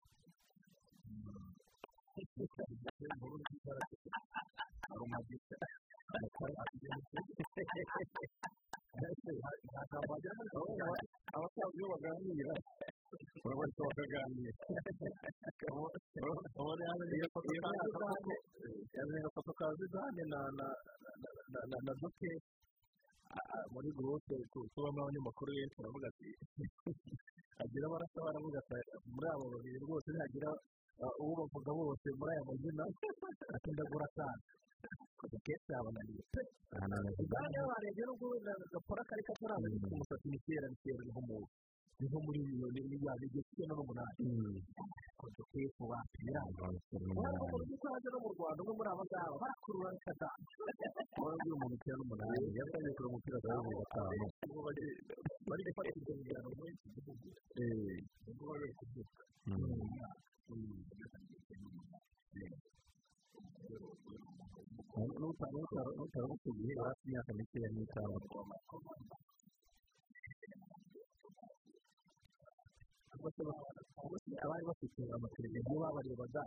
hari 4.87 4.99
umagisa 5.05 5.55
ntabwo 5.57 5.57
wajya 5.57 5.57
muri 5.57 5.57
gahunda 5.57 5.88
abasaza 11.35 11.73
iyo 11.77 11.85
baganira 11.93 12.53
urabona 13.45 13.71
bakaganira 13.87 14.51
ubona 16.59 16.83
yazanye 18.95 19.19
agafoto 19.21 19.51
ka 19.59 19.65
zidane 19.77 20.23
na 21.85 21.93
duke 22.01 22.31
muri 23.73 23.89
gurupe 23.95 24.35
tubamo 24.73 24.99
abanyamakuru 25.01 25.49
benshi 25.53 25.75
baravuga 25.77 26.07
ati 26.11 26.29
hagira 27.59 27.85
abarasa 27.87 28.19
baravuga 28.25 28.57
ati 28.61 28.77
muri 29.13 29.27
abo 29.33 29.45
babiri 29.53 29.77
rwose 29.85 30.07
ntihagira 30.09 30.49
uwo 31.21 31.33
bavuga 31.39 31.71
bose 31.79 32.07
muri 32.17 32.29
aya 32.33 32.43
mazina 32.49 32.83
ati 33.55 33.67
ndagura 33.73 34.07
cyane 34.83 35.37
kenshi 35.45 35.69
yabananiye 35.75 36.23
zidane 37.17 37.55
iyo 37.55 37.65
barebye 37.71 38.03
n'ubwo 38.07 38.25
gakora 38.73 39.01
kari 39.09 39.23
kataranga 39.27 39.67
gifite 39.73 39.93
umusatsi 39.95 40.27
ni 40.31 40.39
kera 40.45 40.67
ni 40.71 40.77
kera 40.83 41.01
ni 41.05 41.11
ho 41.15 41.21
mu 41.27 41.37
ni 41.99 42.05
ho 42.11 42.17
muri 42.25 42.39
iyo 42.55 42.67
ni 42.73 42.97
ya 43.05 43.13
ni 43.19 43.25
icyenda 43.43 43.73
n'umunani 43.75 44.23
dukwiye 45.35 45.67
urabona 45.75 46.79
ko 46.87 46.95
mu 47.59 47.87
hanze 47.91 48.07
no 48.13 48.17
mu 48.23 48.29
rwanda 48.35 48.59
umwe 48.63 48.73
muri 48.79 48.89
aba 48.93 49.03
ngaba 49.09 49.35
barakurura 49.41 49.89
bikadana 49.95 50.45
wabwiye 51.23 51.53
umuntu 51.55 51.75
icyenda 51.77 51.97
n'umunani 51.99 52.45
yatangiye 52.59 52.93
kureba 52.95 53.09
umupira 53.11 53.37
wa 53.37 53.61
bibiri 53.63 53.79
gatanu 53.81 54.25
bari 55.49 55.61
gufata 55.67 55.89
ibyo 55.99 56.13
biganiro 56.19 56.49
muri 56.57 56.71
iki 56.75 56.87
gihugu 56.95 57.27
ni 58.23 58.31
bwo 58.37 58.43
bari 58.49 58.73
kubyuka 58.79 59.21
n'utaramutuye 65.97 66.71
hafi 66.83 67.03
y'imyaka 67.05 67.31
mikeya 67.37 67.67
n'itanu 67.73 68.15
abari 74.43 74.63
bafite 74.69 75.01
amateleviziyo 75.15 75.77
babarebaga 75.83 76.41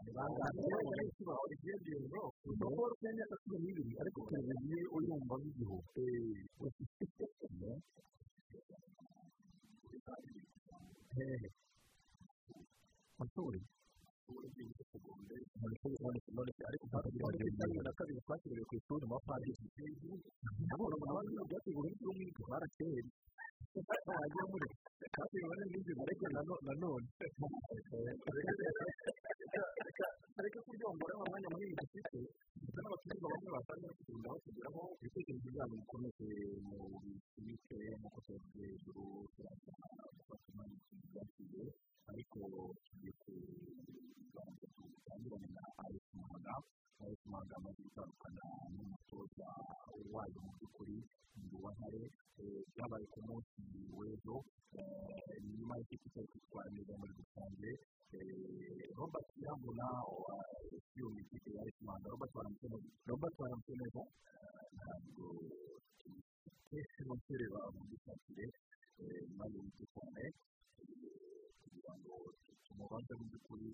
diyono 1.84 2.20
kuko 2.42 2.64
rufite 2.90 3.06
imyaka 3.12 3.34
cumi 3.42 3.58
n'ibiri 3.62 3.92
ariko 4.02 4.18
televiziyo 4.30 4.86
uyumva 4.96 5.34
nk'igihugu 5.38 5.88
hehe 11.16 11.48
mashuri 13.18 13.60
ariko 16.68 16.84
ntabwo 16.88 17.26
ari 17.28 17.78
na 17.86 17.92
kabiri 17.98 18.20
twakiriwe 18.24 18.64
ku 18.68 18.74
ishuri 18.80 19.04
mu 19.08 19.14
bapadiri 19.16 19.64
nabona 20.68 20.94
abandi 21.10 21.30
byategura 21.48 21.88
iby'umwuga 21.92 22.42
barakeye 22.50 23.00
wagira 24.08 24.44
muri 24.52 24.66
kandi 25.14 25.32
bibone 25.40 25.64
n'ibyo 25.70 25.92
ariko 26.04 26.24
nanone 26.66 27.06
reka 30.44 30.60
kuryombora 30.66 31.14
mu 31.18 31.24
mwanya 31.30 31.48
munini 31.52 31.74
dufite 31.80 32.18
ndetse 32.62 32.78
n'abatumirwa 32.82 33.28
bamwe 33.32 33.50
batangiye 33.56 33.92
kugenda 33.98 34.28
batugeraho 34.34 34.82
ibitekerezo 35.00 35.48
byabo 35.54 35.74
bikomeze 35.80 36.26
mu 36.68 36.78
bibike 37.02 37.78
nk'uko 37.98 38.18
tubavuze 38.24 38.60
hejuru 38.70 39.02
turasana 39.34 39.86
gufata 40.16 40.44
umwanya 40.50 40.76
byakiriye 41.10 41.64
ariko 42.10 42.38
tugiye 42.84 43.12
kubanza 43.22 44.64
dutangirane 44.76 45.48
na 45.56 45.62
ayesi 45.84 46.01
muhaga 46.18 46.54
ayesi 47.02 47.26
muhaga 47.30 47.54
amaze 47.60 47.80
gutandukana 47.86 48.42
n'umutoza 48.74 49.48
wayo 50.14 50.38
mu 50.44 50.50
by'ukuri 50.58 50.96
mu 51.50 51.56
ruhare 51.62 52.02
byabaye 52.72 53.06
ku 53.12 53.18
munsi 53.28 53.60
w'ejo 53.98 54.36
nyuma 55.56 55.74
y'ikipe 55.78 56.06
cyari 56.12 56.28
kwitwara 56.32 56.68
neza 56.74 56.92
muri 57.00 57.12
rusange 57.20 57.70
robert 58.98 59.28
yambona 59.44 59.86
iyo 60.96 61.06
ni 61.14 61.20
ikipe 61.24 61.48
ya 61.56 61.60
ayesi 61.62 61.80
muhaga 61.86 62.06
robert 62.12 62.32
baramutse 62.36 62.66
neza 62.72 62.88
robert 63.10 63.34
baramutse 63.40 63.72
neza 63.80 64.02
ntabwo 64.76 65.24
kenshi 66.68 66.98
umusore 67.04 67.44
bamudushakire 67.54 68.46
maze 69.38 69.56
wite 69.64 69.84
cyane 69.94 70.24
kugira 71.62 71.92
ngo 72.00 72.14
tumubanze 72.64 73.12
mu 73.18 73.24
by'ukuri 73.30 73.68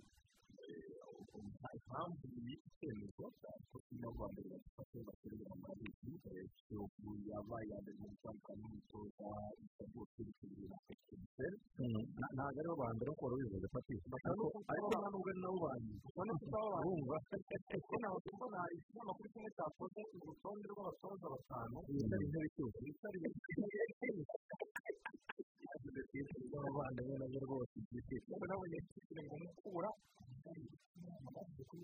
impamvu 1.78 2.24
icyemezo 2.54 3.24
ko 3.70 3.76
kino 3.86 4.08
rwanda 4.14 4.38
ribafashe 4.44 4.98
bakorera 5.06 5.44
mu 5.52 5.56
mabisi 5.64 6.10
kiyovu 6.56 7.08
yabaye 7.30 7.66
yambere 7.72 7.96
mu 8.02 8.08
gutandukana 8.12 8.58
n'umutoza 8.60 9.28
biteguye 9.64 10.66
na 10.72 10.78
ekipiseri 10.92 11.56
ntabwo 12.34 12.58
ari 12.60 12.68
bo 12.68 12.74
ba 12.80 12.88
mbere 12.94 13.10
kuko 13.12 13.24
wari 13.26 13.36
wivuze 13.40 13.66
fatisi 13.74 14.06
ariko 14.28 14.86
nta 14.92 15.08
nubwo 15.12 15.28
ari 15.32 15.40
nabo 15.42 15.58
ba 15.64 15.72
nyuma 15.84 16.04
ubona 16.08 16.32
ko 16.38 16.42
usaba 16.46 16.68
ba 16.74 16.80
nyuma 16.88 17.16
kuko 17.70 17.94
ntabwo 18.00 18.18
tubona 18.26 18.58
ikinyamakuru 18.76 19.28
kimwe 19.32 19.50
cyakoze 19.56 20.00
urutonde 20.16 20.66
rw'abatoza 20.72 21.26
batanu 21.34 21.76
bitari 21.88 22.24
intebe 22.26 22.48
cyose 22.54 22.78
bitari 22.86 23.18
abavandimwe 26.58 27.14
na 27.20 27.26
byo 27.30 27.40
rwose 27.46 27.74
kuko 28.26 28.44
nabonye 28.48 28.76
ikipe 28.82 29.20
ngo 29.24 29.34
mukura 29.42 29.90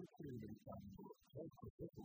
cyane 0.03 0.87
ngo 0.95 1.05
bayikozeho 1.35 2.03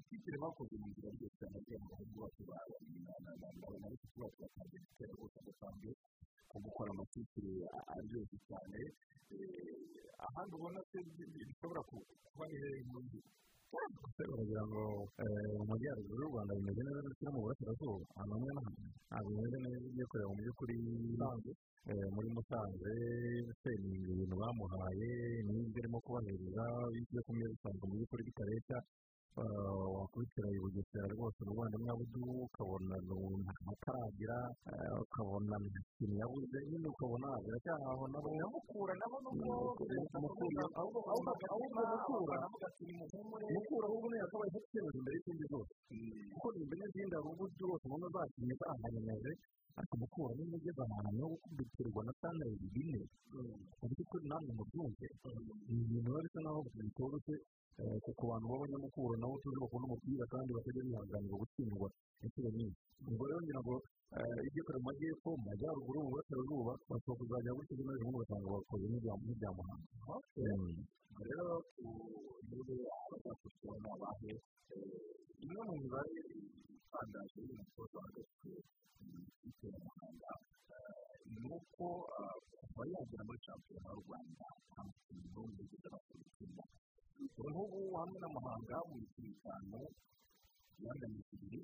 ikipe 0.00 0.30
bakoze 0.42 0.74
mu 0.80 0.86
nzira 0.90 1.08
rwose 1.14 1.36
cyane 1.38 1.56
agiye 1.60 1.78
mu 1.82 1.88
bahungu 1.92 2.16
bacu 2.22 2.42
babona 2.48 3.86
ariko 3.88 4.04
ikibazo 4.08 4.36
batangiye 4.42 4.80
gutera 4.88 5.12
rwose 5.16 5.36
adasanzwe 5.42 5.90
ko 6.50 6.56
gukora 6.64 6.88
amakipe 6.94 7.42
aryoshye 7.94 8.38
cyane 8.48 8.78
ahandi 10.26 10.52
ubona 10.56 10.80
se 10.90 10.98
bishobora 11.48 11.80
kuba 11.88 12.44
ni 12.48 12.56
hehe 12.62 12.80
muri 12.90 13.18
uragira 14.32 14.62
ngo 14.68 14.82
mu 15.58 15.64
majyaruguru 15.70 16.20
y'u 16.22 16.30
rwanda 16.30 16.52
bimeze 16.58 16.80
neza 16.86 17.00
ndetse 17.04 17.22
no 17.24 17.32
mu 17.34 17.40
burasirazuba 17.44 18.04
ahantu 18.14 18.32
hamwe 18.34 18.50
na 18.54 18.62
hamwe 18.66 18.82
ntabwo 19.08 19.28
bimeze 19.34 19.56
neza 19.64 19.86
ugiye 19.88 20.06
kureba 20.10 20.30
mu 20.30 20.38
by'ukuri 20.42 20.74
muri 22.14 22.28
musanze 22.34 22.92
se 23.60 23.70
ni 23.82 23.90
ibintu 24.12 24.34
bamuhaye 24.40 25.10
n'ibyo 25.46 25.78
arimo 25.82 25.98
kubahereza 26.04 26.64
ibyo 27.00 27.20
ku 27.26 27.30
meza 27.36 27.54
usanga 27.56 27.84
mu 27.88 27.94
by'ukuri 27.98 28.22
bitareshya 28.28 28.78
wakubitira 29.38 30.48
i 30.56 30.58
bugesera 30.62 31.06
rwose 31.14 31.38
mu 31.46 31.52
rwanda 31.54 31.76
mwabudu 31.82 32.22
ukabona 32.46 32.94
ntakaragira 33.02 34.38
ukabona 35.04 35.54
nta 35.58 35.80
kintu 35.98 36.14
yabuze 36.22 36.58
nyine 36.70 36.86
ukabona 36.94 37.28
biracyahaho 37.44 38.04
nabo 38.14 38.28
mukura 38.54 38.92
nabo 39.00 39.16
nubwo 39.24 39.54
mukura 39.62 40.02
mukura 40.22 40.62
ahubwo 43.82 44.06
niyo 44.06 44.18
yakabaye 44.22 44.50
afite 44.54 44.66
icyemezo 44.70 44.96
imbere 44.98 45.16
y'izindi 45.18 45.44
zose 45.52 45.72
kuko 46.32 46.46
imbere 46.62 46.80
y'izindi 46.84 47.14
hari 47.16 47.28
uburyo 47.34 47.64
bwose 47.68 47.84
ubona 47.86 48.06
zakinye 48.14 48.54
zahanyanyaje 48.60 49.32
ariko 49.78 49.94
mukura 50.00 50.32
niba 50.38 50.56
ugeze 50.58 50.80
ahantu 50.84 51.20
ho 51.22 51.26
gukubitirwa 51.32 52.00
na 52.06 52.12
sanirayizi 52.20 52.68
bine 52.74 53.00
mu 53.80 53.86
by'ukuri 53.90 54.24
namwe 54.30 54.50
mubyumve 54.58 55.06
ni 55.68 55.76
ibintu 55.82 56.08
biba 56.10 56.20
bisa 56.24 56.40
naho 56.44 56.60
bitoroshye 56.86 57.36
ku 58.18 58.24
bantu 58.30 58.46
b'abanyamukuru 58.50 59.14
nabo 59.18 59.34
tuzi 59.42 59.58
bakunda 59.62 59.86
umupira 59.90 60.24
kandi 60.32 60.50
batajya 60.56 60.82
bihanganira 60.86 61.36
gutsindwa 61.42 61.88
inshuro 62.24 62.48
nyinshi 62.56 62.80
ubwo 63.10 63.24
rero 63.28 63.40
ngira 63.42 63.60
ngo 63.64 63.74
ibyo 64.46 64.62
kare 64.66 64.78
mu 64.78 64.86
majyepfo 64.88 65.28
mu 65.34 65.42
majyaruguru 65.48 65.98
mu 66.04 66.08
burasirazuba 66.14 66.72
bashobora 66.88 67.18
kuzajya 67.18 67.50
gutya 67.56 67.74
rimwe 67.78 67.94
rimwe 67.98 68.12
ugasanga 68.14 68.48
bakoze 68.54 68.84
n'ibya 68.90 69.50
muhanga 69.56 70.14
rero 71.26 71.48
niba 72.48 72.74
abazakurikiyeho 73.04 73.76
ni 73.82 73.88
abahe 73.94 74.32
imwe 75.44 75.60
mu 75.68 75.74
mibare 75.82 76.20
itangaje 76.94 77.40
y'umutoza 77.48 77.98
hagati 78.06 78.50
y'ikipe 79.02 79.66
ya 79.74 79.78
muhanga 79.84 80.30
ni 81.34 81.46
uko 81.58 81.86
kuva 82.62 82.82
yagera 82.92 83.22
muri 83.26 83.40
shampiyona 83.46 83.88
y'u 83.94 84.02
rwanda 84.06 84.46
nta 84.70 84.80
mukinnyi 84.86 85.26
n'umwe 85.34 85.58
wigeze 85.58 85.86
abasha 85.90 86.14
gutsinda 86.22 86.62
ubu 87.42 87.62
hamwe 87.98 88.16
n'amahanga 88.22 88.76
mu 88.88 88.94
mikino 89.02 89.28
itanu 89.34 89.78
yanganyije 90.84 91.32
ibiri 91.36 91.60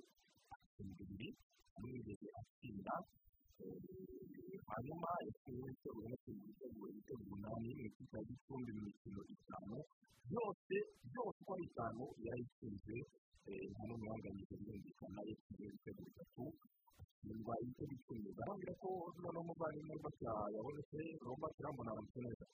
atsinda 0.54 1.00
ibiri 1.06 1.28
amwe 1.76 1.88
yigeze 1.94 2.26
atsinda 2.40 2.94
hanyuma 4.70 5.08
yatsinze 5.26 5.62
ibitego 5.70 5.98
yanatsinze 6.04 6.42
ibitego 6.42 6.82
ibitego 6.90 7.22
umunani 7.26 7.68
mu 7.78 7.82
ikipe 7.88 8.14
ya 8.18 8.24
gicumbi 8.28 8.70
mu 8.76 8.82
mikino 8.88 9.20
itanu 9.34 9.76
byose 10.28 10.74
byose 11.10 11.38
uko 11.42 11.52
ari 11.54 11.64
itanu 11.70 12.04
yarayitsinze 12.24 12.96
nta 13.72 13.82
n'umwe 13.88 14.06
wanganyije 14.12 14.54
birumvikana 14.60 15.20
yatsinze 15.28 15.64
ibitego 15.68 16.00
bitatu 16.08 16.42
atsindwa 17.00 17.54
ibitego 17.62 17.92
icumi 17.98 18.28
barambwira 18.38 18.72
ko 18.82 18.88
noneho 19.22 19.42
umuvandimwe 19.44 19.94
bashya 20.04 20.32
yabonetse 20.54 20.98
romba 21.24 21.46
kirambona 21.56 21.90
aramutse 21.92 22.18
neza 22.26 22.46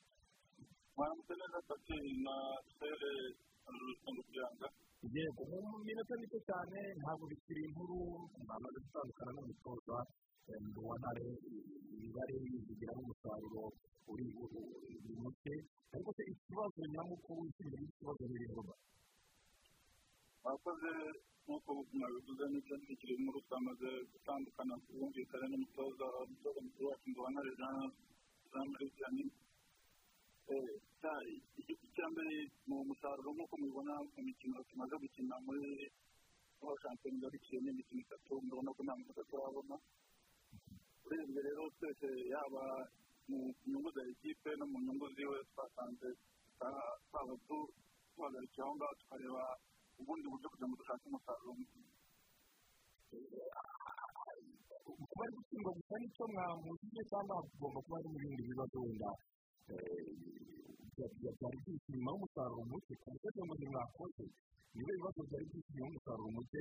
mwaramutse 0.97 1.33
neza 1.41 1.59
pateri 1.69 2.13
na 2.27 2.35
sere 2.79 3.13
rusanga 3.87 4.23
kuyanga 4.29 4.67
yego 5.15 5.43
mu 5.51 5.79
minota 5.87 6.15
mike 6.21 6.39
cyane 6.49 6.79
ntabwo 7.01 7.25
bikiri 7.31 7.61
inkuru 7.69 7.97
mwamaze 8.47 8.79
gutandukana 8.85 9.31
n'umutoza 9.35 9.97
ntare 11.01 11.25
imibare 11.95 12.35
yizigira 12.45 12.93
n'umusaruro 12.97 13.63
uri 14.11 14.25
muke 15.23 15.55
ariko 15.95 16.11
se 16.17 16.23
ikibazo 16.33 16.81
nyamukuru 16.95 17.41
ikindi 17.51 17.77
ikibazo 17.91 18.23
ni 18.31 18.35
ibikorwa 18.39 18.75
mwakoze 20.47 20.91
nk'uko 21.47 21.71
mwabivuze 21.99 22.45
n'ibyo 22.51 22.75
ntibikiri 22.77 23.13
inkuru 23.19 23.39
twamaze 23.47 23.89
gutandukana 24.13 24.75
bumvikana 24.99 25.45
n'umutoza 25.51 26.07
umutoza 26.27 26.61
mukuru 26.67 26.87
wacu 26.91 27.07
ngo 27.11 27.23
ntare 27.33 27.51
jean 27.59 28.67
marie 28.71 28.91
vianney 28.95 29.29
icya 31.87 32.07
mbere 32.13 32.35
ni 32.67 32.75
umusaruro 32.83 33.31
nk'uko 33.35 33.55
mubibona 33.61 33.93
mu 34.15 34.21
mikino 34.29 34.57
tumaze 34.71 34.95
gukina 35.03 35.35
muri 35.47 35.71
shampiyona 36.83 37.17
igarukiye 37.19 37.59
n'imikino 37.63 38.01
itatu 38.07 38.33
murabona 38.47 38.71
ko 38.77 38.81
nta 38.87 38.95
muntu 38.99 39.23
turabona 39.31 39.77
urebye 41.07 41.41
rero 41.47 41.63
twese 41.77 42.09
yaba 42.33 42.63
mu 43.29 43.39
nyungu 43.71 43.91
za 43.97 44.03
ekipe 44.13 44.51
no 44.59 44.65
mu 44.71 44.79
nyungu 44.85 45.07
ziwe 45.17 45.39
twasanze 45.51 46.09
twaba 47.11 47.33
tuhagarikiye 47.47 48.63
aho 48.65 48.73
ngaho 48.77 48.95
tukareba 49.01 49.45
ubundi 50.01 50.27
buryo 50.33 50.47
kugira 50.51 50.67
ngo 50.69 50.77
dushake 50.81 51.05
umusaruro 51.09 51.53
kuba 55.11 55.23
ari 55.25 55.33
gutsindwa 55.37 55.71
gusa 55.77 55.95
ni 56.01 56.09
cyo 56.15 56.25
mwamuziye 56.33 57.03
cyangwa 57.11 57.33
hagomba 57.39 57.79
kuba 57.85 57.97
hari 57.99 58.09
n'ibindi 58.13 58.43
bibazo 58.51 58.77
wenda 58.85 59.11
byari 60.97 61.57
byinshi 61.63 61.89
nyuma 61.93 62.11
y'umusaruro 62.13 62.63
muke. 62.71 62.93
Ku 63.03 63.07
buryo 63.23 63.41
ngo 63.45 63.55
ntimwakoze 63.57 64.25
niba 64.75 64.91
ibibazo 64.93 65.21
byari 65.29 65.45
byinshi 65.51 65.71
nyuma 65.75 65.87
y'umusaruro 65.89 66.29
muke 66.37 66.61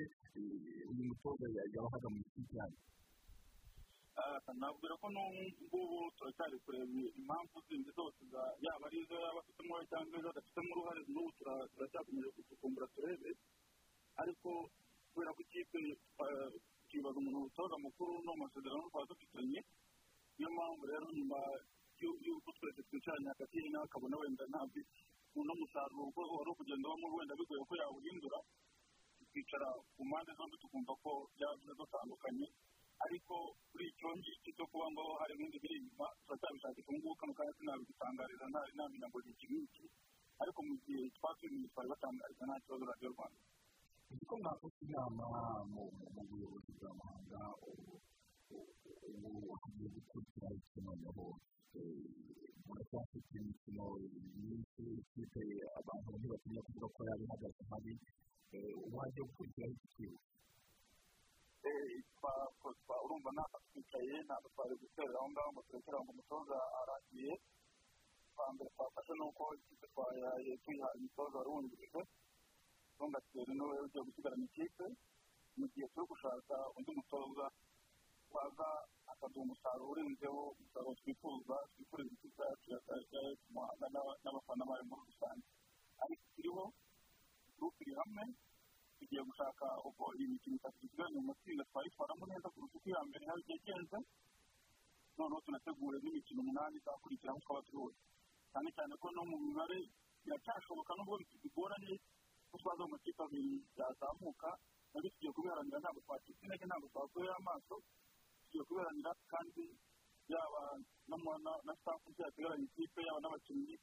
uyu 0.89 1.04
mutoza 1.10 1.45
yabahaga 1.76 2.08
mu 2.13 2.17
ikipe 2.26 2.54
yanyu. 2.60 2.80
Nabwira 4.15 4.95
ko 5.01 5.08
n'ubu 5.12 6.12
turacyari 6.15 6.56
kureba 6.63 6.86
impamvu 7.19 7.58
zindi 7.67 7.91
zose 7.91 8.21
yaba 8.63 8.86
ari 8.88 8.97
izo 9.04 9.15
yaba 9.19 9.39
afitemo 9.43 9.73
cyangwa 9.91 10.17
izo 10.19 10.30
adafitemo 10.32 10.69
uruhare 10.71 11.01
n'ubu 11.12 11.32
turacyakomeje 11.75 12.30
gucukumbura 12.36 12.88
turebe 12.95 13.30
ariko 14.21 14.49
kubera 15.12 15.32
ko 15.36 15.39
ikipe 15.43 15.80
tukibaza 16.80 17.17
umuntu 17.19 17.39
utoza 17.51 17.75
mukuru 17.84 18.12
no 18.23 18.32
mu 18.36 18.43
masezerano 18.47 18.88
twaba 18.89 19.06
dufitanye 19.12 19.60
niyo 20.39 20.49
mpamvu 20.56 20.84
rero 20.88 21.06
nyuma 21.12 21.39
y'uko 21.99 22.49
twese 22.56 22.82
twicaranye 22.88 23.28
hagati 23.36 23.56
ye 23.60 23.67
nawe 23.69 23.86
akabona 23.88 24.15
wenda 24.21 24.43
ntabwo 24.47 24.80
uno 25.36 25.51
musaruro 25.60 26.04
uko 26.08 26.21
wari 26.39 26.51
kugenda 26.56 26.88
ubamo 26.88 27.08
wenda 27.19 27.36
bigoye 27.36 27.63
ko 27.67 27.73
yawuhindura 27.75 28.39
tukicara 29.19 29.67
ku 29.95 30.01
mpande 30.08 30.32
zombi 30.39 30.56
tukumva 30.63 30.93
ko 31.04 31.12
byaba 31.36 31.71
dutandukanye 31.80 32.47
ariko 33.05 33.36
kuri 33.71 33.84
icyo 33.91 34.08
ngicyo 34.17 34.51
cyo 34.58 34.65
kuba 34.71 34.86
ngo 34.91 35.03
hari 35.19 35.34
ibindi 35.36 35.58
biri 35.63 35.75
inyuma 35.79 36.08
turacyabishakisha 36.25 36.88
ubu 36.89 36.97
ngubu 36.99 37.15
kano 37.19 37.34
kanya 37.38 37.53
sinabigutangariza 37.58 38.45
ntamenya 38.51 39.08
ngo 39.10 39.19
ni 39.25 39.31
iki 39.65 39.84
ariko 40.41 40.60
mu 40.67 40.73
gihe 40.84 41.01
twasubiye 41.15 41.67
twari 41.71 41.88
batangariza 41.93 42.43
nta 42.47 42.55
kibazo 42.63 42.84
radiyo 42.91 43.10
rwanda. 43.15 43.39
Uzi 44.12 44.23
ko 44.29 44.34
mwakoze 44.39 44.79
inama 44.86 45.25
mu 45.73 45.84
buyobozi 46.29 46.71
bwa 46.77 46.91
muhanga 46.97 47.41
ubu 47.67 47.93
hagiye 49.62 49.88
gukurikira 49.95 50.47
iki 50.60 50.79
noneho? 50.86 51.25
Muracyafite 52.67 53.31
imikino 53.39 53.84
myinshi 54.39 54.84
ikipe 55.01 55.43
abantu 55.79 56.08
ntibatinya 56.19 56.62
kuvuga 56.65 56.88
ko 56.95 56.99
yaba 57.08 57.23
ihagaze 57.25 57.62
habi 57.71 57.93
wajya 58.95 59.21
gukurikiraho 59.27 59.73
iki 59.88 60.05
kintu 61.65 62.93
urumva 63.06 63.30
ntabwo 63.36 63.58
twicaye 63.69 64.15
ntabwo 64.28 64.47
twari 64.54 64.73
guterera 64.82 65.17
aho 65.19 65.28
ngaho 65.34 65.49
ngo 65.54 65.62
turekere 65.67 65.97
ngo 66.01 66.12
umutoza 66.13 66.58
arangiye 66.80 67.34
twa 68.34 68.45
mbere 68.54 68.69
twafashe 68.75 69.13
ni 69.17 69.23
uko 69.30 69.43
ikipe 69.58 69.86
twayaye 69.93 70.51
tuyihaye 70.63 70.95
umutoza 70.99 71.36
wari 71.38 71.49
wungirije 71.54 72.01
tungatera 72.97 73.51
ni 73.58 73.63
we 73.69 73.75
ugiye 73.86 74.01
gusigarana 74.08 74.45
ikipe 74.49 74.86
mu 75.58 75.65
gihe 75.73 75.88
turi 75.93 76.06
gushaka 76.12 76.56
undi 76.78 76.91
mutoza 76.97 77.45
waza 78.34 78.67
akaduha 79.12 79.43
umusaruro 79.45 79.89
urenzeho 79.91 80.41
umusaruro 80.54 80.93
twifuza 81.01 81.55
twifuriza 81.74 82.13
ikipe 82.16 82.41
yacu 82.49 82.68
ya 82.74 82.80
muhanga 83.53 83.86
n'abafana 84.24 84.63
bayo 84.70 84.84
muri 84.89 85.01
rusange 85.09 85.45
ariko 86.03 86.24
turiho 86.36 86.63
gurupe 87.57 87.80
iri 87.84 87.93
hamwe 87.99 88.24
tugiye 89.00 89.22
gushaka 89.28 89.66
uko 89.89 90.04
iyi 90.18 90.28
mikino 90.34 90.56
itatu 90.60 90.78
dusigaranye 90.82 91.20
mu 91.20 91.28
matsinda 91.32 91.64
twayitwaramo 91.70 92.24
neza 92.32 92.48
kuruta 92.54 92.76
uko 92.78 92.88
iya 92.89 93.02
mbere 93.08 93.24
yaba 93.28 93.41
igenze 93.56 93.98
noneho 95.18 95.41
tunategure 95.46 95.98
n'imikino 96.04 96.39
umunani 96.41 96.76
izakurikiraho 96.80 97.39
twaba 97.43 97.62
turi 97.68 97.96
cyane 98.52 98.70
cyane 98.76 98.93
ko 99.02 99.08
no 99.16 99.22
mu 99.30 99.38
mibare 99.46 99.80
biracyashoboka 100.24 100.91
nubwo 100.96 101.16
bigoranye 101.43 101.93
ko 102.50 102.56
twaza 102.62 102.84
mu 102.88 102.91
makipe 102.96 103.22
abiri 103.24 103.54
yazamuka 103.80 104.50
na 104.91 104.98
byo 105.02 105.10
tugiye 105.14 105.32
kubiharanira 105.36 105.78
ntabwo 105.84 106.00
twacitse 106.06 106.41
intege 106.43 106.66
ntabwo 106.68 106.88
twakuyeho 106.93 107.36
amaso 107.41 107.76
tugiye 108.48 108.64
kubiharanira 108.68 109.12
kandi 109.32 109.64
yaba 110.32 110.62
na 111.66 111.74
sitafu 111.78 112.08
byategeranye 112.16 112.66
ikipe 112.72 113.00
yaba 113.08 113.20
n'abakinnyi 113.22 113.76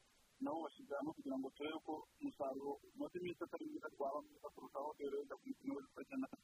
nabo 0.43 0.59
bashyize 0.65 0.93
hamwe 0.99 1.11
kugira 1.17 1.37
ngo 1.39 1.49
turebe 1.57 1.79
ko 1.87 1.95
umusaruro 2.21 2.71
umaze 2.95 3.15
iminsi 3.19 3.41
atari 3.45 3.65
mwiza 3.71 3.89
twaba 3.95 4.19
mwiza 4.25 4.49
kurushaho 4.55 4.89
rero 4.99 5.15
wenda 5.19 5.35
ku 5.39 5.45
mikino 5.49 5.73
wese 5.77 5.89
ukagenda 5.93 6.27
na 6.33 6.39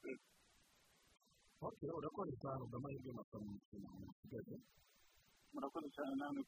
ok 1.68 1.80
urakoze 1.98 2.32
cyane 2.42 2.62
amahirwe 2.76 3.10
masa 3.18 3.36
mu 3.42 3.48
mikino 3.56 3.86
musigaje 4.06 4.56
murakoze 5.52 5.88
cyane 5.96 6.12
namwe 6.20 6.40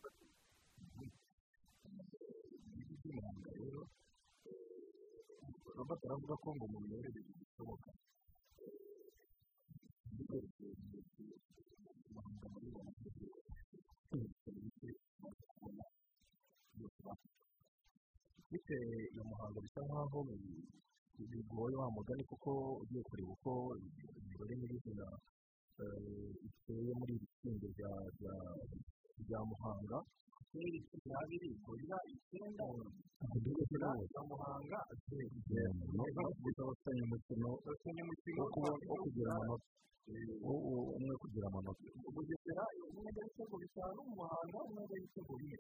ibiti 2.70 2.94
by'umuhanga 3.01 3.51
rero 3.59 3.80
robert 5.76 6.03
avuga 6.14 6.34
ko 6.42 6.48
ngo 6.57 6.64
mu 6.72 6.78
miyoborere 6.84 7.20
bishoboka 7.38 7.88
bitewe 18.51 18.96
iyo 19.12 19.22
muhango 19.30 19.59
bisa 19.64 19.80
nkaho 19.86 20.18
bigoye 21.30 21.76
wa 21.82 21.88
mugani 21.96 22.22
kuko 22.30 22.51
ugiye 22.82 23.03
kureba 23.09 23.32
uko 23.36 23.51
imibare 24.18 24.55
nyirizina 24.61 25.07
iteye 26.48 26.92
muri 26.98 27.12
iri 27.16 27.26
tsinda 27.38 27.68
rya 29.26 29.40
muhanga 29.51 29.98
kuri 30.51 30.78
cumi 30.88 31.07
n'abiri 31.11 31.48
gorira 31.64 31.98
icyenda 32.14 32.64
ya 34.14 34.22
muhanga 34.30 34.78
gusa 36.42 36.61
bafitanye 36.68 37.03
umukino 37.07 37.48
bafitanye 37.64 38.01
umukino 38.07 38.42
wo 38.88 38.96
kugira 39.03 39.30
amanota 39.36 39.66
umwe 40.98 41.14
kugira 41.22 41.46
amanota 41.51 41.84
bugesera 42.59 42.64
umwenda 42.90 43.20
w'ibitego 43.22 43.55
bitanu 43.62 43.98
mu 44.07 44.12
muhanga 44.18 44.59
umwenda 44.66 44.92
w'ibitego 44.94 45.32
bine 45.40 45.57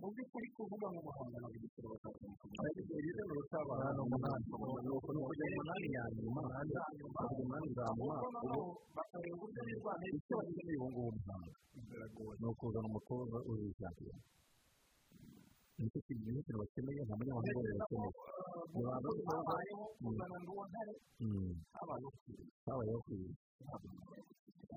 mu 0.00 0.06
by'ukuri 0.12 0.48
kuvuga 0.56 0.86
mu 0.94 1.00
muhanga 1.06 1.36
na 1.42 1.48
bugesera 1.52 1.86
bakazamuka 1.92 2.44
ariko 2.64 2.92
rero 3.04 3.20
ni 3.26 3.32
urutabana 3.34 4.00
umunani 4.06 4.44
ni 4.84 4.90
ukujya 4.96 5.46
umunani 5.50 5.88
ya 5.96 6.04
nyuma 6.16 6.42
kujya 6.56 7.22
umunani 7.36 7.68
za 7.76 7.86
nyuma 7.98 8.14
ubu 8.44 8.60
bakareba 8.96 9.34
uburyo 9.36 9.60
bakeneye 10.36 10.78
ubu 10.80 10.88
ngubu 10.90 11.10
muhanga 11.16 11.52
ni 12.40 12.46
ukuzana 12.50 12.86
umutoza 12.90 13.36
shampiyona 13.78 14.20
ni 15.80 15.88
cyo 15.92 16.00
kintu 16.06 16.28
nyinshi 16.34 16.52
bakeneye 16.60 17.00
nta 17.06 17.14
munyamahanga 17.18 17.72
bakeneye 17.78 18.12
nibanza 18.72 19.08
gutoza 19.16 19.32
habayeho 19.38 19.84
kuzana 20.00 20.36
n'uwo 20.44 20.62
ntare 20.70 20.94
habayeho 21.76 22.10
habayeho 22.66 23.00
kwiga 23.06 23.34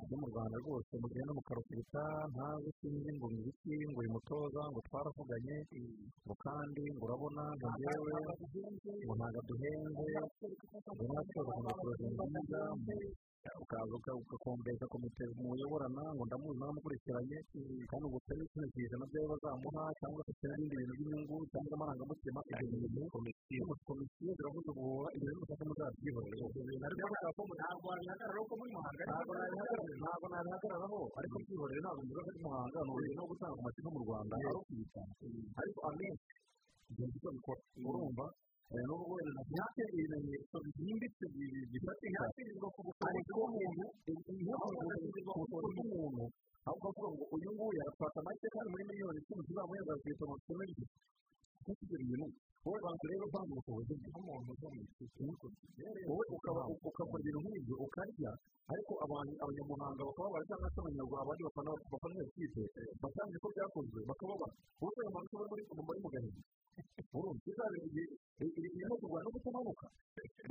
no 0.10 0.16
mu 0.22 0.28
rwanda 0.32 0.56
rwose 0.64 0.92
mugenda 1.02 1.32
mukarukubita 1.38 2.04
ntazi 2.34 2.70
sinzi 2.80 3.10
ngo 3.18 3.26
ni 3.34 3.40
ibiki 3.42 3.74
ngo 3.90 4.00
uyu 4.02 4.12
mutoza 4.16 4.62
ngo 4.72 4.80
twaravuganye 4.88 5.58
ngo 6.26 6.34
kandi 6.46 6.84
ngo 6.96 7.04
urabona 7.08 7.44
ngo 7.58 7.68
ngewe 7.78 8.14
ngo 9.04 9.14
ntabwo 9.18 9.40
aduhenze 9.42 10.08
ngo 10.94 11.04
natwe 11.14 11.40
bagomba 11.48 11.72
kuroza 11.80 12.24
nziza 12.30 12.60
ukaza 13.64 13.94
ugakombeza 14.24 14.86
komite 14.92 15.24
muyoborana 15.36 16.04
ngo 16.16 16.24
ndamuzi 16.28 16.60
namukurikiranye 16.60 17.38
kandi 17.90 18.04
ubwo 18.08 18.18
utari 18.24 18.44
kino 18.52 18.66
ijana 18.80 19.06
by'ayo 19.12 19.28
bazamuha 19.34 19.84
cyangwa 20.00 20.22
se 20.24 20.32
n'ibindi 20.48 20.76
bintu 20.80 20.94
by'inyungu 20.98 21.36
cyangwa 21.52 21.74
amarangamutima 21.78 22.40
ibyo 22.52 22.66
bintu 22.84 23.02
komisiyo. 23.14 23.64
Komisiyo 23.90 24.32
ziravuze 24.38 24.70
ubuhuha 24.72 25.08
ibyo 25.16 25.28
bintu 25.28 25.42
mufashe 25.44 25.64
muzabyihorere 25.70 26.36
ntabwo 27.60 27.86
wabihagarara 27.92 28.42
ko 28.48 28.54
muri 28.60 28.72
muhanga 28.76 29.04
ntabwo 30.02 30.26
nabihagararaho 30.32 31.00
ariko 31.20 31.36
byihorere 31.44 31.80
ntabwo 31.84 32.02
ko 32.16 32.20
ari 32.24 32.40
muhanga 32.46 32.80
ni 32.86 32.92
urugero 32.94 33.16
no 33.20 33.24
gutanga 33.30 33.56
amakipe 33.60 33.90
mu 33.94 34.00
rwanda 34.06 34.34
ari 34.40 34.48
ukwica 34.62 35.02
ariko 35.62 35.80
amenshi 35.90 36.32
ibyo 36.90 37.06
ngibyo 37.08 37.30
bikora. 37.36 37.62
Urumva? 37.90 38.26
Nubwo 38.88 39.14
wenda 39.16 39.42
ntihate 39.46 39.82
ibimenyetso 39.94 40.56
byimbitse 40.66 41.26
bifatika 41.72 42.22
ariko 43.08 43.34
umuntu 43.46 43.84
ubushobozi 45.36 45.70
bw'umuntu 45.76 46.24
ahubwo 46.68 46.86
avuga 46.90 47.08
ngo 47.14 47.24
uyu 47.36 47.50
nguyu 47.54 47.80
arafata 47.84 48.20
make 48.26 48.48
kandi 48.54 48.70
muri 48.74 48.84
miliyoni 48.90 49.20
icumi 49.22 49.42
tuzamuhereza 49.48 49.94
zihita 50.02 50.26
mu 50.30 50.36
kimwe 50.46 50.64
n'igiti 50.66 50.98
kuko 51.64 51.82
ibyo 51.84 52.26
wowe 52.64 52.80
banza 52.84 53.06
rero 53.12 53.24
uvanga 53.30 53.52
ubushobozi 53.54 53.94
bw'umuntu 54.12 54.52
wowe 56.10 56.26
ukakora 56.88 57.22
ibintu 57.22 57.40
nk'ibyo 57.44 57.76
ukarya 57.86 58.32
ariko 58.74 58.94
abanyamuhanga 59.04 60.02
bakaba 60.10 60.38
cyangwa 60.48 60.68
se 60.74 60.78
abanyarwanda 60.82 61.22
abandi 61.24 61.42
bafana 61.44 62.14
iyo 62.18 62.26
kipe 62.34 62.64
basanze 63.02 63.36
ko 63.44 63.48
byakozwe 63.54 64.00
bakababara 64.10 64.54
wowe 64.82 64.98
ayo 65.04 65.10
mpamvu 65.14 65.36
uba 65.36 65.46
muri 65.52 65.64
mu 66.04 66.10
gahinda 66.14 66.42
urumva 67.16 67.44
izabiri 67.52 68.04
irimo 68.58 68.96
kurwana 69.02 69.24
no 69.26 69.32
kutamanuka 69.36 69.86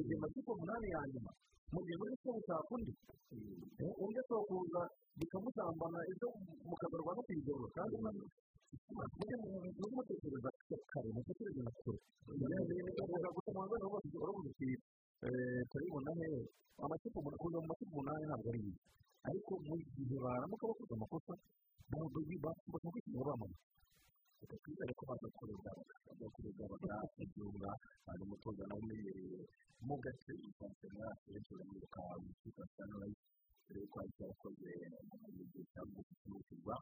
igihe 0.00 0.16
amakipe 0.18 0.50
umunani 0.54 0.86
ya 0.94 1.00
nyuma 1.12 1.30
mu 1.72 1.80
gihe 1.84 1.96
muri 2.00 2.14
cyo 2.22 2.30
gushaka 2.36 2.70
undi 2.74 2.92
undi 4.02 4.18
ashobora 4.22 4.46
kuza 4.48 4.82
bikamusambana 5.18 5.98
ibyo 6.12 6.28
mukagarurwa 6.68 7.12
no 7.16 7.22
kuyigorora 7.26 7.68
kandi 7.76 7.94
mujye 8.02 8.26
mutekereza 9.96 10.48
kare 10.90 11.08
mutekereze 11.16 11.60
na 11.66 11.72
kure 11.82 11.98
ushobora 12.90 13.28
gutuma 13.36 13.60
abana 13.66 13.86
bose 13.92 14.06
urabuze 14.22 14.48
uti 14.52 14.68
turabibona 15.70 16.10
hehe 16.18 16.40
amakipe 16.84 17.18
kuza 17.42 17.56
mu 17.62 17.66
makipe 17.70 17.90
umunani 17.92 18.24
ntabwo 18.28 18.48
ari 18.52 18.60
bibi 18.64 18.80
ariko 19.28 19.52
mu 19.66 19.74
gihe 19.96 20.16
baramuka 20.24 20.64
bakoze 20.70 20.92
amakosa 20.96 21.32
ntabwo 21.88 22.18
bakurikiza 22.72 23.20
bamaze 23.28 23.56
reka 23.56 23.91
twizere 24.51 24.93
ko 24.99 25.03
badakorerwa 25.11 25.70
badakorerwa 26.07 26.64
bagategura 26.72 27.70
hari 28.07 28.20
umutoza 28.26 28.62
nawe 28.68 28.80
umenyereye 28.82 29.40
mu 29.86 29.95
gace 30.05 30.32
isanzwe 30.49 30.86
muri 31.70 31.86
witwa 32.45 32.64
sanirayizi 32.74 33.24
dore 33.66 33.86
ko 33.90 33.97
hari 34.01 34.11
icyo 34.12 34.24
yakoze 34.30 34.70
mu 35.34 35.43
gihe 35.51 35.62
cyangwa 35.72 36.01
gukurikizwa 36.09 36.76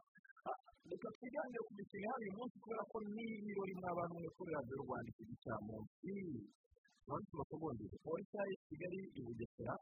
reka 0.89 1.07
twiganire 1.17 1.61
ku 1.67 1.71
mikino 1.77 2.05
hano 2.11 2.21
uyu 2.25 2.33
munsi 2.37 2.55
kubera 2.63 2.83
ko 2.91 2.97
n'ibirori 3.13 3.73
mw'abantu 3.79 4.13
mwikorera 4.17 4.57
radiyo 4.59 4.75
rwanda 4.83 5.09
iki 5.13 5.23
gicamunsi 5.29 6.13
umunsi 7.05 7.31
bakabongera 7.39 7.97
polisi 8.05 8.35
ya 8.37 8.43
kigali 8.67 8.99
i 9.17 9.21
bugesera 9.25 9.73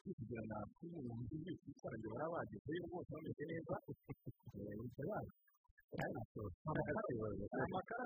kwishyurana 0.00 0.56
k'umuntu 0.76 1.22
byinshi 1.40 1.64
bisanzwe 1.72 2.08
baba 2.14 2.28
bagezeyo 2.36 2.82
rwose 2.88 3.10
bameze 3.16 3.44
neza 3.50 3.74
bitabaye 4.80 5.28
amakara 7.60 8.04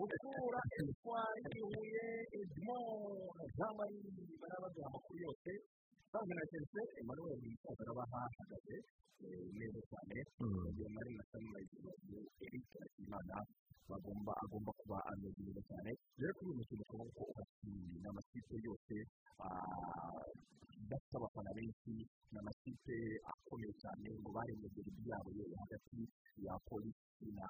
gukura 0.00 0.60
eswari 0.80 1.60
huye 1.60 2.06
edmond 2.40 3.38
jean 3.58 3.72
marie 3.76 4.08
barabaduha 4.40 4.86
amakuru 4.88 5.18
yose 5.26 5.50
kandi 6.12 6.32
na 6.38 6.44
serivisi 6.50 6.82
emmanuel 7.00 7.38
musaza 7.44 7.82
arabaha 7.84 8.20
ahagaze 10.24 10.40
neza 10.40 10.52
cyane 10.52 10.68
igihe 10.70 10.88
mari 10.96 11.10
na 11.18 11.24
samuel 11.30 11.66
eric 12.44 12.66
imana 13.04 13.36
bagomba 13.88 14.32
agomba 14.44 14.70
kuba 14.80 14.96
ameze 15.12 15.40
neza 15.44 15.62
cyane 15.68 15.90
rero 16.18 16.32
kuri 16.36 16.48
uyu 16.50 16.58
mukino 16.58 16.82
ukabona 16.84 17.10
ko 17.16 17.22
uhakinnye 17.32 17.98
n'amakipe 18.02 18.54
yose 18.66 18.94
adafite 20.84 21.14
abafana 21.16 21.50
benshi 21.56 21.92
ni 22.32 22.36
amakipe 22.40 22.96
akomeye 23.30 23.72
cyane 23.82 24.08
ngo 24.20 24.30
bari 24.36 24.52
mu 24.60 24.66
derby 24.74 25.02
yabo 25.10 25.28
hagati 25.62 26.00
ya 26.44 26.54
polisi 26.68 27.26
na 27.38 27.46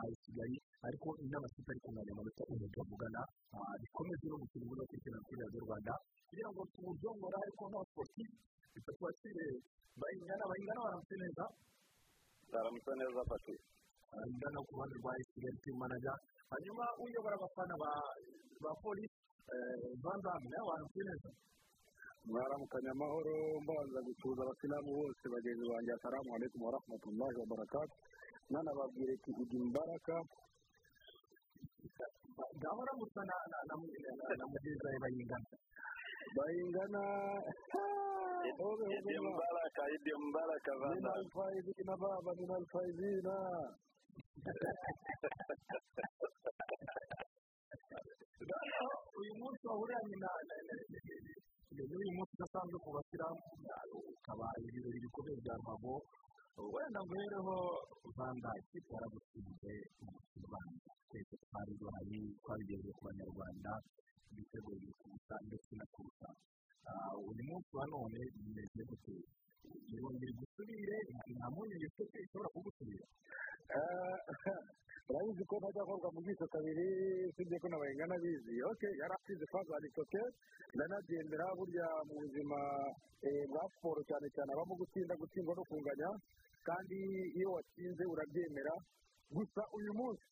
ayi 0.00 0.14
kigali 0.24 0.56
ariko 0.86 1.08
n'amakipe 1.30 1.68
ari 1.72 1.80
kunganya 1.84 2.12
amanota 2.14 2.42
ubu 2.52 2.66
tuvugana 2.74 3.20
bikomeze 3.80 4.24
no 4.28 4.36
gukina 4.42 4.64
muri 4.68 4.82
kwishyura 4.90 5.18
kuri 5.26 5.40
radiyo 5.44 5.60
rwanda 5.66 5.92
kugira 6.28 6.48
ngo 6.52 6.62
tuwujongora 6.74 7.36
ariko 7.44 7.62
nta 7.72 7.80
sportif 7.90 8.30
reka 8.74 8.90
twakire 8.98 9.46
bayingana 10.00 10.44
bayingana 10.50 10.80
baramutse 10.84 11.14
neza 11.22 11.44
baramutse 12.54 12.92
neza 13.00 13.22
pati 13.30 13.54
bayingana 14.14 14.58
ku 14.66 14.70
ruhande 14.76 14.94
rwa 15.02 15.12
kigali 15.34 15.58
team 15.64 15.76
manager 15.82 16.16
hanyuma 16.52 16.84
uyobora 17.04 17.34
abafana 17.38 17.74
ba 18.64 18.72
polisi 18.82 19.18
vandamu 20.04 20.46
nawe 20.52 20.66
waramutse 20.70 21.02
neza 21.08 21.30
mwaramukanye 22.24 22.88
amahoro 22.94 23.34
mbanza 23.64 23.98
gusuhuza 24.06 24.40
abasilamu 24.46 24.90
bose 24.98 25.24
bagenzi 25.34 25.64
banjye 25.70 25.92
asalamu 25.96 26.28
alaikum 26.36 26.60
warahmatullahi 26.66 27.36
wabarakatu 27.42 27.94
nanababwira 28.52 29.12
ati 29.18 29.30
ijya 29.42 29.56
imbaraka 29.60 30.14
ngaho 32.58 32.78
uramutse 32.84 33.20
na 34.38 34.44
mugenzi 34.52 34.82
wawe 34.86 34.98
bayingana 35.04 35.48
bayingana 36.36 37.02
mbaraka, 39.24 39.82
idi 39.94 40.12
mbaraka 40.28 40.72
nina 40.74 40.84
bana. 40.84 41.10
alfaizina 41.18 41.94
baba. 42.02 42.30
Nina 42.38 42.54
alfaizina 42.60 43.34
uyu 49.20 49.32
munsi 49.40 49.62
wahuranye 49.70 50.16
na 50.22 50.30
uyu 51.98 52.10
munsi 52.16 52.32
udasanzwe 52.36 52.76
ku 52.84 52.88
basilamu 52.96 53.40
ukaba 54.12 54.46
ibirori 54.66 54.98
bikomeye 55.04 55.38
bya 55.44 55.54
ruhago 55.60 55.94
wenda 56.74 57.00
ngo 57.02 57.12
uhereho 57.14 57.56
rwanda 58.10 58.48
ikipe 58.60 58.90
yaragutsinze 58.94 59.72
umukino 60.02 60.44
ubanza 60.46 60.90
twese 61.08 61.34
twari 61.44 61.72
duhari 61.80 62.18
twabigeze 62.42 62.90
ku 62.96 63.00
banyarwanda. 63.08 63.72
Ibitego 64.34 64.68
biri 64.80 64.92
kuruta 65.00 65.34
ndetse 65.46 65.72
na 65.78 65.86
kuruta 65.94 66.28
uyu 67.28 67.42
munsi 67.48 67.70
wa 67.78 67.84
none 67.92 68.18
bimeze 68.34 68.82
gute 68.90 69.14
irongera 69.94 70.30
igusubire 70.34 70.96
nta 71.36 71.46
mpungenge 71.50 71.86
ufite 71.92 72.16
ishobora 72.24 72.48
kugusubira 72.54 73.06
urabizi 75.08 75.44
ko 75.48 75.54
ntajya 75.60 75.82
akorwa 75.84 76.08
mu 76.14 76.20
bwiso 76.24 76.46
kabiri 76.52 76.86
usibye 77.28 77.56
ko 77.60 77.66
nabayingana 77.68 78.16
bizi 78.22 78.54
oke 78.70 78.88
yari 79.00 79.14
asize 79.16 79.44
fazari 79.52 79.88
toke 79.96 80.22
ndanagendera 80.74 81.46
burya 81.58 81.86
mu 82.08 82.14
buzima 82.24 82.58
bwa 83.50 83.62
siporo 83.72 84.00
cyane 84.08 84.26
cyane 84.34 84.50
habamo 84.52 84.74
gutsinda 84.80 85.14
gutsindwa 85.20 85.52
no 85.56 85.64
kunganya 85.68 86.10
kandi 86.68 86.98
iyo 87.36 87.48
watsinze 87.56 88.04
urabyemera 88.12 88.74
gusa 89.36 89.62
uyu 89.76 89.92
munsi 90.00 90.24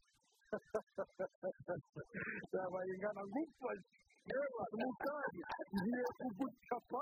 yabayingana 2.53 3.23
ngufashe 3.27 3.89
yewe 4.29 4.47
mu 4.81 4.89
kanya 5.03 5.47
ngiye 5.75 6.05
kugucapa 6.19 7.01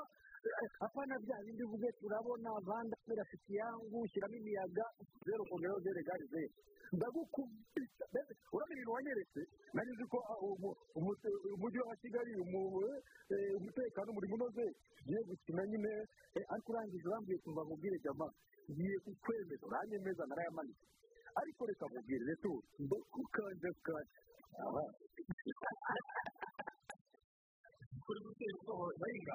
hapana 0.80 1.14
bya 1.24 1.36
bindi 1.44 1.62
uvuze 1.64 1.88
turabona 2.01 2.51
vanda 2.66 2.96
rafiki 3.18 3.55
yangu 3.61 4.07
shyiramo 4.09 4.34
imiyaga 4.40 4.84
zeru 5.26 5.44
kongeraho 5.48 5.80
zeru 5.84 5.98
egari 6.01 6.26
zeru 6.32 6.51
ndagukubita 6.92 8.05
urabona 8.53 8.72
ibintu 8.74 8.92
wanyeretse 8.92 9.40
nari 9.74 9.90
nzi 9.92 10.05
ko 10.11 10.18
ah, 10.32 10.38
umu- 10.42 10.76
umu- 10.98 11.16
umujyi 11.55 11.78
wa 11.78 11.96
kigali 11.96 12.32
umu- 12.40 13.03
eh, 13.30 13.53
umutekano 13.59 14.11
umurimo 14.11 14.34
unoze 14.34 14.64
ngiye 15.05 15.20
gukina 15.28 15.62
nyine 15.66 15.92
eh, 16.34 16.44
ariko 16.53 16.72
urangije 16.72 17.07
urambwiye 17.09 17.38
kumva 17.44 17.62
mubwire 17.68 17.98
jama 18.05 18.26
ngiye 18.70 18.96
kukwemeza 19.05 19.66
uranyemeza 19.66 20.24
narayamanitse 20.26 20.86
ariko 21.41 21.61
reka 21.70 21.85
mubwire 21.93 22.24
reto 22.31 22.51
ndakukanja 22.83 23.70
kanje 23.87 24.18
aha 24.64 24.83
kuri 28.05 28.18
gutera 28.24 28.55
ubwoba 28.59 28.87
bayiga 29.01 29.35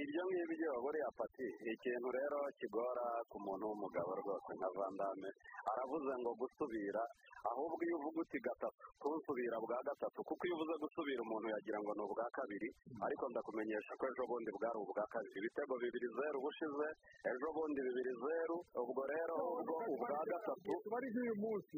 ibyo 0.00 0.22
ngibyo 0.32 0.72
buriya 0.80 1.10
pati 1.18 1.46
ikintu 1.72 2.08
rero 2.08 2.38
kigora 2.56 3.06
ku 3.28 3.36
muntu 3.44 3.68
w'umugabo 3.68 4.10
rwose 4.20 4.50
nka 4.56 4.68
vandame. 4.76 5.28
Aravuze 5.70 6.12
ngo 6.20 6.30
gusubira 6.40 7.02
ahubwo 7.46 7.78
iyo 7.86 7.96
uvuga 8.00 8.18
uti 8.24 8.38
gatatu 8.40 8.80
kunsubira 9.00 9.56
bwa 9.60 9.78
gatatu. 9.84 10.18
Kuko 10.24 10.42
iyo 10.48 10.54
uvuze 10.56 10.74
gusubira 10.82 11.20
umuntu 11.22 11.46
yagira 11.52 11.78
ngo 11.84 11.92
ni 11.94 12.02
ubwa 12.08 12.26
kabiri. 12.36 12.68
Ariko 13.04 13.24
ndakumenyesha 13.28 13.92
ko 14.00 14.04
ejo 14.08 14.22
bundi 14.30 14.50
bwari 14.56 14.78
ubwa 14.80 15.04
kabiri. 15.12 15.36
Ibitego 15.36 15.72
bibiri 15.76 16.08
zeru 16.16 16.36
ubushize 16.40 16.88
ejo 17.30 17.48
bundi 17.56 17.80
bibiri 17.86 18.12
zeru 18.24 18.56
ubwo 18.80 19.02
rero 19.12 19.34
ahubwo 19.36 19.74
ubwa 19.94 20.20
gatatu. 20.32 20.72
Tubari 20.84 21.06
nk'uyu 21.12 21.34
munsi 21.44 21.76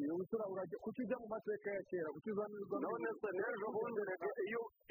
kuki 0.85 1.01
ujya 1.03 1.17
mu 1.23 1.27
mateka 1.35 1.69
ya 1.75 1.83
kera 1.91 2.09
kuki 2.15 2.31
uzanirwa 2.33 2.77
none 2.87 3.09
se 3.21 3.29
n'ejo 3.35 3.67
bundi 3.75 4.01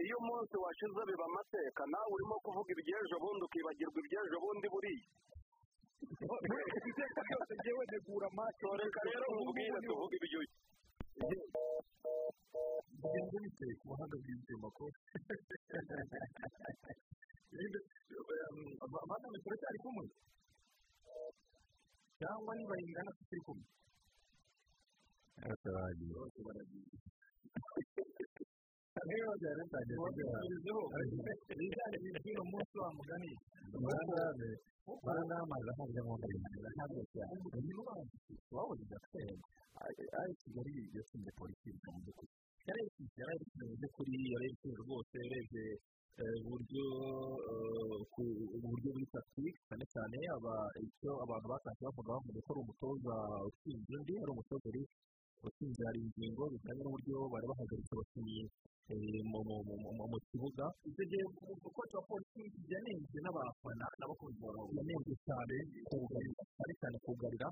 iyo 0.03 0.15
umunsi 0.21 0.55
washize 0.63 1.01
biba 1.09 1.25
amateka 1.25 1.76
nawe 1.91 2.09
urimo 2.15 2.35
kuvuga 2.45 2.69
iby'ejo 2.73 3.15
bundi 3.23 3.43
ukibagirwa 3.47 3.97
iby'ejo 4.01 4.37
bundi 4.43 4.67
buriya. 4.73 5.05
Iteka 6.89 7.19
ryose 7.27 7.53
ngewe 7.57 7.83
negura 7.91 8.25
amaso 8.31 8.65
reka 8.79 8.99
rero 9.07 9.25
nkubwire 9.33 9.79
tuvuge 9.87 10.15
ibyo 10.17 10.39
bigenze 13.01 13.37
bite 13.43 13.67
ku 13.79 13.83
buhanga 13.89 14.15
bw'ibyuma 14.21 14.69
ko 14.77 14.83
abana 18.85 19.37
turacyari 19.43 19.79
kumwe? 19.83 20.05
Cyangwa 22.19 22.51
niba 22.57 22.75
ingana 22.83 23.11
tutari 23.17 23.41
kumwe? 23.45 23.65
Bose 25.37 25.67
baragiye 25.75 26.13
bose 26.17 26.39
baragiye 26.47 26.85
niba 29.07 29.31
byari 29.41 29.61
tubirizeho 29.67 30.81
ibijyanye 31.51 31.97
n'iby'uno 32.01 32.43
munsi 32.51 32.75
wa 32.83 32.89
mugani 32.97 33.31
barangane 33.83 34.49
barangamaze 35.05 35.69
ntabwo 35.75 36.01
mu 36.07 36.13
ndabona 36.17 36.69
ntabwo 36.75 37.01
cyane 37.13 37.35
wabonye 38.55 38.85
gatera 38.91 39.35
ari 40.21 40.33
kigali 40.41 40.73
yatsinze 40.95 41.31
polisi 41.39 41.69
mu 41.93 41.99
by'ukuri 42.03 42.31
yari 42.67 42.83
yari 43.21 43.43
mu 43.57 43.65
by'ukuri 43.79 44.15
yari 44.33 44.47
rwose 44.81 45.15
urebye 45.27 45.65
eh, 46.21 46.35
uburyo 46.41 46.85
uburyo 48.57 48.89
buri 48.93 49.05
tactique 49.13 49.59
cyane 49.67 49.85
cyane 49.93 50.17
icyo 50.87 51.11
abantu 51.23 51.47
batangiye 51.53 51.85
bavuga 51.87 52.09
bavuga 52.17 52.39
ko 52.45 52.49
ari 52.53 52.61
umutoza 52.65 53.15
utsinze 53.49 53.91
undi 53.97 54.13
ari 54.23 54.31
umutoza 54.33 54.65
uri 54.71 54.83
utsinze 55.47 55.81
hari 55.87 55.99
ingingo 56.05 56.43
bijyanye 56.53 56.81
n'uburyo 56.83 57.15
bari 57.33 57.45
bahagaritse 57.51 57.91
abakinnyi 57.93 58.41
mu- 58.95 60.21
kibuga 60.31 60.65
icyo 60.87 61.03
gihe 61.09 61.23
umukoci 61.27 61.93
wa 61.97 62.03
polisi 62.07 62.43
yanenzwe 62.71 63.17
n'abafana 63.23 63.85
n'abakunzi 63.99 64.39
bawe 64.43 64.71
yanenzwe 64.77 65.13
cyane 65.27 65.55
kugarira 65.89 66.43
cyane 66.55 66.73
cyane 66.79 66.97
kugarira 67.05 67.47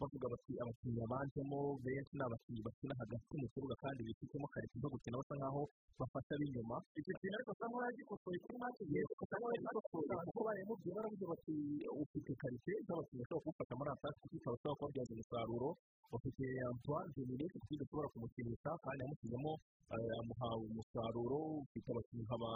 bavuga 0.00 0.26
bati 0.32 0.52
abakinnyi 0.62 0.98
babanjemo 1.04 1.58
benshi 1.84 2.12
ni 2.16 2.22
abakinnyi 2.24 2.60
bakina 2.66 2.94
hagati 3.00 3.32
mu 3.40 3.46
kibuga 3.52 3.74
kandi 3.82 4.00
bifitemo 4.08 4.46
karite 4.52 4.76
zo 4.82 4.88
gukina 4.92 5.16
basa 5.20 5.34
nkaho 5.38 5.62
bafata 6.00 6.32
b'inyuma 6.40 6.76
icyo 7.00 7.12
kintu 7.20 7.34
ariko 7.38 7.50
asa 7.52 7.64
nkaho 7.68 7.82
yagikosoye 7.88 8.38
kuri 8.44 8.56
make 8.62 8.82
asa 9.22 9.34
nkaho 9.38 9.52
yagikosoye 9.56 10.14
kuko 10.28 10.40
bayimubwiye 10.48 10.92
baravuze 10.96 11.24
bati 11.32 11.56
ufite 12.02 12.30
karite 12.40 12.72
z'abakinnyi 12.86 13.22
bashobora 13.22 13.42
kuwufata 13.44 13.72
muri 13.78 13.90
ataki 13.94 14.18
kuko 14.22 14.34
ikaba 14.38 14.54
ashobora 14.56 14.76
kubabyaza 14.78 15.12
umusaruro 15.14 15.68
ufite 16.16 16.44
Antoine 16.72 17.10
Dominique 17.16 17.56
kuko 17.60 17.72
udashobora 17.76 18.08
kumukinisha 18.12 18.70
kandi 18.84 19.00
yamushyizemo 19.04 19.52
eh, 19.92 20.12
amuha 20.20 20.48
umusaruro 20.78 21.38
ufite 21.66 21.88
abakinnyi 21.90 22.22
nk'aba 22.26 22.50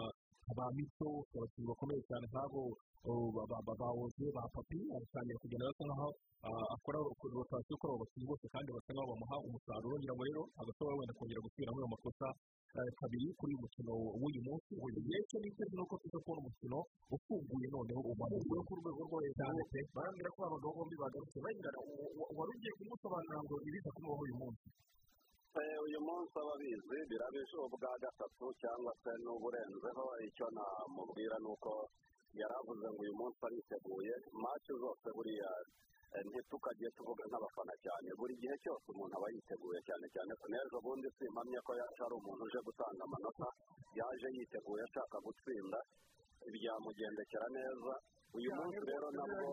ba 0.57 0.67
mito 0.77 1.11
abakinnyi 1.35 1.67
bakomeye 1.71 2.01
cyane. 2.09 2.25
Nk'abo 2.31 2.63
oh, 3.11 3.27
ba- 3.35 3.91
oze 4.03 4.27
ba 4.37 4.43
papi 4.55 4.79
aratangira 4.95 5.43
kugenda 5.43 5.67
basa 5.67 5.83
nkaho 5.91 6.09
ah, 6.47 6.67
akora 6.75 6.99
rotasiyo 7.35 7.75
kuri 7.81 7.91
abo 7.91 7.99
bakinnyi 8.03 8.27
bose 8.31 8.47
kandi 8.55 8.69
basa 8.71 8.91
nkaho 8.95 9.09
bamuha 9.11 9.37
umusaruro. 9.47 9.95
Ngira 9.99 10.15
ngo 10.15 10.23
rero 10.29 10.43
agashobora 10.61 10.99
wenda 10.99 11.15
kongera 11.19 11.45
gusubiramo 11.45 11.79
ayo 11.83 11.89
makosa 11.95 12.27
kabiri 12.73 13.27
kuri 13.39 13.53
uyu 13.53 13.63
mukino 13.63 13.93
w'uyu 14.21 14.41
munsi 14.49 14.71
uyu 14.81 14.99
gihe 15.05 15.19
cyo 15.29 15.37
niteze 15.43 15.75
nuko 15.77 15.95
tuza 16.01 16.19
kubona 16.25 16.41
umukino 16.43 16.79
ufunguye 17.15 17.67
noneho 17.75 18.01
umanuwe 18.13 18.59
ku 18.67 18.73
rwego 18.81 19.01
rwo 19.09 19.19
hejuru. 19.25 19.61
Barambwira 19.95 20.31
ko 20.37 20.41
abagabo 20.47 20.73
bombi 20.79 20.97
bagarutse 21.03 21.39
bayingana 21.45 21.79
wari 22.39 22.51
ugiye 22.57 22.73
kumusobanurira 22.79 23.41
ngo 23.45 23.55
ibiza 23.69 23.91
kumubaho 23.95 24.23
uyu 24.25 24.37
munsi. 24.41 24.67
Uyu 25.61 26.01
munsi 26.01 26.33
ababizi 26.41 26.97
birabije 27.11 27.57
ubwa 27.61 27.93
gatatu 28.01 28.47
cyangwa 28.61 28.93
se 29.05 29.13
n'uburenzeho 29.25 30.05
icyo 30.25 30.47
namubwira 30.57 31.37
ni 31.45 31.49
uko 31.53 31.73
yari 32.41 32.55
avuze 32.61 32.87
ngo 32.89 33.01
uyu 33.05 33.13
munsi 33.21 33.37
ariteguye 33.45 34.15
maci 34.33 34.73
zose 34.81 35.07
buriya 35.13 35.51
ntitukajye 36.25 36.89
tuvuga 36.97 37.25
nk'abafana 37.29 37.75
cyane 37.85 38.09
buri 38.17 38.33
gihe 38.41 38.57
cyose 38.65 38.85
umuntu 38.97 39.13
aba 39.17 39.29
yiteguye 39.35 39.79
cyane 39.89 40.07
cyane 40.15 40.33
ko 40.41 40.45
n'ejo 40.49 40.77
bundi 40.85 41.09
simpamye 41.21 41.59
ko 41.67 41.73
yaje 41.81 42.01
ari 42.05 42.15
umuntu 42.17 42.43
uje 42.49 42.61
gutanga 42.67 43.03
amanota 43.05 43.49
yaje 43.99 44.29
yiteguye 44.37 44.83
ashaka 44.89 45.17
gutsinda 45.25 45.79
byamugendekera 46.55 47.47
neza 47.57 47.93
uyu 48.37 48.51
munsi 48.57 48.81
rero 48.89 49.07
nabwo 49.17 49.53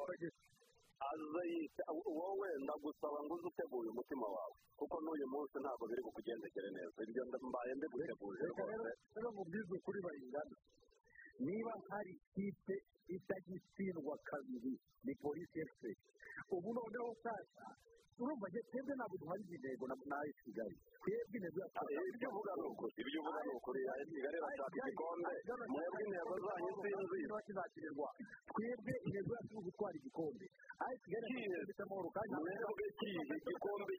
aze 1.09 1.41
yite 1.53 1.83
wowe 2.17 2.49
ndagusaba 2.63 3.17
ngo 3.23 3.33
uze 3.35 3.47
uteguye 3.51 3.89
umutima 3.89 4.27
wawe 4.35 4.55
kuko 4.79 4.95
n'uyu 5.03 5.27
munsi 5.33 5.55
ntabwo 5.63 5.83
biri 5.89 6.01
bukugendekere 6.07 6.69
neza 6.75 6.99
ibyo 7.07 7.23
mbaye 7.49 7.71
mbiguteguje 7.75 8.43
rwose 8.51 8.89
rero 9.15 9.29
mubwize 9.35 9.71
ukuri 9.79 9.99
bayingana 10.05 10.55
niba 11.45 11.73
hari 11.89 12.11
ikipe 12.19 12.75
itagitsindwa 13.15 14.15
kabiri 14.29 14.73
ni 15.05 15.13
polisi 15.23 15.59
efuperi 15.63 15.97
ubu 16.55 16.69
noneho 16.77 17.09
sasa 17.23 17.65
urumva 18.19 18.47
twebwe 18.51 18.93
ntabwo 18.95 19.15
duhari 19.21 19.43
intego 19.55 19.83
na 19.87 19.95
na 20.11 20.17
AS 20.19 20.37
kigali. 20.43 20.75
Twebwe 21.01 21.35
intego 21.39 21.59
ibyo 22.11 22.27
uvuga 22.29 22.51
ni 22.59 22.65
ukuri 22.71 22.93
ibyo 23.01 23.17
uvuga 23.21 23.39
ni 23.45 23.51
ukuri 23.57 23.79
AS 23.93 24.07
kigali 24.13 24.37
irashaka 24.39 24.75
igikombe 24.79 25.31
mwebwe 25.71 25.99
intego 26.05 26.33
zanyu 26.45 26.71
sinzi 26.81 27.15
niba 27.23 27.39
kizakinirwa 27.47 28.09
twebwe 28.51 28.93
intego 29.07 29.31
yacu 29.35 29.51
ni 29.53 29.59
ugutwara 29.61 29.95
igikombe 29.99 30.45
AS 30.85 30.97
kigali 31.03 31.27
ifite 31.63 31.81
amahoro 31.83 32.09
kandi 32.15 32.33
mwebwe 32.43 32.85
kihe 32.99 33.21
igikombe 33.39 33.93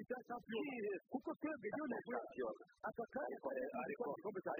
icya 0.00 0.18
shampiyona 0.28 0.92
kuko 1.12 1.30
twebwe 1.40 1.66
iyo 1.74 1.84
ntego 1.90 2.10
yacu 2.16 2.46
aka 2.88 3.04
kanya 3.14 3.36
ariko 3.36 3.48
ariko 3.84 4.02
igikombe 4.12 4.40
cya 4.44 4.52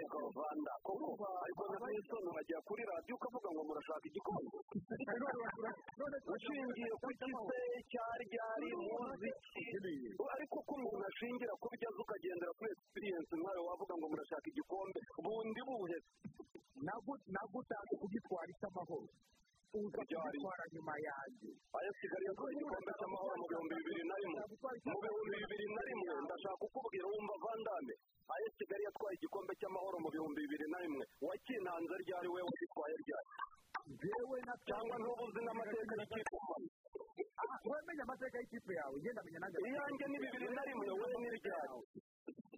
ariko 1.44 1.62
na 1.70 1.76
n'isoni 1.92 2.28
wajya 2.36 2.58
kuri 2.66 2.82
radiyo 2.90 3.14
ukavuga 3.18 3.48
ngo 3.52 3.62
murashaka 3.68 4.06
igikombe? 4.08 4.48
ushingiye 6.04 6.92
ku 7.00 7.08
gise 7.18 7.58
cya 7.90 8.06
ryari 8.20 8.68
muzi 8.76 9.30
ariko 10.34 10.56
ko 10.66 10.72
umuntu 10.76 11.04
ashingira 11.08 11.52
ku 11.60 11.66
byo 11.72 11.86
azi 11.88 12.00
ukagendera 12.04 12.52
kuri 12.58 12.68
egisipiriyensi 12.74 13.32
nkawe 13.40 13.60
wavuga 13.68 13.94
ngo 13.96 14.06
murashaka 14.12 14.46
igikombe. 14.52 15.00
Bundi 15.24 15.60
buhe? 15.68 15.98
Ntabwo 16.84 17.56
utazi 17.60 17.94
kugitwara 18.00 18.48
icy'amahoro 18.52 19.08
uza 19.74 20.00
kugitwara 20.04 20.64
nyuma 20.74 20.94
yanjye. 21.08 21.50
Aya 21.78 21.90
kigali 21.98 22.24
yatwaye 22.28 22.52
igikombe 22.54 22.90
cy'amahoro 23.00 23.34
mu 23.40 23.46
bihumbi 23.50 23.74
bibiri 23.80 24.02
na 24.10 24.16
rimwe. 24.20 24.40
mu 24.92 24.96
bihumbi 25.02 25.36
bibiri 25.40 25.66
na 25.74 25.82
rimwe 25.88 26.12
ndashaka 26.24 26.56
kukubwira 26.62 27.06
wumva 27.10 27.34
vandame 27.44 27.94
aya 28.34 28.48
kigali 28.58 28.82
yatwaye 28.88 29.14
igikombe 29.18 29.52
cy'amahoro 29.60 29.96
mu 30.04 30.08
bihumbi 30.14 30.40
bibiri 30.44 30.66
na 30.72 30.78
rimwe. 30.84 31.04
Wakinanze 31.26 31.94
ryari 32.04 32.28
we 32.34 32.40
wagitwaye 32.48 32.94
ryari? 33.02 33.30
Njyewe 34.04 34.38
na 34.48 34.54
cyangwa 34.68 34.96
ntubuzi 35.00 35.40
n'amateka 35.44 35.94
y'ikipe 36.00 36.36
wamenye 37.70 38.02
amateka 38.02 38.02
amateka 38.04 38.36
y'ikipe 38.40 38.72
yawe 38.78 38.96
ngenda 39.00 39.20
amenya 39.22 39.38
nanjye 39.42 39.58
iyanjye 39.68 40.04
ni 40.10 40.18
bibiri 40.22 40.48
na 40.56 40.62
rimwe 40.68 40.86
wowe 40.98 41.16
ni 41.22 41.28
iryawe 41.32 41.80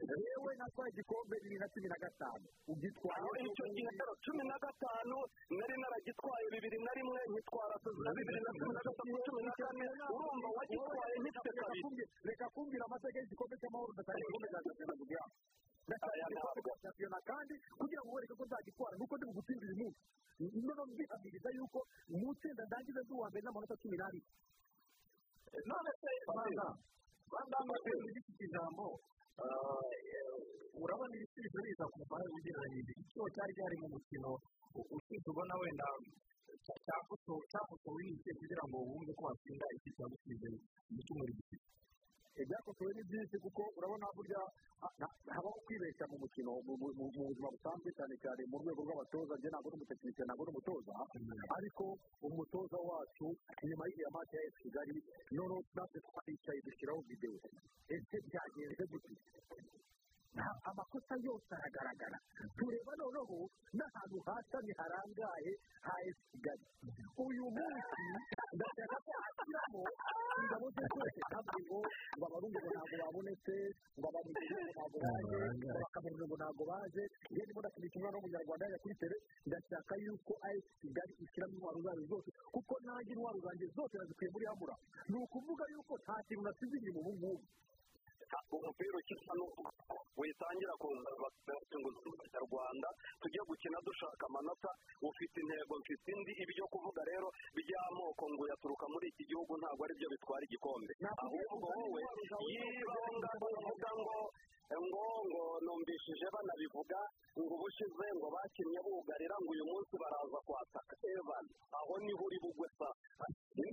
yewe 0.07 0.51
natwaye 0.59 0.91
igikombe 0.93 1.35
bibiri 1.43 1.59
na 1.63 1.69
cumi 1.73 1.89
na 1.93 1.99
gatanu 2.05 2.47
ugitwaye 2.73 3.27
icyo 3.49 3.65
gihe 3.75 3.91
cumi 4.25 4.43
na 4.51 4.57
gatanu 4.65 5.17
nari 5.59 5.75
naragitwaye 5.83 6.47
bibiri 6.55 6.79
na 6.87 6.93
rimwe 6.99 7.21
nkitwara 7.31 7.77
na 8.05 8.11
bibiri 8.17 8.41
na 8.47 8.51
cumi 8.59 8.73
na 8.77 8.83
gatatu 8.87 9.19
cumi 9.27 9.41
na 9.47 9.53
kane 9.59 9.87
urumva 10.15 10.49
wagitwaye 10.57 11.15
nkifite 11.21 11.51
kabiri 11.59 12.05
reka 12.29 12.47
kumbwira 12.55 12.85
amateka 12.89 13.17
y'igikombe 13.21 13.55
cy'amahoro 13.61 13.93
ndataye 13.95 14.21
igikombe 14.23 14.49
cya 14.53 14.61
shampiyona 14.65 14.95
shampiyona 15.87 17.19
kandi 17.23 17.55
kugira 17.79 18.03
ngo 18.03 18.11
wereke 18.15 18.35
ko 18.35 18.45
nzagitwara 18.47 18.95
nuko 18.99 19.15
ndi 19.17 19.25
bugutsindira 19.31 19.73
uyu 19.73 19.79
munsi 19.83 20.03
noneho 20.67 20.87
mbihamiriza 20.91 21.49
yuko 21.57 21.79
mu 22.11 22.27
itsinda 22.35 22.63
ndangiza 22.67 23.01
ndi 23.07 23.13
uwa 23.15 23.29
mbere 23.31 23.43
n'amanota 23.47 23.75
cumi 23.81 23.97
n'abiri 23.97 24.27
none 25.71 25.91
se 26.01 26.11
rwanda 26.27 26.67
rwanda 27.31 27.57
amaze 27.63 27.91
gifite 28.15 28.43
ijambo 28.47 28.85
urabona 30.83 31.15
ibisubizo 31.17 31.59
biza 31.67 31.85
ku 31.91 31.97
mubare 32.03 32.27
ugereranyije 32.37 32.93
ikigo 33.01 33.27
cyari 33.35 33.53
cyari 33.57 33.77
mu 33.83 33.89
mukino 33.95 34.31
usibye 34.97 35.29
ubona 35.31 35.55
wenda 35.63 35.87
cyakosowe 36.87 38.03
n'iki 38.05 38.31
kugira 38.39 38.63
ngo 38.69 38.77
wumve 38.91 39.13
ko 39.19 39.23
watsinda 39.31 39.67
ikipe 39.77 40.01
yagusize 40.03 40.49
mu 40.93 41.01
cyumweru 41.07 41.33
gifite 41.39 41.65
ibyakosowe 42.43 42.93
ni 42.97 43.03
byinshi 43.09 43.37
kuko 43.45 43.63
urabona 43.77 44.07
burya 44.17 44.41
ah, 44.85 44.93
habaho 45.35 45.59
kwibeshya 45.67 46.05
mu 46.11 46.17
mukino 46.23 46.53
mu- 46.67 46.79
buzima 47.17 47.49
busanzwe 47.55 47.91
cyane 47.97 48.15
cyane 48.23 48.43
mu 48.51 48.57
rwego 48.63 48.81
rw'abatoza 48.87 49.35
njye 49.37 49.49
ntabwo 49.51 49.69
ari 49.69 49.77
umutekinisiye 49.81 50.25
ntabwo 50.27 50.43
ari 50.45 50.53
umutoza 50.55 50.93
ariko 51.57 51.85
umutoza 52.27 52.79
wacu 52.89 53.27
nyuma 53.69 53.85
y'igihe 53.89 54.07
amazi 54.11 54.33
ya 54.37 54.43
esi 54.49 54.59
kigali 54.63 54.95
noneho 55.37 55.61
natwe 55.77 55.99
twaricaye 56.07 56.61
dushyiraho 56.67 57.01
videwo 57.09 57.39
ese 57.95 58.17
byagenze 58.29 58.83
gute 58.91 59.13
amakosa 60.71 61.15
yose 61.27 61.51
aragaragara 61.57 62.19
tureba 62.59 62.93
noneho 63.01 63.39
n'ahantu 63.77 64.17
hasamye 64.27 64.73
harangaye 64.79 65.53
ha 65.87 65.95
kigali 66.31 66.67
uyu 67.27 67.45
munsi 67.57 68.05
ndashaka 68.57 68.97
ko 69.07 69.11
hashyiramo 69.23 69.83
ingabo 70.43 70.67
ze 70.77 70.85
zose 70.93 71.19
ntabwo 71.31 71.57
ngo 71.65 71.79
ngo 72.17 72.25
abarundi 72.29 72.59
ngo 72.61 72.71
ntabwo 72.75 72.97
babonetse 73.03 73.57
ngo 73.99 74.07
abarundi 74.11 74.45
ntabwo 74.77 74.97
baje 75.05 75.39
ngo 75.57 75.69
abakameruni 75.77 76.25
ngo 76.29 76.37
ntabwo 76.41 76.63
baje 76.71 77.03
iyo 77.33 77.43
ndimo 77.45 77.61
ndakinisha 77.61 77.97
umwana 77.99 78.17
w'umunyarwanda 78.19 78.65
yajya 78.67 78.83
kuri 78.85 78.95
tere 79.01 79.17
ndashaka 79.49 79.93
yuko 80.05 80.33
ayesi 80.47 80.71
kigali 80.81 81.13
ishyiramo 81.25 81.53
intwaro 81.57 81.79
zayo 81.87 82.03
zose 82.13 82.29
kuko 82.55 82.73
nanjye 82.87 83.13
intwaro 83.17 83.39
zanjye 83.47 83.67
zose 83.77 83.95
nazikuye 83.99 84.31
muri 84.35 84.45
hamura 84.51 84.75
ni 85.09 85.17
ukuvuga 85.25 85.65
yuko 85.73 85.93
nta 86.03 86.17
kintu 86.29 86.43
nasize 86.45 86.77
inyuma 86.79 87.01
ubu 87.01 87.13
ngubu 87.17 87.45
umupira 88.57 88.97
ukina 88.99 89.33
n'uko 89.39 89.63
witangira 90.19 90.75
kuza 90.81 91.11
ngo 91.15 91.89
rwanda 92.47 92.89
tujye 93.21 93.41
gukina 93.49 93.79
dushaka 93.87 94.25
amanota. 94.27 94.71
Ufite 95.03 95.37
intego 95.41 95.75
mfite 95.81 96.09
indi 96.13 96.33
ibyo 96.43 96.65
kuvuga 96.73 97.03
rero 97.11 97.29
by'amoko 97.57 98.25
ngo 98.33 98.43
yaturuka 98.51 98.87
muri 98.93 99.07
iki 99.13 99.25
gihugu 99.31 99.53
ntabwo 99.61 99.83
ari 99.85 99.95
byo 99.99 100.09
bitwara 100.13 100.45
igikombe. 100.47 100.93
Ahubwo 101.25 101.67
wowe 101.77 102.01
yibanga 102.49 103.31
uvuga 103.61 103.91
ngo 104.01 104.17
ngo 104.67 105.05
ngo 105.31 105.43
numvishije 105.65 106.27
banabivuga 106.35 106.99
ngo 107.39 107.55
ubushize 107.55 108.07
ngo 108.19 108.27
bakinnye 108.35 108.81
bugarira 108.87 109.37
ngo 109.43 109.51
uyu 109.55 109.65
munsi 109.71 109.95
baraza 110.03 110.39
kwataka 110.47 110.95
evan. 111.15 111.47
Aho 111.79 111.93
ni 112.03 112.13
ho 112.19 112.23
uri 112.27 112.39
bugwe 112.43 112.69
sa 113.57 113.65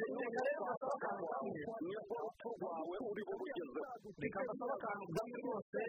ni 1.83 1.91
bwo 2.07 2.15
urupfu 2.23 2.49
rwawe 2.55 2.97
uri 3.11 3.21
bubugezeho 3.27 4.09
reka 4.23 4.39
mbasaba 4.43 4.73
akantu 4.79 5.05
kamwe 5.15 5.37
rwose 5.43 5.79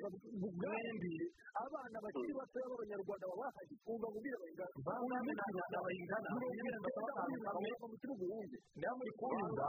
mwembi 0.59 1.14
abana 1.62 1.97
bakiri 2.05 2.32
batoya 2.38 2.66
b'abanyarwanda 2.70 3.24
babahaye 3.30 3.74
umva 3.86 4.07
mubwire 4.11 4.36
bayingana 4.42 5.78
bayingana 5.86 6.28
nyine 6.34 6.70
mbasaba 6.82 7.09
akantu 7.14 7.38
kamwe 7.47 7.70
mu 7.90 7.97
kibuga 8.03 8.22
ubundi 8.26 8.57
niba 8.74 8.92
muri 8.99 9.12
kunyumva 9.18 9.66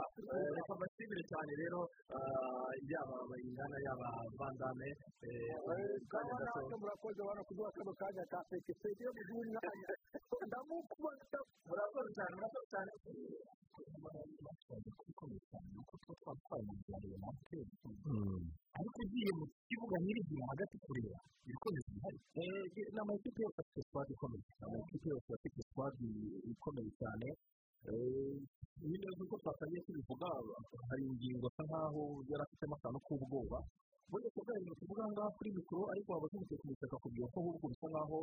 reka 0.56 0.72
mbashimire 0.76 1.22
cyane 1.30 1.52
rero 1.62 1.80
yaba 2.90 3.16
bayingana 3.30 3.76
yaba 3.86 4.08
kanya 6.10 6.34
gato 6.40 6.58
gato 6.66 6.74
murakoze 6.82 7.20
bana 7.28 7.42
kuduha 7.46 7.70
kano 7.76 7.92
kanya 8.00 8.24
ka 8.32 8.38
feke 8.50 9.02
yo 9.06 9.10
muduha 9.16 9.38
umwanya 9.46 9.90
ndamukubita 10.50 11.38
murakoze 11.68 12.10
cyane 12.18 12.32
murakoze 12.36 12.66
cyane 12.74 12.90
ariko 18.78 18.98
ugiye 19.04 19.30
mu 19.38 19.44
kibuga 19.68 19.96
nyirizina 20.04 20.44
hagati 20.52 20.76
kureba 20.84 21.18
ibikoresho 21.46 21.90
bihari 21.94 22.18
ni 22.92 22.98
amakipe 23.02 23.38
yose 23.44 23.58
afite 23.62 23.80
squad 23.88 24.08
ikomeye 24.14 24.44
amakipe 24.66 25.06
yose 25.12 25.28
afite 25.36 25.60
squad 25.68 25.94
ikomeye 26.52 26.90
cyane 27.00 27.28
nyine 28.86 29.06
nk'uko 29.16 29.34
twatangiye 29.42 29.80
tubivuga 29.86 30.26
hari 30.88 31.02
ingingo 31.10 31.46
asa 31.50 31.62
nkaho 31.68 32.02
yari 32.30 32.42
afitemo 32.46 32.74
akantu 32.76 32.98
k'ubwoba 33.06 33.58
burya 34.10 34.28
ibintu 34.60 34.78
tuvuga 34.80 35.00
aha 35.02 35.10
ngaha 35.12 35.30
kuri 35.36 35.48
mikoro 35.58 35.82
ariko 35.92 36.08
waba 36.12 36.26
tumutekinisiye 36.30 36.86
akakubwira 36.88 37.26
ko 37.32 37.36
ahubwo 37.42 37.64
bisa 37.72 37.86
nkaho 37.90 38.18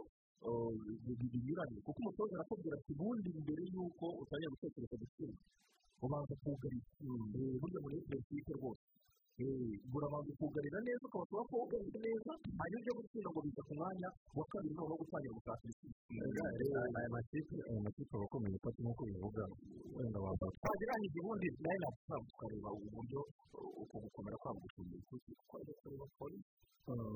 binyuranye. 1.31 1.77
Kuko 1.85 1.97
umutoza 2.01 2.33
arakubwira 2.35 2.75
ati 2.79 2.91
ubundi 2.95 3.29
mbere 3.43 3.61
y'uko 3.73 4.05
utangira 4.21 4.53
gutekereza 4.53 4.95
gutsinda 5.01 5.41
ubanza 6.03 6.33
kugarira 6.41 6.87
burya 7.61 7.79
muri 7.83 7.95
politiki 8.07 8.51
rwose? 8.57 8.83
Urabanza 9.43 10.31
kugarira 10.37 10.79
neza 10.85 11.03
ukaba 11.09 11.41
ko 11.49 11.53
wugarije 11.57 11.97
neza. 12.05 12.31
Hanyuma 12.59 12.79
ujya 12.81 12.93
gutsinda 12.97 13.29
ngo 13.33 13.39
biza 13.45 13.61
ku 13.67 13.73
mwanya 13.79 14.09
wa 14.37 14.45
kabiri 14.51 14.73
noneho 14.77 14.97
gutangira 15.01 15.33
ibisubizo 15.33 16.41
aya 16.97 17.09
makipe 17.15 17.55
aya 17.69 17.79
makipe 17.85 18.13
aba 18.13 18.25
akomeye 18.29 18.57
ko 18.63 18.69
nk'uko 18.77 19.01
bivuga 19.09 19.43
wenda 19.97 20.19
waba 20.23 20.45
twagereranyije 20.61 21.17
ubundi 21.23 21.47
na 21.63 21.69
yo 21.73 21.79
natwe 21.81 22.15
tukareba 22.29 22.69
uburyo 22.77 23.19
uko 23.81 23.95
gukomera 24.05 24.37
kwabo 24.41 24.59
gusumba 24.63 24.93
ikusi 25.01 25.29
kuko 25.39 25.53
ari 25.61 25.73
kureba 25.81 26.05
polisi 26.19 26.51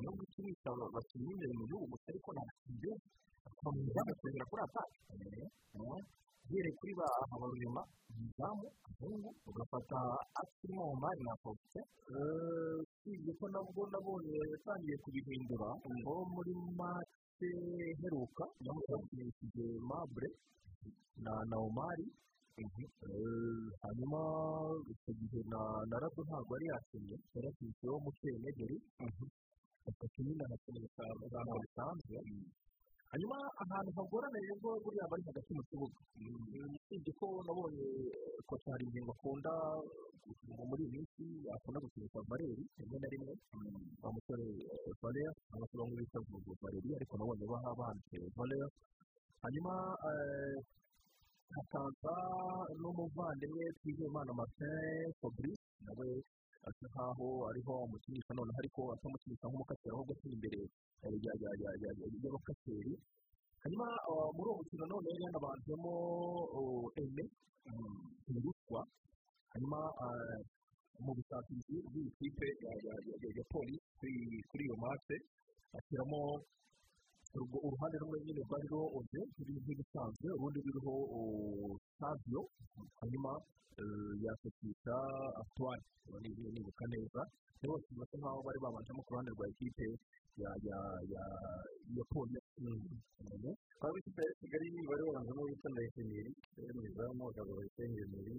no 0.02 0.10
gukinisha 0.18 0.68
abakinnyi 0.74 1.30
imbere 1.34 1.52
mu 1.58 1.64
gihugu 1.70 1.86
gusa 1.92 2.06
ariko 2.10 2.28
ntabwo 2.34 2.90
bakomeza 3.46 3.90
bagasubira 3.96 4.44
kuri 4.50 4.62
atake 4.66 4.96
uhereye 6.48 6.72
kuri 6.80 6.92
ba 6.98 7.06
habarunyuma 7.30 7.82
izamu 8.24 8.66
abahungu 8.88 9.30
ugafata 9.48 9.98
akirimo 10.40 10.82
omari 10.92 11.20
na 11.28 11.34
faustin 11.42 11.86
usibye 12.82 13.32
ko 13.38 13.44
nabwo 13.52 13.82
nabonye 13.92 14.36
yatangiye 14.52 14.96
kubihindura 15.04 15.68
ngo 15.98 16.14
muri 16.34 16.52
make 16.80 17.50
heruka 18.00 18.44
yamutanishije 18.64 19.64
mabure 19.88 20.28
na 21.24 21.32
na 21.50 21.56
omari 21.68 22.06
hanyuma 23.82 24.20
icyo 24.92 25.12
gihe 25.20 25.40
na 25.52 25.60
na 25.90 25.96
rado 26.02 26.20
ntabwo 26.26 26.52
yari 26.56 26.66
yakinnye 26.72 27.16
yari 27.34 27.46
yakiniseho 27.48 27.96
mukenegeri 28.04 28.76
atatu 29.88 30.18
nyine 30.26 30.42
anakinisha 30.48 31.04
ijambo 31.26 31.54
risanzwe 31.62 32.16
hanyuma 33.12 33.36
ahantu 33.62 33.90
hagorana 33.98 34.38
rero 34.44 34.70
buriya 34.84 35.10
bari 35.10 35.22
hagati 35.28 35.50
mu 35.56 35.62
kibuga. 35.68 35.98
Usibye 36.76 37.12
ko 37.18 37.26
nabonye 37.46 37.86
koca 38.48 38.68
hari 38.72 38.84
ingingo 38.88 39.12
akunda 39.16 39.52
muri 40.68 40.82
iyi 40.84 40.92
minsi 40.94 41.24
akunda 41.56 41.78
gukinisha 41.84 42.20
valeri 42.28 42.64
rimwe 42.78 42.96
na 43.00 43.08
rimwe. 43.12 43.32
Wa 44.02 44.10
musore 44.12 44.46
valeri 45.00 45.32
cyangwa 45.48 45.66
se 45.70 45.74
bamwe 45.80 45.94
bita 46.00 46.18
vuba 46.28 46.52
valeri 46.62 46.88
ariko 46.98 47.14
nabonye 47.16 47.44
baha 47.48 47.70
banditse 47.78 48.16
valeri 48.36 48.68
hanyuma 49.42 49.72
hakaza 51.56 52.14
n'umuvandimwe 52.80 53.64
twizeyimana 53.80 54.32
martin 54.36 55.08
fabrice 55.20 55.64
nawe 55.86 56.08
asa 56.66 56.84
nkaho 56.90 57.26
ariho 57.50 57.72
amukinisha 57.84 58.32
noneho 58.34 58.58
ariko 58.62 58.80
atamukinisha 58.94 59.46
nk'umukaseri 59.48 59.92
ahubwo 59.94 60.12
akiri 60.16 60.34
imbere 60.36 60.60
y'abakaseri 62.24 62.92
hanyuma 63.62 63.86
muri 64.36 64.48
uwo 64.50 64.56
mukino 64.58 64.84
none 64.90 65.06
yari 65.10 65.22
yanabanjemo 65.26 65.92
eme 67.02 67.24
ruswa. 68.44 68.80
Hanyuma 69.52 69.78
mu 71.04 71.10
busatirizi 71.16 71.76
bw'iyi 71.90 72.10
kipe 72.18 72.48
ya 73.38 73.44
polisi 73.52 74.10
kuri 74.50 74.62
iyo 74.66 74.76
mate 74.82 75.16
ashyiramo 75.76 76.20
uruhande 77.36 77.96
rumwe 78.02 78.18
nyine 78.24 78.40
rwari 78.46 78.66
ruriho 78.72 78.86
ode 78.98 79.20
nk'ibisanzwe 79.36 80.28
urundi 80.38 80.58
ruriho 80.64 80.94
savio 81.98 82.40
hanyuma 83.00 83.32
yasukisha 84.24 84.96
atwari 85.40 85.84
nibuka 86.54 86.84
neza 86.92 87.20
bose 87.68 87.88
basa 87.98 88.16
nkaho 88.18 88.40
bari 88.46 88.58
babanjemo 88.64 89.00
ku 89.04 89.10
ruhande 89.12 89.30
rwa 89.36 89.46
ekipe 89.52 89.86
ya 90.42 90.50
ya 90.68 90.78
ya 91.12 91.22
ya 91.96 92.04
polisi 92.12 92.48
ikipe 94.00 94.22
ya 94.28 94.32
kigali 94.40 94.66
bari 94.88 95.02
babanjemo 95.06 95.42
witwa 95.46 95.68
ndayiseneri 95.70 96.32
mu 96.74 96.80
izamu 96.88 97.22
bakaba 97.28 97.52
bayisengeneri 97.58 98.34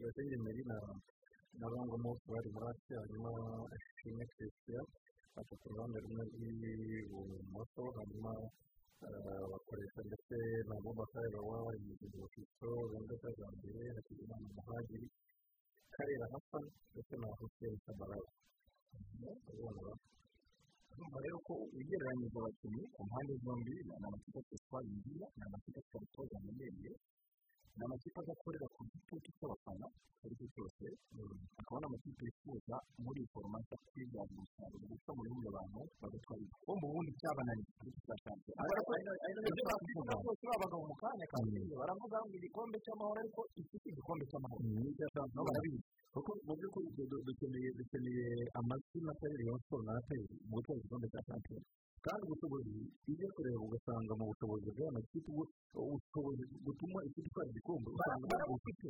bayisengeneri 0.00 0.62
na 1.60 1.66
rangamo 1.72 2.10
bari 2.32 2.48
muri 2.54 2.66
ati 2.72 2.92
hanyuma 3.00 3.30
shimwe 4.00 4.24
bafata 5.34 5.54
ku 5.60 5.66
ruhande 5.72 5.96
rumwe 6.04 6.22
rw'ibumoso 6.32 7.82
hanyuma 7.96 8.32
bakoresha 9.50 10.00
ndetse 10.08 10.36
na 10.68 10.74
bubakari 10.84 11.28
baba 11.34 11.56
bari 11.66 11.78
mu 11.86 11.94
gihe 12.00 12.26
cy'iso 12.32 12.68
wenda 12.92 13.14
cya 13.22 13.48
mbere 13.56 13.82
hakizimana 13.96 14.46
muhagiri 14.56 15.06
karera 15.94 16.26
hasan 16.32 16.64
ndetse 16.92 17.14
na 17.22 17.28
hussein 17.40 17.74
sabarawa 17.86 18.30
urumva 20.92 21.18
rero 21.24 21.38
ko 21.46 21.54
ugereranyije 21.76 22.36
abakinnyi 22.40 22.84
ku 22.94 23.00
mpande 23.08 23.32
zombi 23.44 23.74
ni 23.86 23.92
amakipe 23.96 24.38
atwara 24.56 24.86
imbyino 24.92 25.26
ni 25.36 25.42
amakipe 25.48 25.78
atwara 25.82 26.04
itoza 26.08 26.34
amenyereye 26.40 26.92
ni 27.76 27.82
amakipe 27.86 28.18
adakorera 28.22 28.66
ku 28.74 28.80
gitutu 28.92 29.28
cy'abafana 29.38 29.86
icyo 30.12 30.24
ari 30.28 30.34
cyo 30.38 30.46
cyose 30.54 30.84
akaba 31.60 31.76
ari 31.78 31.86
amakipe 31.88 32.22
yifuza 32.28 32.76
muri 33.04 33.20
foromasi 33.32 33.74
kwibyaza 33.88 34.32
umusaruro 34.36 34.84
gusa 34.92 35.10
muri 35.16 35.28
bumwe 35.32 35.48
abantu 35.52 35.80
bagatwara 36.02 36.40
ibyo 36.44 36.72
mu 36.80 36.86
bundi 36.92 37.10
cyabananiye 37.20 37.70
ariko 37.80 37.98
cyashatse 38.06 38.50
ibyo 39.48 39.64
bavuga 39.68 40.14
bose 40.24 40.42
babaga 40.50 40.76
mu 40.88 40.94
kanya 41.02 41.26
kandi 41.32 41.58
baravuga 41.80 42.16
ngo 42.22 42.34
igikombe 42.38 42.76
cy'amahoro 42.84 43.18
ariko 43.24 43.40
si 43.54 43.76
igikombe 43.90 44.24
cy'amahoro 44.30 44.62
nabo 45.34 45.44
barabizi 45.48 45.80
kuko 46.14 46.30
mu 46.46 46.52
by'ukuri 46.58 46.86
dukeneye 47.78 48.28
amazina 48.60 49.10
atari 49.16 49.34
rayon 49.40 49.58
siporo 49.64 49.82
na 49.88 49.92
atari 49.98 50.22
mu 50.48 50.54
gutwara 50.60 50.78
igikombe 50.80 51.06
cya 51.12 51.20
shampiyona 51.28 51.66
kandi 52.06 52.22
ubushobozi 52.26 52.72
iyo 53.12 53.28
kureba 53.34 53.60
ugasanga 53.66 54.12
mu 54.18 54.24
bushobozi 54.30 54.68
bw'aya 54.74 54.92
makipe 54.96 55.28
ubushobozi 55.82 56.44
butuma 56.64 56.98
ikipe 57.08 57.26
itwara 57.28 57.48
igikombe 57.52 57.88
usanga 57.94 58.24
ntabwo 58.30 58.54
ufite 58.58 58.88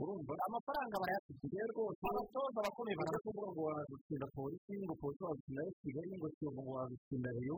urumva 0.00 0.32
amafaranga 0.48 0.94
barayafite 1.02 1.44
rero 1.54 1.70
rwose 1.76 2.02
abatoza 2.10 2.58
abakomeye 2.60 2.96
baravuga 3.00 3.46
ngo 3.52 3.60
wazitsinda 3.68 4.26
polisi 4.36 4.72
ngo 4.84 4.94
polisi 5.02 5.22
wazitsinda 5.28 5.62
kigali 5.82 6.12
ngo 6.18 6.72
wazitsinda 6.78 7.30
reyo 7.38 7.56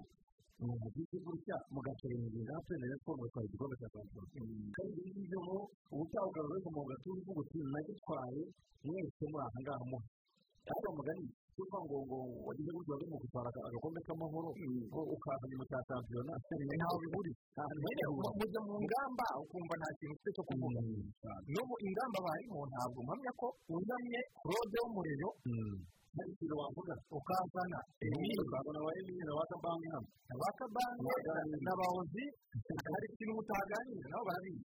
mu 0.57 0.89
gihe 0.95 1.17
gutya 1.25 1.57
natwe 2.49 2.75
na 2.81 2.87
siporo 2.97 3.19
batwara 3.23 3.47
igikombe 3.49 3.75
cya 3.81 3.89
shampiyona 3.93 4.73
kandi 4.77 4.93
ibi 5.01 5.11
ngibyo 5.17 5.39
ngo 5.47 5.57
ubutaha 5.93 6.27
ugaragaza 6.31 6.69
mu 6.77 6.83
gatuza 6.91 7.31
uti 7.41 7.59
nagitwaye 7.73 8.43
mwese 8.85 9.25
muri 9.31 9.45
aha 9.47 9.59
ngaha 9.63 9.85
muhe 9.91 10.09
ariko 10.71 10.89
mugani 10.97 11.27
kuko 11.57 11.77
ngo 11.85 11.97
ngo 12.07 12.19
wagize 12.47 12.71
gutya 12.77 12.93
wari 12.95 13.07
mu 13.11 13.17
gutwara 13.23 13.49
agakombe 13.69 14.01
k'amahoro 14.07 14.49
ukaza 15.17 15.45
nyuma 15.51 15.65
cya 15.71 15.79
shampiyona 15.89 16.33
ntaho 16.77 16.97
bihuriye 17.03 17.37
mujya 18.39 18.61
mu 18.67 18.75
ngamba 18.85 19.27
ukumva 19.43 19.75
nta 19.81 19.89
kintu 19.99 20.13
ufite 20.17 20.31
cyo 20.37 20.43
kuvuga 20.49 20.81
n'ubu 21.53 21.75
ingamba 21.87 22.19
barimo 22.27 22.61
ntabwo 22.71 22.99
mpamya 23.07 23.33
ko 23.41 23.47
uzanye 23.77 24.21
rode 24.49 24.77
w'umuriro 24.83 25.29
hari 26.17 26.31
ikintu 26.33 26.55
wavuga 26.61 26.95
ukazana 27.19 27.79
emili 28.05 28.35
ukazana 28.45 28.81
wa 28.87 28.93
emili 29.01 29.23
na 29.29 29.33
wakabanki 29.39 29.89
na 30.29 30.35
wakabanki 30.43 31.57
na 31.67 31.73
bawozi 31.81 32.25
hari 32.93 33.07
ikintu 33.13 33.33
mutaganira 33.37 34.07
nabo 34.13 34.25
barabizi 34.29 34.65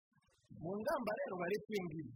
mu 0.62 0.70
ngamba 0.78 1.11
rero 1.18 1.34
bari 1.43 1.57
kwinjiza 1.66 2.12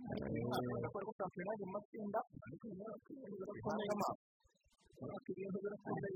ko 0.00 1.12
shampiyona 1.18 1.52
mu 1.60 1.66
matsinda 1.74 2.20
bikomeye 2.50 3.90
amaso 3.94 4.24
ibintu 5.30 5.56
birakomeye 5.64 6.08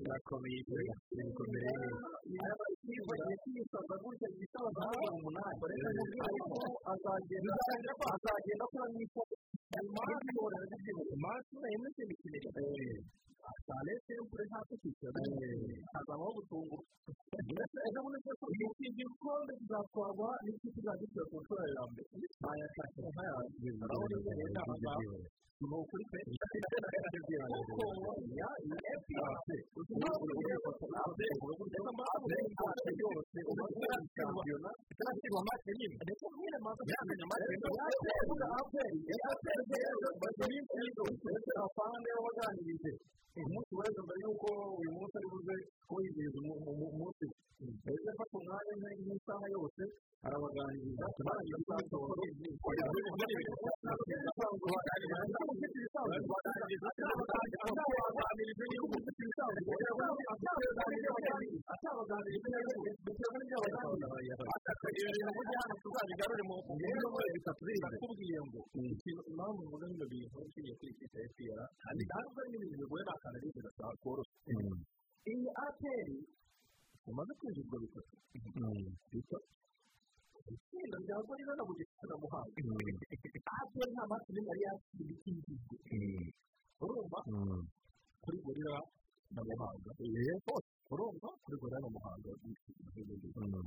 birakomeye 0.00 0.60
birakomeye 0.68 1.00
bagiye 3.08 3.36
kwisaza 3.42 3.94
gutya 4.02 4.28
zahabu 4.76 5.06
umunani 5.16 5.62
ariko 6.26 6.56
azagenda 6.92 7.52
azagenda 8.14 8.64
akora 8.66 8.86
n'isoko 8.94 9.34
nyuma 9.82 10.00
y'ibihora 10.08 10.56
by'igihugu 10.70 11.14
masi 11.24 11.54
na 11.62 11.68
rimwe 11.72 11.88
n'ikindi 11.88 12.14
kintu 12.20 12.50
sale 13.66 13.92
sempure 14.06 14.44
nta 14.50 14.60
kwishyura 14.68 15.20
hazabaho 15.92 16.30
gutungurwa 16.36 16.84
ndetse 17.54 17.78
ejo 17.88 17.98
bundi 18.04 18.18
cyose 18.24 18.44
iki 18.66 18.86
gikombe 18.98 19.52
kizatwarwa 19.60 20.28
n'ikipe 20.44 20.78
izagikira 20.80 21.24
ku 21.30 21.36
nshuro 21.42 21.62
ya 21.76 21.82
mbere 21.90 22.08
aya 22.50 22.66
kake 22.76 23.00
nkaya 25.62 25.82
urabona 25.82 26.32
iyo 26.32 26.44
rero 26.48 27.02
ahangaha 27.02 27.12
ni 27.12 27.16
ukuri 27.22 27.34
pe 27.38 27.46
kuko 27.64 27.84
ya 28.38 28.48
ni 28.68 28.76
epiyanse 28.94 29.56
yose 33.02 33.38
ubona 33.50 33.76
shampiyona 34.14 34.70
itarashyirwa 34.92 35.38
amaso 35.42 35.68
nyine 35.78 35.94
ndetse 36.04 36.24
nyine 36.38 36.56
maze 36.66 36.82
yamenya 36.92 37.24
amaso 37.26 37.46
yaterwa 37.78 38.46
aperi 38.58 38.98
yaterwa 39.22 39.74
rero 39.82 40.08
bazi 40.20 40.42
iminsi 40.46 40.76
yose 40.98 41.26
ndetse 41.32 41.50
afande 41.64 42.08
wabaganirije 42.16 42.92
umunsi 43.42 43.72
wese 43.80 43.98
mbere 44.04 44.18
y'uko 44.24 44.48
uyu 44.80 44.90
munsi 44.96 45.14
ari 45.18 45.28
buze 45.32 45.54
kuwizihiza 45.88 46.38
umunsi 46.92 47.26
ndetse 47.84 48.06
afata 48.12 48.34
umwanya 48.40 48.72
nk'isaha 49.02 49.46
yose 49.56 49.82
arabaganiriza 50.26 51.06
tunarangiza 51.16 51.58
isaha 51.62 51.82
yose 51.82 52.02
atabaganirije 52.02 52.48
niba 55.32 55.51
ufite 55.52 55.76
ibisanzwe 55.78 56.14
atabaganirije 61.72 62.48
bitewe 63.04 63.36
n'ibyo 63.38 63.56
abaganira 63.58 64.44
akagira 64.72 65.08
ibintu 65.12 65.32
burya 65.36 65.58
hano 65.62 65.74
tuzabigarure 65.82 66.42
mu 66.48 66.54
byumweru 66.64 67.06
bitatu 67.36 67.60
biri 67.66 67.78
ndakubwiye 67.80 68.38
ngo 68.46 68.60
impamvu 69.30 69.60
mvuga 69.66 69.84
bino 69.90 70.06
bintu 70.12 70.36
nshingiye 70.46 70.74
kuri 70.78 70.90
ikipe 70.94 71.16
ya 71.18 71.24
efuperi 71.26 71.64
kandi 71.82 72.02
ntabwo 72.08 72.36
ari 72.40 72.48
n'ibintu 72.52 72.76
bigoye 72.82 73.02
ni? 73.06 73.12
Akantu 73.16 73.36
ari 73.38 73.60
gasaba 73.66 73.92
koroshye 74.02 74.36
iyi 75.32 75.48
aperi 75.66 76.18
umaze 77.10 77.32
kwinjizwa 77.38 77.76
bitatu 77.84 78.12
bitatu 79.12 79.48
itsinda 80.50 80.96
rya 81.04 81.16
gorira 81.26 81.52
na 81.58 81.64
bugesera 81.68 82.14
muhanga 82.22 82.56
aperi 83.60 83.90
nta 83.94 84.04
masi 84.10 84.28
n'imwe 84.32 84.50
yari 84.50 84.62
yakira 84.66 85.12
ikinjizwe 85.14 85.76
urumva 86.82 87.18
kuri 88.22 88.36
gorira 88.44 88.74
na 89.34 89.40
muhanga 89.48 89.90
urumva 90.92 91.28
kuri 91.42 91.56
gorira 91.60 91.78
na 91.82 91.88
muhanga 91.94 92.30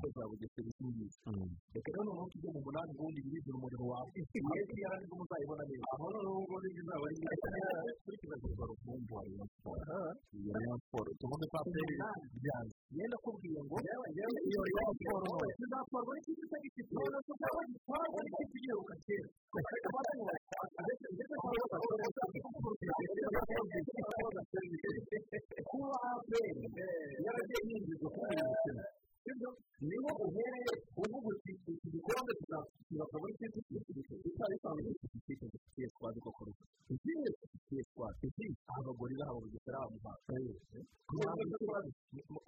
ko 0.02 0.08
za 0.16 0.24
bugesera 0.30 0.68
ikinjizwe 0.72 1.32
reka 1.74 1.90
rero 1.92 2.02
noneho 2.08 2.28
tujye 2.32 2.50
mu 2.56 2.60
munani 2.66 2.92
ubundi 2.94 3.20
birizira 3.26 3.56
umuriro 3.58 3.86
wawe 3.92 4.10
iyo 4.16 4.54
yari 4.84 4.84
ariko 4.98 5.14
muzayibona 5.20 5.64
neza 5.70 5.86
aho 5.96 6.06
noneho 6.14 6.38
ngo 6.46 6.56
izaba 6.70 7.06
ari 7.08 7.18
kuri 8.04 8.16
kizagirwa 8.22 8.64
rukumbu 8.72 9.12
wa 9.18 9.22
rayon 9.26 9.48
siporo 9.54 9.82
iyo 10.38 10.52
rayon 10.56 10.78
siporo 10.84 11.10
tuvuge 11.20 11.46
ko 11.52 11.56
aperi 11.62 11.94
byanze 12.44 12.76
yenda 12.98 13.18
kubwiye 13.24 13.60
ngo 13.66 13.76
iyo 13.82 14.62
rayon 14.68 14.94
siporo 15.00 15.30
tuzatwarwa 15.60 16.12
n'ikipe 16.16 16.42
itagifite 16.48 16.92
none 16.98 17.18
tuzaba 17.28 17.60
gitwarwa 17.72 18.20
n'ikipe 18.24 18.56
igiheruka 18.58 18.94
kera 19.06 19.30
kuba 25.70 25.98
aperi 26.16 26.52
yinjizwa 27.14 28.10
kuri 28.16 28.34
uyu 28.36 28.46
mukino 28.50 28.84
sibyo 29.26 29.50
ni 29.88 29.98
ho 30.04 30.12
uhereye 30.26 30.74
uvuga 31.02 31.28
uti 31.34 31.52
iki 31.74 31.88
gikombe 31.94 32.32
kizakorwa 32.88 33.28
n'ikipe 33.30 33.60
itari 34.30 34.56
isanzwe 34.58 34.90
ifite 34.94 35.18
ikipe 35.20 35.46
zifitiye 35.52 35.88
squad 35.94 36.16
koko 36.26 36.44
ikipe 36.94 37.30
zifitiye 37.42 37.82
squad 37.90 38.16
iki 38.30 38.46
abagorira 38.76 39.24
abo 39.30 39.40
bugesera 39.44 39.78
amuhanga 39.86 40.34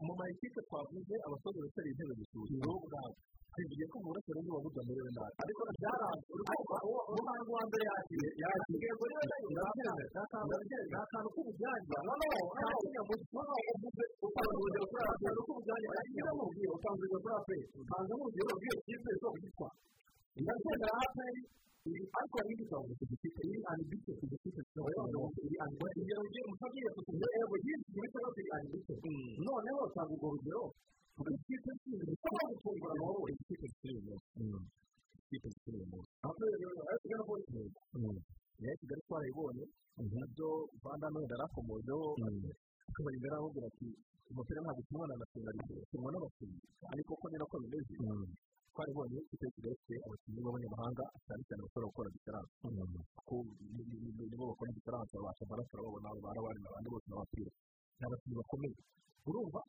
mu 0.05 0.13
ma 0.19 0.25
ekipe 0.33 0.59
twavuze 0.69 1.15
abasoza 1.25 1.59
batari 1.65 1.89
intebe 1.91 2.13
zishyushye 2.19 2.55
ni 2.57 2.65
wowe 2.67 2.79
ubwawe 2.85 3.13
tugiye 3.57 3.85
ko 3.91 3.95
mu 4.01 4.07
burasirazuba 4.13 4.57
buvuga 4.61 4.79
amerewe 4.85 5.11
nabi 5.17 5.33
ariko 5.43 5.61
byaranze 5.77 6.29
umuhanzi 6.37 7.49
wa 7.57 7.61
mbere 7.67 7.83
yakiriye 7.89 8.29
yakiriye 8.43 8.91
ngo 8.93 9.03
niba 9.09 9.23
yakiriye 9.31 10.79
ni 10.89 10.95
akantu 11.01 11.29
k'ubujyanye 11.33 11.95
noneho 12.07 12.37
ntakinya 12.53 13.01
mu 13.07 13.13
kibazo 13.21 13.53
uvuze 13.73 14.03
utanga 14.25 14.53
urugero 14.61 14.85
kuri 14.91 15.03
akantu 15.13 15.39
k'ubujyanye 15.45 15.87
agira 16.01 16.31
urugero 16.93 17.19
kuri 17.23 17.33
aperi 17.39 17.63
utanga 17.81 18.13
urugero 18.21 18.51
bw'iyo 18.59 18.75
kipe 18.85 19.11
zo 19.21 19.27
kugitwara 19.33 19.75
ingatsinda 20.39 20.85
ya 20.91 20.97
aperi 21.05 21.41
ariko 22.17 22.35
hari 22.39 22.49
indi 22.53 22.65
gahunda 22.71 22.93
ku 22.99 23.03
giti 23.09 23.27
cye 23.35 23.41
iri 23.47 23.59
anditse 23.71 24.11
ku 24.19 24.25
giti 24.31 24.49
cye 24.55 24.61
iri 24.87 24.99
anditse 25.03 25.39
urugero 25.95 26.21
ugiye 26.27 26.43
musagiye 26.49 26.89
ku 26.95 26.99
kintu 27.07 27.25
yego 27.35 27.55
yinshi 27.65 27.89
muri 27.95 28.07
cyangwa 28.13 28.29
se 28.35 28.39
iri 28.43 28.51
anditse 28.57 28.93
noneho 29.47 29.79
usanga 29.87 30.11
urwo 30.15 30.27
rugero 30.35 30.63
ku 31.15 31.21
giti 31.31 31.55
cye 31.63 31.71
ushobora 32.13 32.45
gutungura 32.51 32.91
amahoro 32.97 33.25
igiti 33.31 33.53
cye 33.61 33.69
kiri 33.79 33.99
mu 34.05 34.15
cye 35.27 35.37
kiri 35.63 35.79
mu 35.91 35.99
aho 36.25 36.33
rero 36.51 36.69
ariko 36.91 37.05
rero 37.11 37.23
ko 37.27 37.33
niyo 38.59 38.73
kigali 38.79 39.01
twarayibonye 39.07 39.63
na 40.13 40.23
byo 40.33 40.49
rwanda 40.81 41.05
n'uwenda 41.11 41.33
yarakomojeho 41.37 42.05
akaba 42.89 43.09
imbere 43.15 43.33
aramubwira 43.33 43.67
ati 43.71 43.87
umupira 44.31 44.59
ntabwo 44.63 44.81
ukinwa 44.83 45.05
na 45.09 45.15
nasiyonalize 45.21 45.73
ukinwa 45.83 46.09
ko 46.35 46.36
ni 47.31 47.37
nako 47.41 47.55
bimeze 47.63 47.93
twaribonye 48.73 49.17
ikipe 49.25 49.47
kigali 49.55 49.75
ifite 49.77 49.95
abakinnyi 50.05 50.39
b'abanyamahanga 50.45 51.03
cyane 51.25 51.41
cyane 51.47 51.61
bashobora 51.65 51.87
gukora 51.89 52.09
diferanse 52.15 52.53
kuko 53.17 53.35
nibo 54.29 54.43
bakora 54.51 54.69
diferanse 54.77 55.13
babasha 55.17 55.43
amaraso 55.45 55.71
urababona 55.73 56.09
barabari 56.25 56.59
n'abandi 56.61 56.87
bose 56.93 57.07
n'abapira 57.09 57.51
ni 57.97 58.03
abakinnyi 58.07 58.35
bakomeye 58.41 58.75
urumva 59.27 59.61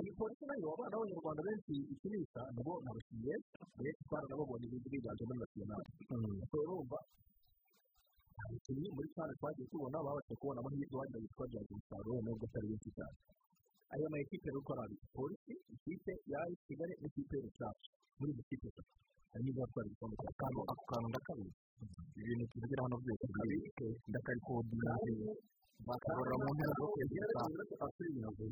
iyi 0.00 0.10
polisi 0.18 0.44
na 0.48 0.54
yo 0.62 0.66
abana 0.74 0.94
b'abanyarwanda 0.96 1.42
benshi 1.48 1.74
ikinisha 1.94 2.40
nabo 2.56 2.72
ni 2.82 2.88
abakinnyi 2.90 3.24
benshi 3.28 3.52
benshi 3.84 4.02
twaranababonye 4.08 4.66
biganje 4.92 5.22
muri 5.28 5.38
nasiyonali 5.42 5.90
urumva 6.64 6.98
abakinnyi 8.44 8.88
muri 8.96 9.08
cyane 9.14 9.32
twagiye 9.38 9.66
tubona 9.70 9.98
babasha 10.06 10.32
kubona 10.40 10.58
amahirwe 10.60 10.96
bagira 11.00 11.18
ngo 11.20 11.28
twagira 11.34 11.62
umusaruro 11.70 12.18
nubwo 12.24 12.44
atari 12.48 12.66
benshi 12.72 12.90
cyane 12.96 13.16
aya 13.94 14.06
ma 14.10 14.16
ekipe 14.24 14.46
rero 14.50 14.58
uko 14.64 14.72
ari 14.82 14.96
polisi 15.14 15.52
ikipe 15.84 16.12
ya 16.32 16.40
kigali 16.66 16.94
n'ikipe 17.00 17.34
y'ubucaca 17.36 17.88
muri 18.18 18.30
izi 18.32 18.42
kipe 18.48 18.66
eshatu 18.72 18.92
harimo 19.32 19.50
izo 19.52 19.60
batwara 19.60 19.86
igikombe 19.88 20.16
cya 20.22 20.32
kano 20.40 20.60
ako 20.72 20.82
kantu 20.90 21.06
ndakabiri 21.12 21.52
ibintu 22.20 22.44
tuvugira 22.50 22.80
hano 22.84 22.96
byose 23.02 23.24
bibike 23.34 23.86
ndakarikodinga 24.08 24.92
bakarora 25.88 26.34
mu 26.40 26.48
ntera 26.54 26.72
zo 26.78 26.86
kwegera 26.92 27.26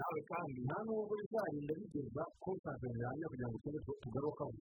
nawe 0.01 0.21
kandi 0.31 0.59
nta 0.69 0.79
n'ubwo 0.87 1.15
bizarinda 1.21 1.73
bigeza 1.81 2.23
ko 2.43 2.51
tanzania 2.65 3.27
kugira 3.31 3.49
ngo 3.49 3.57
tube 3.63 3.79
tugarukaho 4.03 4.53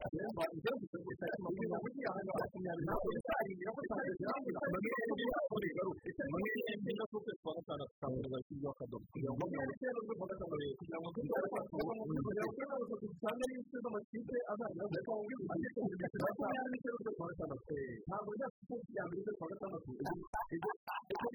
dutegura 0.00 1.26
ibintu 1.30 1.76
kugira 1.84 2.10
ngo 2.24 2.32
makumyabiri 2.40 2.84
ntabwo 2.88 3.08
bizarindira 3.14 3.70
ko 3.76 3.80
tanzania 3.90 4.28
amamiliyoni 4.64 5.22
y'amakuru 5.28 5.64
igaruka 5.70 6.02
amamiliyoni 6.24 6.88
y'amakuru 6.88 7.20
y'ukwezi 7.20 7.40
kwa 7.44 7.52
gatandatu 7.58 7.94
kandi 8.00 8.26
bashyiriyeho 8.32 8.72
akadomo 8.74 9.04
kugira 9.12 9.30
ngo 9.36 9.42
mirongo 9.50 9.72
icyenda 9.76 10.00
n'ubwo 10.00 10.24
gatanu 10.30 10.66
kugira 10.80 10.98
ngo 11.00 11.08
tugaruke 11.14 11.60
kugira 11.60 12.44
ngo 12.44 12.52
tugaruke 12.56 13.06
dusange 13.12 13.42
n'ibiciro 13.48 13.78
by'amakipe 13.84 14.36
azajya 14.52 14.84
ngo 15.04 15.12
ngwino 15.20 15.42
ugeze 15.54 15.78
mu 15.84 15.88
gihe 16.00 16.16
makumyabiri 16.24 16.70
n'icyenda 16.70 16.98
z'ukwezi 17.04 17.16
kwa 17.18 17.26
gatandatu 17.30 17.72
ntabwo 18.08 18.30
njya 18.36 18.48
ku 18.68 18.74
ya 18.96 19.02
mbere 19.06 19.20
z'ukwezi 19.20 19.38
kwa 19.40 19.48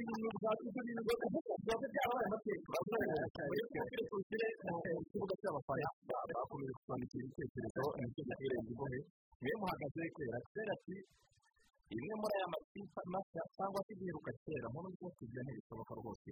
gatandatu 0.06 0.22
ibyo 0.22 0.22
bintu 0.22 0.38
bwacu 0.42 0.64
ibyo 0.70 0.82
bintu 0.88 1.02
byaba 1.66 1.86
byarabaye 1.94 2.26
amateka 2.30 2.70
tugire 4.10 4.48
mu 4.94 5.02
kibuga 5.10 5.34
cy'abafana 5.42 5.88
bakomeje 6.36 6.74
kwandikira 6.86 7.24
ibitekerezo 7.26 7.84
ni 8.00 8.08
cyo 8.14 8.22
giherereye 8.28 8.62
imbohe 8.70 9.00
niyo 9.42 9.56
muhagaze 9.62 10.02
kubera 10.16 10.40
kera 10.54 10.74
ati 10.78 10.96
imwe 11.96 12.14
muri 12.22 12.34
aya 12.38 12.48
makipe 12.54 13.02
mashya 13.14 13.42
cyangwa 13.56 13.80
se 13.86 13.92
igiheruka 13.96 14.32
kera 14.46 14.68
muri 14.74 14.88
ubwo 14.94 15.08
kujya 15.18 15.42
ntibishoboka 15.46 15.94
rwose 16.00 16.30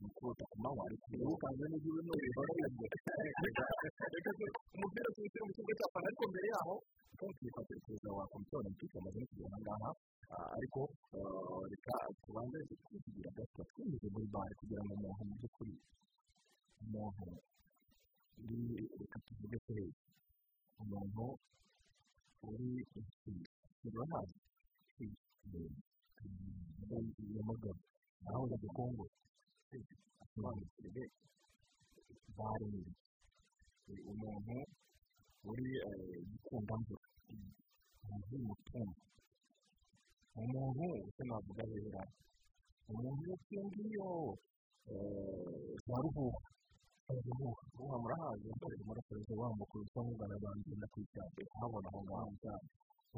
ni 0.00 0.06
ukuruta 0.06 0.44
ku 0.50 0.56
manywa 0.62 0.82
ariko 0.88 1.06
iyo 1.14 1.26
ukanze 1.34 1.64
n'igihe 1.70 2.00
n'ubibona 2.06 2.52
umupira 4.74 5.08
tuwushyira 5.14 5.44
mu 5.46 5.52
kibuga 5.54 5.74
cy'abafana 5.78 6.06
ariko 6.10 6.22
mbere 6.30 6.46
yaho 6.54 6.74
twifashe 7.16 7.74
perezida 7.84 8.10
wa 8.18 8.24
komisiyo 8.32 8.56
olympique 8.60 8.96
amaze 9.00 9.18
no 9.20 9.26
kugera 9.30 9.48
aha 9.56 9.60
ngaha 9.64 9.90
ariko 10.58 10.80
reka 11.72 11.94
tubanze 12.24 12.58
kugira 14.66 14.82
ngo 14.84 14.94
umuntu 14.98 15.22
mu 15.28 15.34
by'ukuri 15.38 15.74
umuntu 16.82 17.24
uri 18.50 18.58
reka 18.98 19.16
tuvuge 19.26 19.56
ko 19.64 19.70
umuntu 20.82 21.24
uri 22.48 22.70
urahazi 23.86 24.38
nyamagabe 27.34 27.82
naho 28.22 28.40
ujya 28.44 28.68
kongo 28.76 29.04
asobanukirwe 30.22 31.02
bare 32.36 32.66
ni 33.86 33.94
umuntu 34.10 34.54
uri 35.50 35.66
gikundamvura 36.30 37.06
umuntu 38.02 38.26
w'umutungo 38.34 38.94
umuntu 40.42 40.84
usa 41.06 41.22
navuga 41.28 41.62
rero 41.70 42.02
umuntu 42.90 43.30
iyo 43.50 43.62
ngiyo 43.66 44.08
za 45.86 45.96
ruhuha 46.04 46.38
ruhuha 47.76 47.96
murahazi 48.02 48.44
yakorera 48.50 48.82
umuraperi 48.84 49.34
wambuka 49.40 49.74
urusa 49.78 49.98
nk'ugana 50.02 50.34
abantu 50.38 50.60
igenda 50.66 50.86
ku 50.92 50.98
icyapa 51.04 51.40
habona 51.60 51.88
aho 51.90 51.98
ngaho 52.06 52.30
cyane 52.42 52.66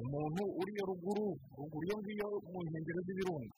umuntu 0.01 0.43
uriyo 0.61 0.83
ruguru 0.91 1.27
ruguru 1.59 1.85
iyo 1.87 1.97
ngiyo 2.01 2.27
mu 2.53 2.59
nkengero 2.67 3.01
z'ibirunga 3.07 3.55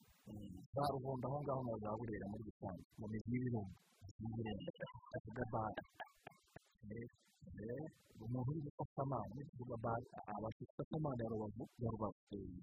za 0.74 0.82
ruhondo 0.92 1.24
aho 1.28 1.38
ngaho 1.44 1.60
na 1.66 1.74
za 1.82 1.90
burera 1.98 2.26
muri 2.30 2.42
rusange 2.48 2.82
mu 2.98 3.06
mizi 3.10 3.28
y'ibirunga 3.32 3.74
kavuga 5.10 5.44
bare 5.52 5.82
umuntu 8.24 8.48
uri 8.52 8.60
gufata 8.66 9.00
amazi 9.06 9.40
kuvuga 9.50 9.76
bare 9.84 10.04
abasha 10.34 10.62
gufata 10.68 10.92
amazi 11.00 11.20
ya 11.24 11.28
rubavu 11.32 11.64
ya 11.82 11.88
rubavu 11.94 12.18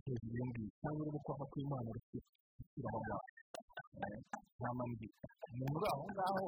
hejuru 0.06 0.34
iyo 0.36 0.46
ngiyo 0.48 0.70
cyangwa 0.82 1.02
uri 1.04 1.12
gukora 1.16 1.44
kw'imana 1.52 1.90
rufite 1.96 2.30
aho 2.88 3.00
ngaho 3.06 3.26
nta 3.98 4.70
mpamvu 4.78 5.06
umuntu 5.52 5.76
uri 5.78 5.88
aho 5.94 6.04
ngaho 6.14 6.46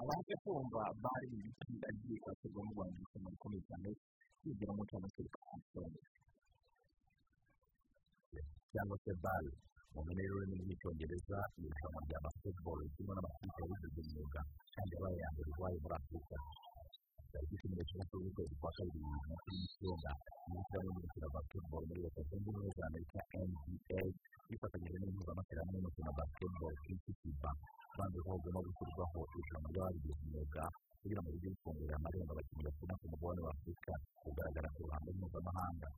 abasha 0.00 0.34
kumva 0.42 0.82
bare 1.02 1.26
ibiti 1.36 1.72
agiye 1.88 2.16
kwakirwa 2.22 2.60
mu 2.66 2.70
rwanda 2.74 2.98
isomo 3.04 3.26
rikomeye 3.32 3.62
cyane 3.68 3.88
kwigiramo 4.40 4.82
cyangwa 4.90 5.08
se 5.14 5.20
rikaba 5.26 5.54
cyangwa 8.72 8.96
se 9.04 9.12
bare 9.24 9.50
mu 9.92 10.00
mpine 10.04 10.22
y'ururimi 10.26 10.56
rw'icyongereza 10.62 11.38
ni 11.58 11.64
irushanwa 11.66 12.00
rya 12.06 12.18
basketball 12.24 12.78
ririmo 12.82 13.12
n'amakipe 13.14 13.58
yabigize 13.62 13.98
umwuga 14.04 14.40
kandi 14.74 14.92
yabaye 14.94 15.16
iya 15.18 15.28
mbere 15.32 15.48
iwayo 15.56 15.78
muri 15.82 15.94
afurika 15.98 16.36
cumi 17.60 17.74
n'eshatu 17.76 18.16
z'ukwezi 18.22 18.54
kwa 18.60 18.70
kabiri 18.76 18.98
bibiri 19.04 19.28
na 19.30 19.36
cumi 19.42 19.58
n'icyenda 19.62 20.12
ry'umukino 20.46 21.24
wa 21.26 21.32
basketball 21.36 21.82
muri 21.88 22.00
leta 22.04 22.20
zunze 22.28 22.36
ubumwe 22.50 22.68
za 22.76 22.82
amerika 22.90 23.20
nba 23.46 24.00
yifatanyije 24.50 24.96
n'impuzamashyirahamwe 25.00 25.74
y'umukino 25.76 26.08
wa 26.10 26.16
basketball 26.20 26.74
ku 26.82 26.88
isi 26.94 27.12
fiba 27.20 27.50
banze 27.96 28.18
ko 28.24 28.28
hagomba 28.34 28.60
gushyirwaho 28.66 29.20
irushanwa 29.32 29.68
ry'ababigize 29.72 30.20
umwuga 30.24 30.64
kugira 31.00 31.20
ngo 31.22 31.28
rijye 31.34 31.48
rifungurira 31.52 31.94
amarembo 31.98 32.32
abakinnyi 32.34 32.62
bakina 32.66 32.94
ku 33.00 33.04
mugabane 33.12 33.40
wa 33.46 33.50
afurika 33.54 33.92
kugaragara 34.22 34.68
ku 34.74 34.78
ruhando 34.86 35.08
mpuzamahanga 35.16 35.88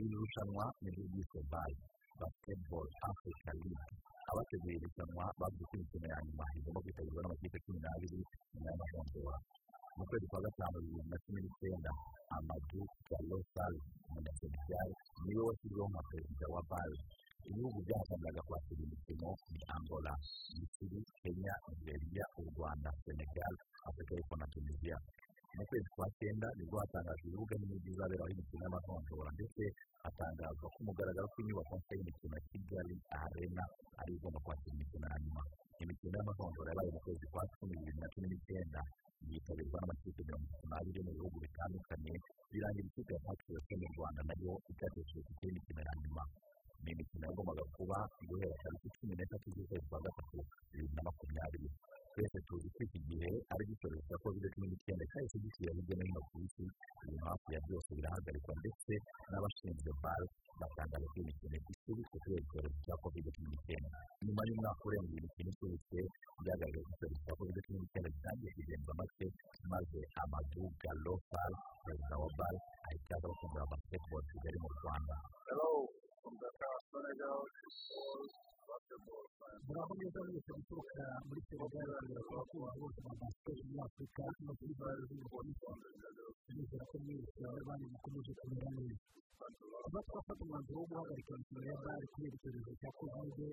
iri 0.00 0.14
rushanwa 0.20 0.64
ni 0.82 0.88
ryo 0.94 1.04
ryiswe 1.10 1.40
bayi 1.52 1.76
basketball 2.20 2.86
africa 3.10 3.48
league 3.62 3.88
abateguye 4.30 4.74
iri 4.76 4.86
rushanwa 4.86 5.24
bavuze 5.40 5.64
ko 5.68 5.72
imikino 5.76 6.06
ya 6.12 6.18
nyuma 6.26 6.44
igomba 6.58 6.80
kwitabirwa 6.84 7.20
n'amakipe 7.22 7.58
cumi 7.64 7.78
n'abiri 7.84 8.18
nyuma 8.52 8.68
y'amajondora 8.70 9.38
mu 9.96 10.04
kwezi 10.08 10.26
kwa 10.30 10.40
gatanu 10.46 10.76
bibiri 10.84 11.08
na 11.10 11.16
cumi 11.24 11.40
n'icyenda 11.44 11.90
amadu 12.36 12.80
galosal 13.10 13.74
umunyasenegal 14.08 14.88
ni 15.24 15.32
we 15.36 15.42
washyizweho 15.48 15.88
nka 15.92 16.02
perezida 16.10 16.46
wa 16.54 16.62
bari 16.70 16.98
ibihugu 17.50 17.78
byahataniraga 17.86 18.42
kwakira 18.48 18.80
imikino 18.86 19.28
ni 19.52 19.60
angola 19.76 20.12
misiri 20.58 20.98
kenya 21.22 21.54
nigeria 21.68 22.24
u 22.40 22.42
rwanda 22.54 22.90
senegal 23.04 23.54
afurika 23.88 24.12
y'epfo 24.16 24.34
na 24.40 24.46
tunisia 24.52 24.96
mu 25.56 25.62
kwezi 25.68 25.88
kwa 25.96 26.06
cyenda 26.18 26.48
ni 26.56 26.64
bwo 26.70 26.76
hatangajwe 26.82 27.26
ibibuga 27.28 27.54
n'imijyi 27.58 27.90
izaberaho 27.94 28.30
imikino 28.34 28.62
y'amajonjora 28.64 29.30
ndetse 29.36 29.62
hatangazwa 30.04 30.66
ko 30.72 30.76
umugaragaro 30.82 31.26
ko 31.32 31.36
inyubako 31.42 31.74
nshya 31.78 31.94
y'imikino 31.98 32.34
ya 32.38 32.42
kigali 32.50 32.94
arena 33.22 33.64
ari 34.00 34.12
igomba 34.16 34.38
kwakira 34.46 34.74
imikino 34.76 35.04
ya 35.12 35.18
nyuma 35.24 35.42
imikino 35.82 36.14
y'amajonjora 36.18 36.68
yabaye 36.70 36.90
mu 36.94 37.00
kwezi 37.04 37.24
kwa 37.32 37.42
cumi 37.58 37.74
bibiri 37.80 37.98
na 38.02 38.08
cumi 38.14 38.26
n'icyenda 38.30 38.80
yitabirwa 39.28 39.76
n'amakipe 39.80 40.20
mirongo 40.26 40.44
itatu 40.48 40.66
n'abiri 40.70 41.00
mu 41.06 41.10
bihugu 41.16 41.36
bitandukanye 41.44 42.12
birangira 42.52 42.86
ikipe 42.90 43.12
ya 43.14 43.20
patriot 43.26 43.68
mu 43.80 43.86
rwanda 43.94 44.20
na 44.28 44.34
yo 44.42 44.52
icyateshejwe 44.70 45.20
kuko 45.28 45.42
imikino 45.50 45.80
ya 45.86 45.92
nyuma 46.02 46.22
ni 46.82 46.90
imikino 46.94 47.22
yagombaga 47.28 47.64
kuba 47.76 47.98
guhera 48.28 48.56
tariki 48.62 48.88
cumi 48.96 49.12
n'eshatu 49.16 49.48
z'ukwezi 49.54 49.86
kwa 49.90 50.00
gatatu 50.04 50.36
bibiri 50.72 50.94
na 50.96 51.02
makumyabiri 51.06 51.68
mbere 53.20 53.36
ari 53.52 53.64
gikoresho 53.70 54.02
cya 54.08 54.16
kovide 54.24 54.48
cumi 54.54 54.66
n'icyenda 54.70 55.04
cyahise 55.12 55.36
gishyira 55.44 55.70
hirya 55.76 55.94
no 55.98 56.04
hino 56.08 56.20
ku 56.28 56.34
isi 56.46 56.64
ibintu 57.04 57.24
hafi 57.28 57.48
ya 57.54 57.60
byose 57.66 57.88
birahagarikwa 57.96 58.52
ndetse 58.60 58.92
n'abashinzwe 59.30 59.90
bare 60.02 60.26
batangaza 60.60 61.06
ko 61.12 61.16
imikino 61.22 61.56
isubitswe 61.72 62.16
kubera 62.22 62.40
icyorezo 62.44 62.78
cya 62.86 62.94
kovide 63.02 63.28
cumi 63.36 63.48
n'icyenda 63.52 63.88
nyuma 64.24 64.42
y'umwaka 64.48 64.82
urenga 64.88 65.12
imikino 65.20 65.48
isubitswe 65.52 65.98
byagaragaye 66.42 66.82
ko 66.86 66.90
icyorezo 66.96 67.18
cya 67.24 67.34
kovide 67.38 67.60
cumi 67.66 67.78
n'icyenda 67.80 68.08
gitangiye 68.14 68.50
kugenza 68.56 68.92
make 69.00 69.26
maze 69.72 70.00
amazu 70.22 70.62
galo 70.82 71.14
bare 71.30 71.56
perezida 71.84 72.14
wa 72.22 72.28
bare 72.38 72.58
ahita 72.88 73.12
aza 73.16 73.26
gukangurira 73.32 73.70
basiketiboro 73.70 74.22
kigali 74.30 74.58
mu 74.64 74.68
rwanda. 74.76 75.14
Guturuka 79.70 81.04
muri 81.26 81.40
senegal 81.48 81.86
bakagera 81.90 82.20
ku 82.50 82.56
bakunzi 82.62 82.78
bose 82.80 82.98
ba 83.06 83.12
basiketi 83.20 83.62
muri 83.66 83.80
afurika 83.86 84.24
no 84.46 84.52
kuri 84.58 84.72
bare 84.80 85.02
z'umupira 85.08 85.72
nizera 86.54 86.84
ko 86.90 86.96
mwese 87.04 87.42
abandi 87.50 87.84
mukomeje 87.92 88.32
kumera 88.40 88.68
neza 88.76 89.06
kuba 89.84 90.00
twafata 90.06 90.42
umwanzuro 90.44 90.78
wo 90.80 90.86
guhagarika 90.90 91.32
imikino 91.34 91.60
ya 91.70 91.76
bare 91.84 92.04
kubera 92.12 92.34
icyorezo 92.36 92.72
cya 92.80 92.90
kovide 92.98 93.46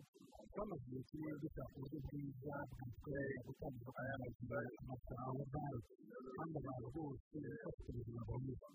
twamaze 0.54 0.84
igihe 0.86 1.02
kinini 1.10 1.38
dushaka 1.42 1.74
uburyo 1.78 2.00
bwiza 2.06 2.56
bwatwerera 2.72 3.40
gutandukanya 3.48 4.14
amafaranga 4.82 5.40
ya 5.40 5.48
bare 5.54 5.80
kandi 6.38 6.56
abantu 6.62 6.88
bose 6.98 7.38
bafite 7.64 7.90
ubuzima 7.90 8.22
bwiza 8.30 8.68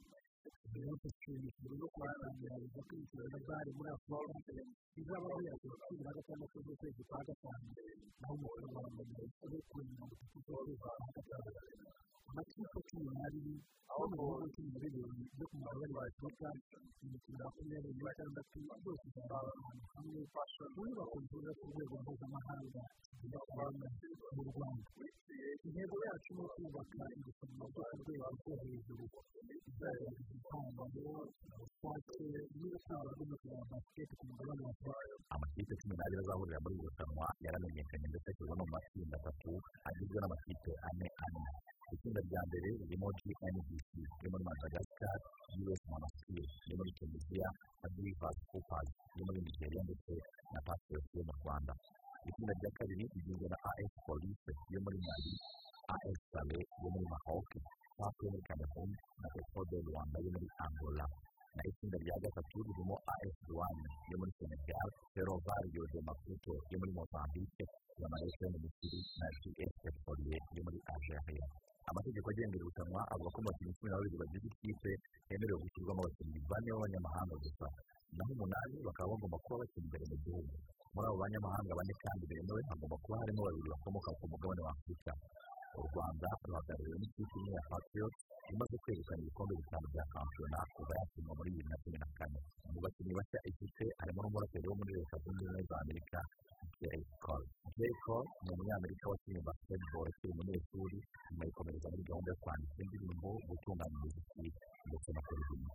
rero 0.75 0.95
dushimishijwe 1.03 1.75
no 1.81 1.87
kuhatangiririza 1.95 2.81
ko 2.87 2.91
imikino 2.97 3.23
ya 3.33 3.39
bare 3.49 3.71
muri 3.77 3.91
afurika 3.97 4.53
izaba 5.01 5.29
yagera 5.47 5.77
cumi 5.85 6.03
na 6.07 6.13
gatandatu 6.17 6.57
z'ukwezi 6.65 7.03
kwa 7.09 7.21
gatanu 7.29 7.69
naho 8.21 8.35
umukino 8.39 8.69
wa 8.77 8.85
mbere 8.93 9.25
uri 9.45 9.59
ku 9.69 9.75
mirongo 9.87 10.13
itatu 10.17 10.39
z'ukwezi 10.45 10.75
kwa 10.81 10.93
gatanu 11.15 11.51
amakipe 12.33 12.79
cumi 12.89 13.09
n'abiri 13.13 13.55
yo 13.93 14.05
mu 14.11 14.17
bihugu 14.17 14.47
cumi 14.55 14.69
na 14.73 14.79
bibiri 14.83 15.23
byo 15.37 15.45
ku 15.51 15.55
mugabane 15.61 15.95
wa 15.99 16.05
afurika 16.09 16.49
imikino 17.05 17.37
makumyabiri 17.45 17.93
n'itandatu 18.01 18.57
yose 18.85 19.05
izaba 19.09 19.37
ahantu 19.53 19.85
hamwe 19.95 20.21
mu 20.75 20.83
nyubako 20.89 21.17
nziza 21.25 21.51
ku 21.59 21.65
rwego 21.73 21.95
mpuzamahanga 22.03 22.83
zigira 23.21 23.41
cyane 23.53 23.87
mu 24.35 24.43
rwanda 24.49 24.89
intego 25.67 25.95
yacu 26.07 26.31
ni 26.37 26.43
ukubaka 26.47 27.05
irushanwa 27.19 27.65
ryo 27.71 27.83
ku 27.89 27.97
rwego 28.01 28.27
rwo 28.37 28.53
hejuru 28.63 29.05
izagaragaza 29.69 30.33
impano 30.37 30.81
ubushake 31.53 32.25
n'urukundo 32.59 33.09
rw'umukino 33.15 33.55
wa 33.61 33.67
basiketi 33.71 34.15
ku 34.19 34.25
mugabane 34.29 34.63
wa 34.67 34.71
afurika 34.75 35.15
amakipe 35.35 35.73
cumi 35.81 35.95
n'abiri 35.99 36.21
azahurira 36.25 36.59
muri 36.65 36.75
iri 36.77 36.85
rushanwa 36.89 37.27
yaramenyekanye 37.45 38.07
ndetse 38.09 38.29
ashyirwa 38.33 38.55
no 38.57 38.65
mu 38.67 38.73
matsinda 38.75 39.17
atatu 39.21 39.51
agizwe 39.89 40.19
n'amakipe 40.21 40.73
ane 40.89 41.07
ane 41.25 41.43
itsinda 41.95 42.21
rya 42.29 42.41
mbere 42.49 42.69
ririmo 42.81 43.09
gnbc 43.19 43.91
yo 44.23 44.29
muri 44.33 44.45
madagascar 44.51 45.19
us 45.73 45.81
monastir 45.93 46.45
yo 46.69 46.75
muri 46.79 46.91
tunisia 46.99 47.49
na 47.83 47.87
rivers 48.05 48.41
coopers 48.51 48.91
yo 49.19 49.23
muri 49.29 49.41
nigeria 49.47 49.83
ndetse 49.87 50.15
na 50.53 50.61
patriots 50.67 51.11
yo 51.19 51.23
mu 51.29 51.35
rwanda 51.41 51.73
itsinda 52.29 52.53
rya 52.61 52.71
kabiri 52.79 53.05
rigizwe 53.15 53.47
na 53.53 53.59
as 53.71 53.93
police 54.07 54.51
yo 54.73 54.79
muri 54.85 54.99
mali 55.09 55.33
as 55.95 56.19
sale 56.33 56.59
yo 56.83 56.89
muri 56.95 57.07
maroc 57.13 57.49
pac 57.99 58.15
yo 58.25 58.29
muri 58.33 58.43
cameroon 58.49 58.91
na 59.23 59.29
eco 59.41 59.61
de 59.71 59.79
rwanda 59.89 60.17
yo 60.25 60.31
muri 60.35 60.49
angola 60.65 61.07
na 61.57 61.63
itsinda 61.69 61.97
rya 62.05 62.17
gatatu 62.25 62.57
ririmo 62.67 62.97
as 63.15 63.37
rwanda 63.53 63.89
yo 64.11 64.17
muri 64.21 64.33
senegal 64.41 64.89
ferrovario 65.15 65.83
de 65.93 66.01
maputo 66.09 66.55
yo 66.73 66.77
muri 66.81 66.93
mozambique 66.99 67.65
zamalek 68.01 68.37
yo 68.43 68.49
mu 68.55 68.59
misiri 68.65 69.01
na 69.21 69.27
gs 69.43 69.73
petrolier 69.85 70.43
yo 70.57 70.61
muri 70.67 70.79
algeria 70.95 71.47
amategeko 71.91 72.27
agenga 72.33 72.57
irushanwa 72.59 73.01
avuga 73.13 73.31
ko 73.35 73.39
mu 73.43 73.47
bakinnyi 73.51 73.73
cumi 73.79 73.89
na 73.91 73.97
babiri 73.99 74.17
bagize 74.23 74.47
ikipe 74.53 74.91
hemerewe 75.29 75.59
gushyirwamo 75.63 76.01
abakinnyi 76.03 76.39
bane 76.51 76.69
b'abanyamahanga 76.73 77.35
gusa. 77.45 77.67
Naho 78.17 78.31
umunani 78.37 78.77
bakaba 78.87 79.09
bagomba 79.13 79.39
kuba 79.45 79.57
bakina 79.63 79.85
imbere 79.87 80.05
mu 80.11 80.17
gihugu. 80.25 80.53
Muri 80.93 81.07
abo 81.09 81.17
banyamahanga 81.23 81.73
bane 81.79 81.95
kandi 82.05 82.25
bemewe 82.31 82.61
hagomba 82.71 82.97
kuba 83.03 83.17
harimo 83.21 83.41
babiri 83.47 83.69
bakomoka 83.73 84.11
ku 84.19 84.25
mugabane 84.33 84.61
wa 84.67 84.73
afurika. 84.77 85.13
U 85.73 85.81
rwanda 85.89 86.29
ruhagarariwe 86.45 86.97
n'ikipe 87.01 87.35
imwe 87.41 87.53
ya 87.57 87.63
patriots 87.73 88.21
imaze 88.53 88.77
kwegukana 88.83 89.21
ibikombe 89.25 89.53
bitanu 89.61 89.87
bya 89.93 90.05
shampiyona 90.13 90.59
kuva 90.77 90.93
yakinwa 91.01 91.33
muri 91.39 91.49
bibiri 91.55 91.69
na 91.73 91.77
cumi 91.83 91.99
na 92.03 92.09
kane. 92.19 92.39
Mu 92.73 92.79
bakinnyi 92.85 93.13
bashya 93.19 93.39
ifite 93.51 93.85
harimo 94.01 94.21
n'umuraperi 94.21 94.67
wo 94.69 94.75
muri 94.81 94.93
leta 95.01 95.17
zunze 95.25 95.43
ubumwe 95.49 95.61
za 95.71 95.77
amerika 95.85 96.19
jay 96.81 97.01
cole 97.25 97.47
jay 97.79 97.95
cole 98.05 98.29
ni 98.43 98.49
umunyamerika 98.55 99.05
wakinnye 99.11 99.41
basketball 99.49 100.07
akiri 100.11 100.31
umunyeshuri 100.33 100.99
nyuma 101.31 101.45
yikomereza 101.47 101.87
muri 101.93 102.03
gahunda 102.09 102.29
yo 102.33 102.39
kwandika 102.43 102.77
indirimbo 102.85 103.29
gutunganya 103.49 103.97
umuziki 103.99 104.47
ndetse 104.89 105.09
no 105.15 105.21
kuririmba 105.27 105.75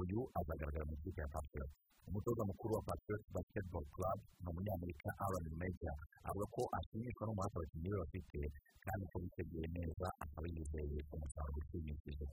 uyu 0.00 0.20
azagaragara 0.38 0.84
mu 0.88 0.94
ikipe 0.98 1.20
ya 1.24 1.28
patriots 1.34 1.74
umutoza 2.08 2.42
mukuru 2.50 2.72
wa 2.76 2.82
patriots 2.88 3.26
basketball 3.34 3.86
club 3.94 4.18
ni 4.42 4.46
umunyamerika 4.50 5.08
aaron 5.22 5.46
major 5.62 5.94
avuga 6.28 6.46
ko 6.54 6.62
ashimishwa 6.78 7.22
n'umuhate 7.26 7.54
abakinnyi 7.56 7.88
be 7.92 7.98
bafite 8.02 8.40
kandi 8.84 9.04
ko 9.10 9.16
biteguye 9.22 9.66
neza 9.76 10.06
akaba 10.24 10.46
yizeye 10.54 10.98
umusaruro 11.14 11.58
ushimishije 11.62 12.26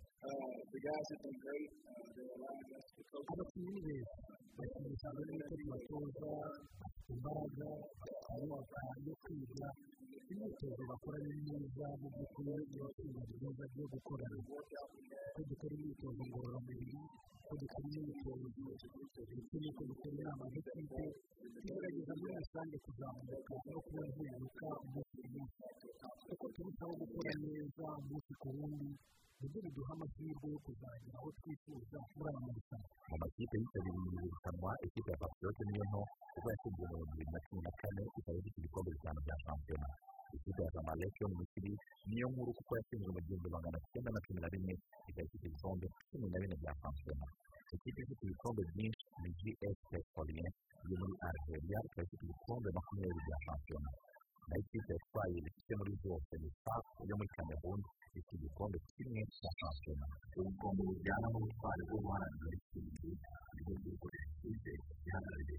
abakinnyi 3.31 3.77
beza 3.85 4.15
bashimisha 4.57 5.07
n'icyo 5.15 5.55
tubatoza 5.59 6.29
bafite 6.79 7.09
imbaraga 7.13 7.67
inyota 8.37 8.79
yo 9.05 9.13
kwiga 9.21 9.67
imyitozo 10.31 10.81
bakora 10.89 11.17
ni 11.25 11.33
myiza 11.43 11.85
mu 12.01 12.07
by'ukuri 12.13 12.51
niba 12.69 12.87
twiga 12.95 13.21
byiza 13.29 13.63
byo 13.73 13.85
gukorana 13.93 14.37
ko 15.35 15.41
dukora 15.49 15.73
imyitozo 15.77 16.21
ngororamubiri 16.29 16.97
ko 17.47 17.53
dukora 17.61 17.87
imyitozo 17.99 18.47
ndetse 19.33 19.55
n'uko 19.61 19.81
dukora 19.89 20.13
inama 20.19 20.43
z'ikipe 20.53 21.03
tugerageza 21.53 22.13
muri 22.19 22.33
rusange 22.41 22.77
kuzamuka 22.85 23.53
no 23.71 23.79
kuba 23.85 24.01
impinduka 24.09 24.67
umunsi 24.83 25.15
ku 25.21 25.27
munsi 25.33 25.63
kuko 26.27 26.45
turushaho 26.55 26.93
gukora 27.01 27.31
neza 27.43 27.85
umunsi 28.01 28.31
ku 28.41 28.47
wundi 28.57 28.89
ni 29.39 29.45
byo 29.51 29.59
biduha 29.65 29.91
amahirwe 29.95 30.47
yo 30.53 30.59
kuzagera 30.65 31.17
aho 31.19 31.29
twifuza 31.37 31.97
muri 32.15 32.27
aya 32.29 32.39
marushanwa 32.45 32.89
mu 33.09 33.15
makipe 33.21 33.55
yitabiriye 33.61 34.09
iri 34.17 34.27
rushanwa 34.33 34.71
ikipe 34.87 35.09
ya 35.13 35.17
patriots 35.21 35.59
niyo 35.69 35.83
nto 35.89 36.01
kuko 36.33 36.47
yatsinzwe 36.51 36.83
mu 36.89 36.95
bihumbi 36.97 37.13
bibiri 37.17 37.31
na 37.33 37.39
cumi 37.45 37.61
na 37.65 37.71
kane 37.79 38.03
ikaba 38.17 38.37
ifite 38.41 38.57
ibikombe 38.59 38.89
bitanu 38.95 39.19
bya 39.25 39.35
shampiyona 39.45 39.87
ikipe 40.37 40.61
ya 40.65 40.69
zamalek 40.75 41.13
yo 41.21 41.27
mu 41.31 41.35
misiri 41.41 41.71
niyo 42.09 42.27
nkuru 42.31 42.51
kuko 42.57 42.71
yatsinzwe 42.77 43.09
mu 43.15 43.19
gihumbi 43.25 43.47
magana 43.55 43.77
cyenda 43.91 44.09
na 44.15 44.19
cumi 44.25 44.39
na 44.43 44.49
rimwe 44.53 44.73
ikaba 45.18 45.28
ifite 45.28 45.45
ibikombe 45.49 45.86
cumi 46.09 46.28
na 46.32 46.38
bine 46.41 46.55
bya 46.61 46.74
shampiyona 46.82 47.26
ikipe 47.76 47.99
ifite 48.05 48.22
ibikombe 48.28 48.61
byinshi 48.72 49.05
ni 49.22 49.30
gs 49.39 49.78
petrolien 49.89 50.51
yo 50.89 50.95
muri 51.01 51.13
algeria 51.28 51.80
ikaba 51.88 52.03
ifite 52.07 52.24
ibikombe 52.28 52.68
makumyabiri 52.78 53.22
bya 53.28 53.38
shampiyona 53.45 53.89
naho 54.47 54.59
ikipe 54.63 54.91
yatwaye 54.95 55.34
ibifite 55.41 55.72
muri 55.80 55.93
zose 56.03 56.32
ni 56.41 56.49
sap 56.63 56.86
yo 57.09 57.13
muri 57.20 57.30
cameroon 57.36 57.80
ifite 58.07 58.32
igikombe 58.38 58.78
kimwe 58.93 59.22
cya 59.38 59.49
shampiyona 59.59 60.05
ubukombe 60.39 60.82
bujyana 60.88 61.28
n'ubutwari 61.34 61.82
bwo 61.89 61.97
guharanira 62.05 62.49
intsinzi 62.57 63.09
ni 63.53 63.61
bwo 63.65 63.74
bw'ukoresha 63.82 64.32
ikipe 64.38 64.72
ihagarariye 65.07 65.57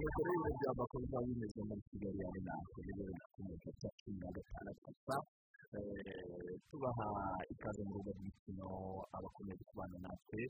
nuko 0.00 0.20
rero 0.26 0.48
byaba 0.58 0.84
biba 1.00 1.18
bimeze 1.26 1.60
muri 1.68 1.82
kigali 1.88 2.20
ari 2.28 2.40
natwe 2.46 2.78
rero 2.86 3.02
dukomeje 3.20 3.68
cumi 3.98 4.18
na 4.22 4.28
gatandatu 4.36 4.82
gusa 4.92 5.16
tubaha 6.68 7.08
ikaze 7.52 7.82
mu 7.88 7.92
rugo 7.96 8.10
rw'imikino 8.16 8.68
abakomeje 9.16 9.62
kubana 9.70 9.96
natwe 10.04 10.40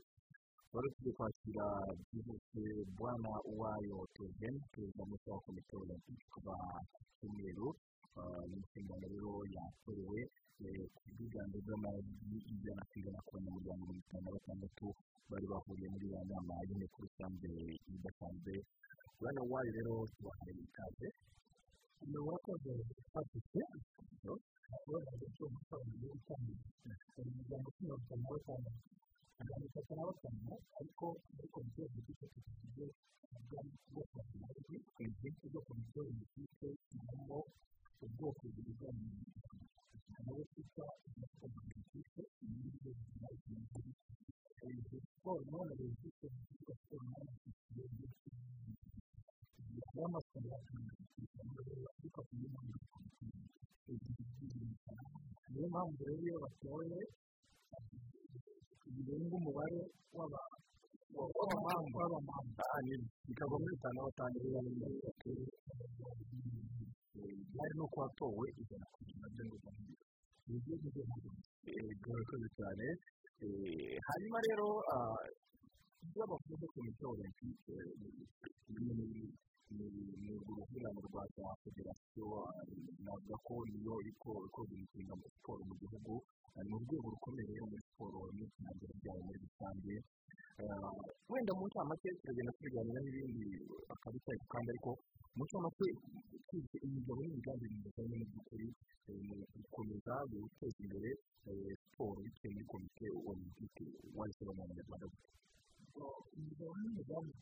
wari 0.73 0.87
tugiye 0.95 1.13
kwakira 1.17 1.65
byihuse 2.09 2.63
bwana 2.97 3.31
uwayo 3.51 3.97
teogene 4.13 4.59
perezida 4.71 5.03
mushya 5.09 5.31
wa 5.33 5.39
komite 5.45 5.73
olympique 5.83 6.25
kuva 6.33 6.55
cyumweru 7.17 7.67
ni 8.49 8.55
inshingano 8.61 9.05
rero 9.09 9.31
yatorewe 9.55 10.19
ku 10.93 11.01
bwiganze 11.17 11.57
bw'amajwi 11.65 12.37
ijana 12.53 12.81
ku 12.89 12.93
ijana 13.01 13.19
ku 13.25 13.29
banyamuryango 13.35 13.83
mirongo 13.89 14.01
itanu 14.05 14.23
na 14.25 14.31
batandatu 14.37 14.87
bari 15.29 15.45
bahuriye 15.51 15.87
muri 15.93 16.07
ya 16.13 16.21
nama 16.29 16.53
y'inteko 16.67 16.97
rusange 17.05 17.49
idasanzwe 17.89 18.53
bwana 19.19 19.41
wayo 19.49 19.71
rero 19.77 19.93
tubahaye 20.13 20.53
ikaze 20.67 21.07
ni 22.09 22.17
urakoze 22.21 22.71
afite 23.19 23.59
urabona 24.85 25.25
ko 25.37 25.43
umusaza 25.49 26.07
utamenya 26.17 26.69
umuryango 27.17 27.67
ukinyarwanda 27.69 28.15
nawe 28.21 28.39
cyane 28.45 28.69
abantu 29.41 29.65
batatu 29.73 29.91
na 29.97 30.03
batanu 30.07 30.53
ariko 30.79 31.05
muri 31.33 31.47
komisiyo 31.53 31.85
tugize 31.93 32.85
ubwami 33.35 33.73
bwo 33.91 34.01
kwakira 34.09 34.45
amajwi 34.45 34.77
ku 34.93 34.99
ibyinshi 35.07 35.45
byo 35.49 35.61
komisiyo 38.03 38.11
y'ibidukikije 38.11 38.11
kirimo 38.11 38.11
ubwoko 38.11 38.43
bw'ibijyanye 38.51 39.09
nabo 40.23 40.41
twita 40.51 40.85
ibidukikije 41.45 42.23
n'ibyo 42.59 42.89
bizima 42.97 43.27
igihe 44.77 44.99
siporo 45.07 45.41
none 45.51 45.71
bifite 45.79 46.25
ikigo 46.43 46.73
siporo 46.79 47.03
none 47.13 47.31
ifite 47.39 47.81
y'amashanyarazi 49.97 50.77
ariko 51.97 52.19
kuri 52.27 52.45
niyo 55.51 55.67
mpamvu 55.73 56.01
rero 56.07 56.21
iyo 56.27 56.37
batoye 56.43 56.99
birenga 58.93 59.35
umubare 59.39 59.79
w'abamamba 61.37 62.03
bikagwa 63.27 63.55
muri 63.61 63.73
bitanu 63.75 63.99
batanu 64.05 64.37
hari 67.13 67.73
no 67.77 67.85
kuhatowe 67.93 68.45
ijana 68.61 68.85
ku 68.93 68.97
ijana 69.05 69.27
by'inguzanyo 69.33 69.93
cyane 72.57 72.85
hanyuma 74.07 74.37
rero 74.47 74.67
ibyo 76.03 76.23
ku 76.73 76.79
miti 76.85 77.03
olympique 77.13 77.75
ni 79.71 80.31
uruhurirane 80.35 81.01
rwa 81.07 81.23
za 81.35 81.45
federasiyo 81.63 82.27
navuga 83.03 83.35
ko 83.47 83.53
niyo 83.71 83.95
ikoze 84.09 84.73
imishinga 84.75 85.13
muri 85.19 85.31
siporo 85.35 85.61
mu 85.69 85.75
gihugu 85.81 86.13
ni 86.67 86.73
urwego 86.75 87.07
rukomeye 87.13 87.57
muri 87.69 87.81
siporo 87.87 88.19
n'iterambere 88.35 88.93
ryayo 88.99 89.21
muri 89.27 89.39
rusange. 89.45 89.95
Wenda 91.29 91.51
mu 91.57 91.63
ncamake 91.67 92.09
turagenda 92.21 92.51
tubiganira 92.57 92.99
n'ibindi 93.01 93.45
akabitaye 93.93 94.37
kandi 94.51 94.67
ariko 94.73 94.91
mu 95.35 95.43
ncamake 95.47 95.87
twize 96.47 96.77
imigabo 96.85 97.19
n'imigambi 97.23 97.65
bijyanye 97.71 98.15
n'by'ukuri 98.21 98.67
mu 99.27 99.35
gukomeza 99.57 100.13
guteza 100.29 100.77
imbere 100.85 101.09
siporo 101.81 102.19
bitewe 102.25 102.51
muri 102.53 102.65
komite 102.71 103.05
olympique 103.29 103.85
wahisemo 104.17 104.51
mu 104.57 104.63
banyarwanda 104.69 105.07
imigabo 106.37 106.73
n'imigambi 106.81 107.33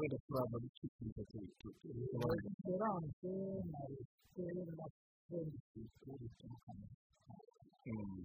wenda 0.00 0.18
turaza 0.26 0.56
gucikiriza 0.62 1.22
esperance 2.48 3.30
na 3.72 3.80
resite 3.90 4.44
na 4.78 4.86
fondisiyo 5.26 6.12
bitandukanye 6.20 6.88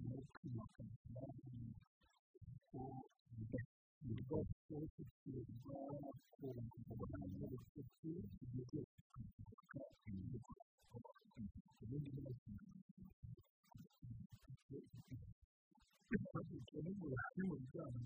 muri 0.06 0.22
kwimakaza 0.34 1.22
ibigo 4.08 4.36
byo 4.48 4.76
gushyikirwa 4.80 5.76
ku 6.34 6.46
nguzanyo 6.62 7.26
n'ubucuti 7.38 8.10
igihe 8.44 8.80
kuka 8.92 9.80
ibigo 10.08 10.52
ibindi 11.82 12.08
byose 12.16 12.48
bagiye 16.32 16.78
n'uburezi 16.84 17.40
mu 17.48 17.54
bijyanye 17.60 18.04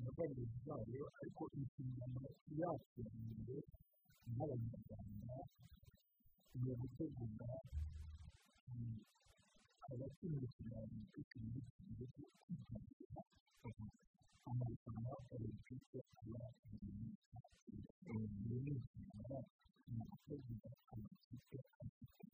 imiyoborere 0.00 0.44
zayo 0.64 1.04
ariko 1.20 1.42
inshingano 1.58 2.20
yacu 2.60 3.00
nk'abanyarwanda 4.32 5.36
ni 6.60 6.68
ugutegura 6.72 7.48
abakinnyi 9.90 10.46
olympique 10.82 11.36
muri 11.44 11.58
iki 11.68 11.82
gihugu 11.86 12.22
kwitabira 12.42 13.18
amarushanwa 14.48 15.14
olympique 15.34 15.98
aba 16.20 16.40
muri 18.46 18.56
iyi 18.58 18.72
nshingano 18.80 19.22
yacu 19.32 19.58
ni 19.92 20.00
ugutegura 20.02 20.70
amakipe 20.92 21.56
afite 21.84 22.24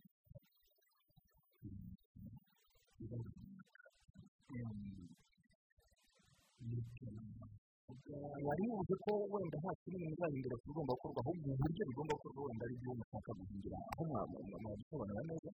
wari 8.46 8.62
wuzi 8.70 8.94
ko 9.04 9.12
wenda 9.32 9.56
nta 9.62 9.72
kinini 9.82 10.06
muzahindura 10.10 10.56
ku 10.60 10.64
bigomba 10.68 10.92
gukorwa 10.94 11.20
ahubwo 11.22 11.46
uburyo 11.54 11.82
bigomba 11.88 12.12
gukorwa 12.16 12.40
wenda 12.46 12.62
ari 12.66 12.74
byo 12.80 12.90
mushaka 12.98 13.30
guhindura 13.38 13.78
aho 13.90 14.02
mwabisobanura 14.08 15.20
neza 15.28 15.50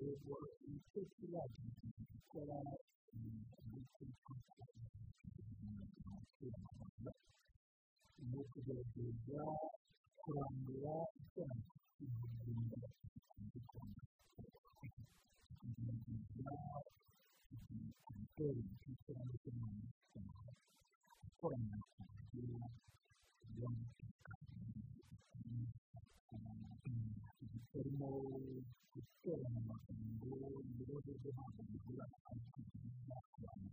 yego 0.00 0.34
icyo 0.76 1.00
kibazo 1.14 1.60
gukora 2.10 2.56
ni 8.28 8.36
ukugerageza 8.42 9.40
kurandura 10.20 10.94
icyaha 11.20 11.58
gitandukanye 11.98 12.76
kugerageza 15.58 16.50
gutera 18.16 18.52
ibiti 18.60 18.90
cyangwa 19.04 19.34
se 19.42 19.50
gukorana 21.46 21.78
ku 21.94 22.02
buryo 22.34 22.58
bw'umutekano 23.54 24.46
harimo 27.70 28.08
guterana 28.92 29.58
amagambo 29.62 30.26
ibibazo 30.70 31.10
byo 31.20 31.30
bigura 31.70 32.04
ariko 32.28 32.58
byiza 32.66 33.14
ku 33.30 33.36
bantu 33.44 33.70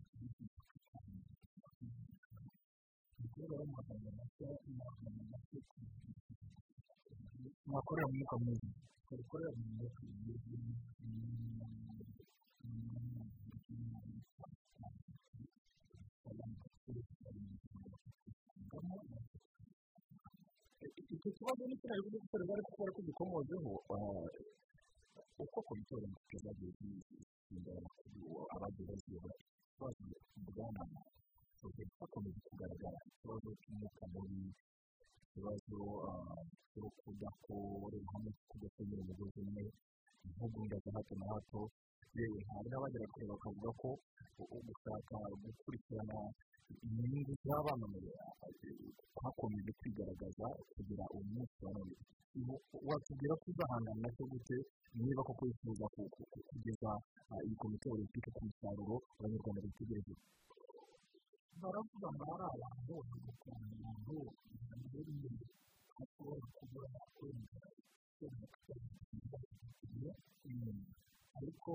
gukorera 3.20 3.64
amagambo 3.68 4.08
mashya 4.18 4.50
amagambo 4.70 5.22
make 5.32 5.58
mwakorera 7.70 8.08
mu 8.10 8.16
mwuka 8.18 8.36
mwiza 8.42 8.70
gukorera 9.18 9.52
mu 9.58 9.66
mwuka 9.76 10.02
mwiza 10.10 10.50
icyo 21.44 21.56
kibazo 21.56 21.68
ni 21.68 21.76
kinari 21.82 22.02
byo 22.08 22.20
gukorera 22.24 22.52
ariko 22.56 22.70
kubera 22.74 22.92
ko 22.96 23.02
gikomozeho 23.08 23.72
uko 25.44 25.58
komite 25.68 25.94
zagiye 26.44 26.72
zitsinda 26.80 27.72
abagiye 28.56 28.86
baziyobora 28.90 29.36
ikibazo 29.68 30.02
bwana 30.56 30.82
hakomeje 32.00 32.40
kugaragara 32.48 32.98
ikibazo 33.12 33.48
cy'umwuka 33.62 34.04
mubi 34.14 34.42
ikibazo 35.24 35.80
cyo 36.72 36.84
kudakorera 37.00 38.08
hamwe 38.14 38.32
kudasenyera 38.50 39.02
umugozi 39.04 39.38
umwe 39.44 39.64
intugunda 40.44 40.78
za 40.84 40.92
hato 40.96 41.16
na 41.16 41.26
hato 41.34 41.62
yewe 42.16 42.40
hari 42.52 42.68
n'abagera 42.70 43.08
kure 43.12 43.26
bakavuga 43.32 43.70
ko 43.82 43.90
gushaka 44.68 45.16
gukurikirana 45.44 46.18
inyungu 46.84 47.32
z'abamamaye 47.48 48.12
hakomeje 49.24 49.72
kwigaragaza 49.80 50.46
kugira 50.76 51.04
umunsi 51.18 51.56
wa 51.66 51.72
none 51.76 51.96
watubwira 52.88 53.34
ko 53.40 53.46
uzahangana 53.52 54.02
na 54.04 54.10
cyo 54.16 54.26
gute 54.32 54.58
niba 55.00 55.22
koko 55.24 55.46
wifuza 55.48 55.86
kugeza 56.50 56.92
iyi 57.46 57.56
komite 57.62 57.88
olympique 57.90 58.30
ku 58.36 58.42
musaruro 58.46 58.96
abanyarwanda 59.18 59.62
bitegereje 59.66 60.14
baravuga 61.62 62.08
ngo 62.14 62.24
hari 62.30 62.44
abantu 62.52 62.82
bose 62.90 63.16
gukunda 63.26 63.88
ibintu 64.86 65.12
biri 65.24 65.38
hashobora 65.96 66.48
kuba 66.58 66.82
wenda 67.22 67.60
ariko 71.38 71.74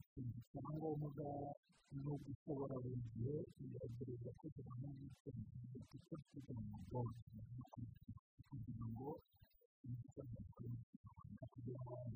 ikintu 0.00 0.38
cyangombwa 0.50 1.28
ni 1.92 2.08
ugushobora 2.14 2.74
buri 2.82 3.00
gihe 3.12 3.34
kugerageza 3.54 4.30
kugira 4.40 4.72
ngo 4.78 4.88
icyo 5.08 6.16
kugira 6.28 6.60
ngo 6.72 6.98
kugira 8.48 8.84
ngo 8.92 9.08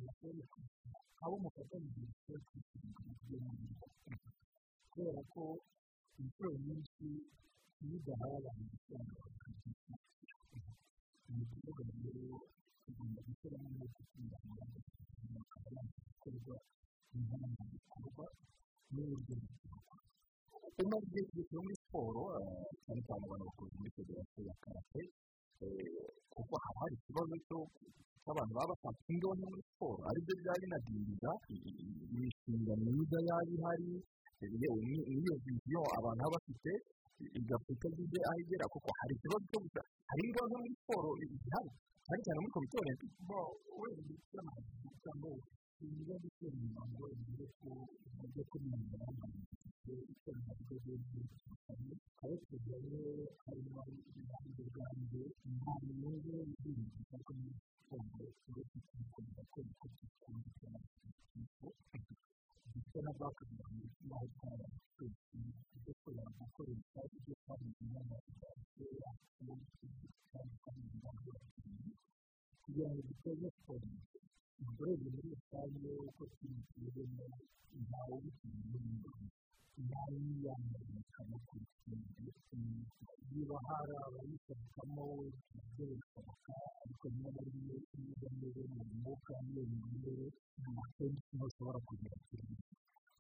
bashobore 0.05 0.43
kwishyura 0.53 0.99
abo 1.25 1.35
mufatanyije 1.43 2.03
ibyo 2.07 2.37
bintu 3.29 3.85
kubera 4.91 5.21
ko 5.33 5.43
inshuro 6.21 6.51
nyinshi 6.65 7.07
iyo 7.83 7.95
udahaye 7.99 8.37
abantu 8.41 8.65
bakagishyura 9.21 9.97
ni 11.35 11.43
ukuvuga 11.45 11.83
rero 12.03 12.37
tugomba 12.87 13.19
gushyiramo 13.27 13.67
umwete 13.71 14.01
kugira 14.11 14.39
ngo 14.47 14.55
bakaba 15.37 15.69
bakorwa 15.77 16.57
impamvu 17.17 17.63
bikorwa 17.73 18.25
n'uburyo 18.93 19.35
bikorwa 19.43 19.95
umaze 20.83 21.19
igihe 21.27 21.57
muri 21.65 21.77
siporo 21.83 22.23
cyane 22.85 23.01
cyane 23.07 23.23
abantu 23.27 23.45
bakoze 23.49 23.89
federasiyo 23.97 24.43
ya 24.49 24.55
karate 24.65 25.03
kuko 26.33 26.55
haba 26.65 26.79
hari 26.83 26.95
ikibazo 27.01 27.35
cy'abantu 28.23 28.53
baba 28.59 28.71
bashaka 28.71 29.01
indonke 29.13 29.45
muri 29.51 29.63
siporo 29.71 30.01
ari 30.11 30.19
byo 30.25 30.35
byaba 30.41 30.59
binadindiza 30.63 31.31
imishinga 32.15 32.73
myiza 32.83 33.19
yaba 33.29 33.43
ihari 33.55 33.91
n'iyo 34.61 35.35
viziyo 35.45 35.81
abantu 35.99 36.21
baba 36.23 36.35
bafite 36.37 36.73
igapfa 37.39 37.71
itagize 37.77 38.19
aho 38.29 38.39
igera 38.45 38.67
kuko 38.75 38.89
hari 38.99 39.13
ikibazo 39.17 39.45
cyo 39.51 39.59
gusa 39.65 39.81
hari 40.11 40.21
indonke 40.29 40.55
muri 40.61 40.73
siporo 40.81 41.09
zihari 41.43 41.71
cyane 42.07 42.21
cyane 42.25 42.39
muri 42.41 42.53
olympique 42.83 43.21
bo 43.29 43.41
wenda 43.79 44.41
navuga 44.47 45.11
ngo 45.19 45.31
ibigo 45.85 46.15
gutera 46.23 46.55
imirongo 46.57 47.03
igihe 47.15 47.45
ko 47.59 47.69
uburyo 48.07 48.43
mu 48.71 48.77
ngamba 48.87 49.25
icyo 50.13 50.31
navuga 50.39 50.75
rero 50.85 51.25
aho 52.23 52.35
tugeze 52.49 53.01
harimo 53.45 53.81
ibirango 54.09 54.63
bwanjye 54.71 55.23
nta 55.57 55.73
nyungu 55.99 56.31
y'ibintu 56.39 56.99
kuko 57.11 57.31
muri 57.41 57.59
siporo 57.67 58.25
uretse 58.49 58.77
kubikomeza 58.87 59.43
ko 59.53 59.59
niko 59.67 59.87
tukumvikana 59.97 60.79
ndetse 60.83 61.35
na 61.35 62.36
bakagirana 62.71 63.87
n'aho 64.09 64.27
twaba 64.35 64.67
twese 64.97 65.93
kubera 66.03 66.31
gukoresha 66.39 67.01
ibyo 67.17 67.35
twabizi 67.43 67.85
n'amafaranga 67.93 68.47
yacu 69.01 69.35
kandi 70.31 70.55
kandi 70.63 70.83
kugira 72.63 72.89
ngo 72.91 73.01
duteze 73.07 73.47
siporo 73.55 73.87
urebye 74.81 75.09
muri 75.15 75.29
rusange 75.35 75.89
uko 76.09 76.23
turi 76.35 76.59
kubibona 76.71 77.25
ntawe 77.87 78.13
ubikwiye 78.19 78.79
ntawe 79.85 80.17
yiyamamaza 80.27 81.23
ku 81.49 81.57
kindi 81.81 82.25
niba 83.31 83.57
hari 83.67 83.95
abayisohokamo 84.07 85.05
ibyo 85.29 85.85
bishoboka 85.93 86.53
ariko 86.83 87.05
rimwe 87.13 87.29
na 87.35 87.43
rimwe 87.47 87.75
iyo 87.99 88.11
ugamije 88.15 88.63
mu 88.75 88.83
mwuka 88.99 89.33
mibereho 89.93 90.27
akenshi 90.83 91.33
kuri 91.87 92.05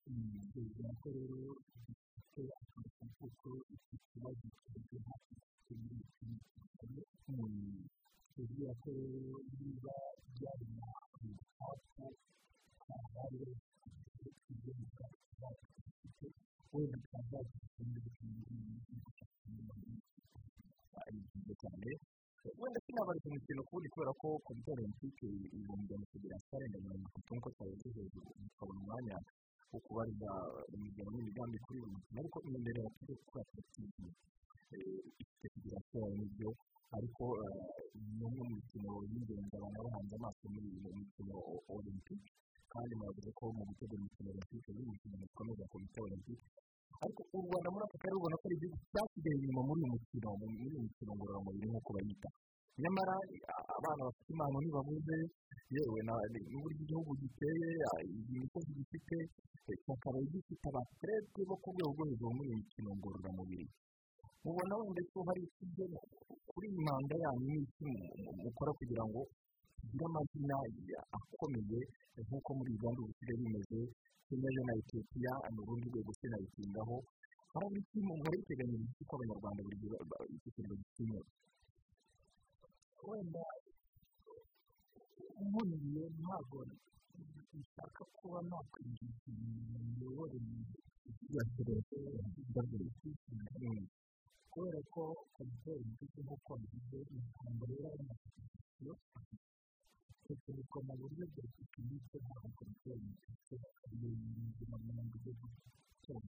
ibyo 0.08 0.60
bivuga 0.64 0.88
ko 1.00 1.06
rero 1.16 1.40
dufite 1.84 2.42
akamaro 2.60 3.06
kuko 3.18 3.48
iki 3.74 3.96
kibazo 4.08 4.46
kiri 4.60 4.98
hafi 5.06 5.34
kuri 5.64 5.86
tugira 8.34 8.72
ko 8.82 8.88
rero 8.98 9.34
niba 9.58 9.94
byari 10.34 10.66
na 10.76 10.84
hafu 11.58 12.04
hari 13.14 13.40
kugenda 14.44 15.04
wenda 15.04 15.25
wenda 22.58 22.80
sinabarika 22.86 23.28
umukino 23.28 23.62
kuwundi 23.66 23.88
kubera 23.92 24.12
ko 24.20 24.28
komite 24.44 24.70
olympique 24.72 25.26
ibihumbi 25.56 25.86
bya 25.88 25.98
federasiyo 26.12 26.54
arenga 26.56 26.78
mirongo 26.84 27.06
itatu 27.08 27.30
nk'uko 27.34 27.48
twabivuze 27.54 28.00
hejuru 28.02 28.28
tukabona 28.50 28.80
umwanya 28.80 29.16
wo 29.72 29.78
kubariza 29.84 30.30
imigabo 30.74 31.08
n'imigambi 31.10 31.58
kuri 31.64 31.78
uyu 31.80 31.92
mukino 31.94 32.18
ariko 32.20 32.38
imbere 32.48 32.80
tujye 32.96 33.14
gukora 33.20 33.44
politiki 33.50 34.04
ifite 35.22 35.46
federasiyo 35.54 35.96
yawe 36.00 36.14
n'ibyo 36.18 36.50
ariko 36.96 37.24
ni 38.16 38.22
umwe 38.26 38.42
mu 38.48 38.54
mikino 38.56 38.90
y'ingenzi 39.10 39.54
abantu 39.58 39.78
bahanze 39.86 40.14
amaso 40.16 40.42
muri 40.54 40.66
iyi 40.76 40.90
mikino 41.00 41.34
olympique 41.76 42.30
kandi 42.76 42.92
muravuze 43.00 43.30
ko 43.38 43.42
mu 43.56 43.62
gutega 43.68 43.94
imikino 43.96 44.28
olympique 44.32 44.70
biri 44.76 44.84
mu 44.90 44.94
kintu 45.00 45.16
gikomeza 45.24 45.64
komite 45.72 45.98
olympique 46.06 46.44
ariko 47.04 47.20
u 47.36 47.40
rwanda 47.44 47.68
muri 47.72 47.84
aka 47.86 47.96
karere 48.00 48.16
ubona 48.20 48.36
ko 48.40 48.44
ari 48.48 48.56
igihugu 48.58 48.78
cyasigaye 48.92 49.36
inyuma 49.40 49.62
muri 49.68 49.78
uyu 49.80 49.92
mukino 49.94 50.28
muri 50.40 50.54
iyi 50.64 50.78
mikino 50.84 51.10
ngororamubiri 51.16 51.66
nk'uko 51.70 51.90
bayita 51.96 52.28
nyamara 52.80 53.14
abana 53.76 54.00
bafite 54.06 54.28
impano 54.32 54.56
ntibabuze 54.60 55.16
yewe 55.74 55.98
n'uburyo 56.06 56.80
igihugu 56.84 57.10
giteye 57.20 57.68
imisozi 58.32 58.70
gifite 58.78 59.16
cyakaba 59.84 60.18
gifite 60.32 60.64
abaterete 60.70 61.40
bo 61.48 61.56
ku 61.62 61.68
rwego 61.72 61.90
rwo 61.96 62.04
hejuru 62.08 62.32
muri 62.36 62.48
iyi 62.52 62.60
mikino 62.62 62.90
ngororamubiri 62.96 63.66
mubona 64.44 64.74
wenda 64.80 65.02
ko 65.12 65.18
hari 65.28 65.42
kuri 66.50 66.66
iyi 66.70 66.80
manda 66.86 67.14
yanyu 67.24 67.48
n'iki 67.52 67.90
mukora 68.44 68.70
kugira 68.78 69.04
ngo 69.10 69.20
tugire 69.86 70.04
amazina 70.10 70.54
akomeye 71.16 71.78
nk'uko 72.26 72.50
muri 72.58 72.70
uganda 72.76 73.00
bisigaye 73.08 73.36
bimeze 73.42 73.80
kenya 74.26 74.48
yo 74.56 74.62
na 74.66 74.72
etiyopiya 74.80 75.32
ni 75.52 75.58
urundi 75.62 75.86
rwego 75.92 76.12
sinayitindaho 76.18 76.96
hari 77.52 77.76
iki 77.80 77.98
muri 78.08 78.38
teganyirizo 78.48 79.02
ko 79.08 79.12
abanyarwanda 79.16 79.60
buri 79.64 79.76
gihe 79.82 79.96
kintu 80.54 80.74
gitinya 80.80 81.20
wenda 83.08 83.42
nkuriye 85.46 86.04
ntabwo 86.20 86.58
nshaka 87.58 88.02
kuba 88.16 88.38
nakwinjiza 88.48 89.30
mu 89.70 89.80
miyoborere 89.96 90.58
ya 91.34 91.42
kubera 94.50 94.80
ko 94.94 95.02
komite 95.34 95.72
nk'uko 96.22 96.50
bivuze 96.60 96.98
imihango 97.14 97.64
rero 97.70 97.86
ari 97.94 98.04
tekiniko 100.26 100.76
mu 100.86 100.94
buryo 101.00 101.24
tekinike 101.34 102.16
ntabwo 102.24 102.48
komite 102.56 102.88
olympique 102.96 103.56
ariyo 103.84 104.08
yinjira 104.20 104.76
mu 104.84 104.92
buryo 105.10 105.30
bwo 105.38 105.48
gutora 105.54 106.28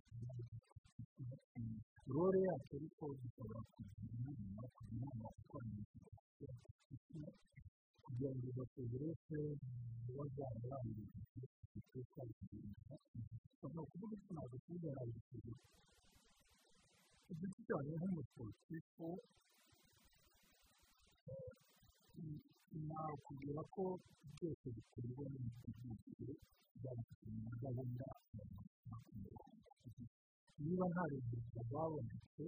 role 2.13 2.39
yacu 2.47 2.71
ariko 2.77 3.03
dushobora 3.21 3.59
kugira 3.73 4.11
inama 4.15 4.63
kugira 4.75 4.95
inama 4.95 5.27
ikoranye 5.41 5.83
kugira 8.03 8.31
ngo 8.35 8.47
bategereze 8.57 9.39
kuba 10.03 10.23
byarabaye 10.33 11.03
iteka 11.79 12.19
rigenda 12.27 12.95
ni 13.73 13.79
ukuvuga 13.83 14.15
ko 14.23 14.29
ntabwo 14.35 14.55
tujyana 14.65 15.01
ibiciro 15.09 15.53
igiti 17.31 17.59
cyane 17.67 17.89
nk'umusiporutifu 17.97 19.07
nakubwira 22.87 23.61
ko 23.73 23.83
byose 24.33 24.65
biterwa 24.75 25.23
n'imitegurire 25.31 26.33
muri 27.41 27.55
gahunda 27.63 28.07
niba 30.63 30.85
nta 30.93 31.03
remezo 31.11 31.59
rwabonetse 31.67 32.45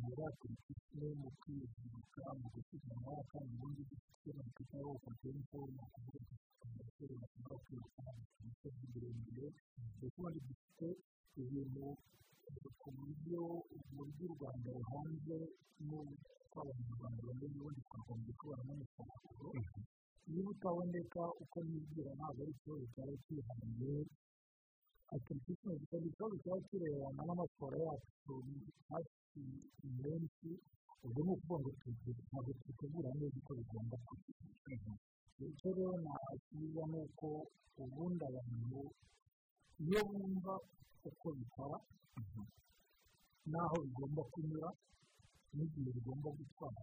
muri 0.00 0.24
politiki 0.40 0.98
mu 1.20 1.28
kwibuka 1.40 2.22
mu 2.38 2.46
gusiganwa 2.54 3.14
kandi 3.30 3.50
ubundi 3.56 3.82
dufite 3.90 4.28
na 4.36 4.44
twita 4.54 4.76
wo 4.86 4.92
kontempo 5.02 5.56
ni 5.72 5.78
ukuvuga 5.84 6.34
abasore 6.66 7.14
bashobora 7.20 7.56
kwiruka 7.64 8.00
mu 8.16 8.22
misozi 8.46 8.84
miremire 8.92 9.46
ndetse 9.96 10.16
ubundi 10.18 10.38
dufite 10.48 10.86
ibintu 11.42 11.86
ku 12.80 12.88
buryo 12.96 13.40
uburyo 13.76 14.24
u 14.28 14.32
rwanda 14.34 14.68
ruhanze 14.78 15.36
n'uko 15.86 16.56
abanyarwanda 16.62 17.20
bamenya 17.26 17.56
ubundi 17.60 17.80
twagombye 17.86 18.32
kubonamo 18.38 18.72
umusaruro 18.74 19.50
niba 20.30 20.48
utaboneka 20.54 21.22
uko 21.42 21.56
nibwira 21.68 22.10
ntabwo 22.18 22.40
ari 22.42 22.52
ikibazo 22.54 22.84
cyaba 22.94 23.14
cyihariye 23.24 23.94
akenshi 25.14 25.50
gikora 25.52 25.74
ikibazo 26.10 26.36
cyaba 26.42 26.58
kirebana 26.68 27.20
n'amatora 27.26 27.76
yacu 27.86 28.32
hafi 28.90 29.40
menshi 30.02 30.48
ubwo 31.04 31.20
ni 31.24 31.30
ukuvuga 31.34 31.58
ngo 31.60 31.70
ntabwo 32.28 32.50
twitegura 32.60 33.08
neza 33.18 33.36
uko 33.40 33.52
bigomba 33.58 33.96
kugenda 34.06 34.92
icyo 35.50 35.68
rero 35.76 35.94
ntabyiza 36.04 36.82
ni 36.90 36.96
uko 37.04 37.28
ubundi 37.82 38.22
abantu 38.30 38.80
iyo 39.84 40.00
bumva 40.08 40.54
uko 41.08 41.26
bikora 41.38 41.76
n'aho 43.50 43.76
bigomba 43.84 44.22
kunyura 44.32 44.70
n'igihe 45.54 45.90
bigomba 45.96 46.28
gutwara 46.38 46.82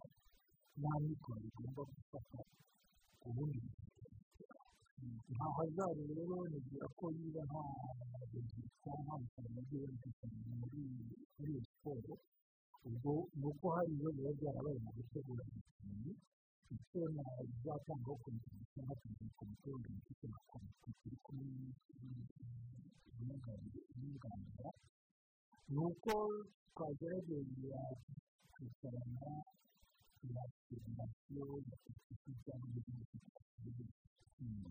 nta 0.80 0.92
mikoro 1.06 1.38
bigomba 1.46 1.82
gufata 1.94 2.40
ubundi 3.28 3.60
nta 5.34 5.48
hazari 5.56 6.02
rero 6.18 6.36
nibwira 6.52 6.88
ko 6.98 7.06
niba 7.16 7.42
nta 7.50 7.62
rubyiruko 8.32 8.90
nta 9.04 9.14
musaruro 9.22 9.60
ugiye 9.62 9.82
wumvikana 9.86 10.38
muri 10.60 10.80
iyo 11.46 11.60
siporo 11.68 12.14
ubwo 12.88 13.12
ni 13.38 13.46
uko 13.52 13.66
hari 13.76 13.92
iyo 13.98 14.10
biba 14.16 14.32
byarabaye 14.40 14.78
mu 14.84 14.90
gutegura 14.98 15.44
imikino 15.50 16.12
icyo 16.76 17.02
nazatangaho 17.16 18.16
komite 18.24 18.52
cyangwa 18.74 18.94
komite 19.38 19.68
olympique 19.78 20.26
na 20.32 20.40
komite 20.52 20.90
turi 21.00 21.18
kumwe 21.26 21.48
n'umuganga 23.96 24.70
ni 25.72 25.78
uko 25.88 26.14
twagerageza 26.74 27.80
kwicarana 28.52 29.32
na 30.34 30.42
federasiyo 30.68 31.46
ya 31.70 31.76
politiki 31.84 32.32
cyangwa 32.46 32.68
igihugu 32.80 33.16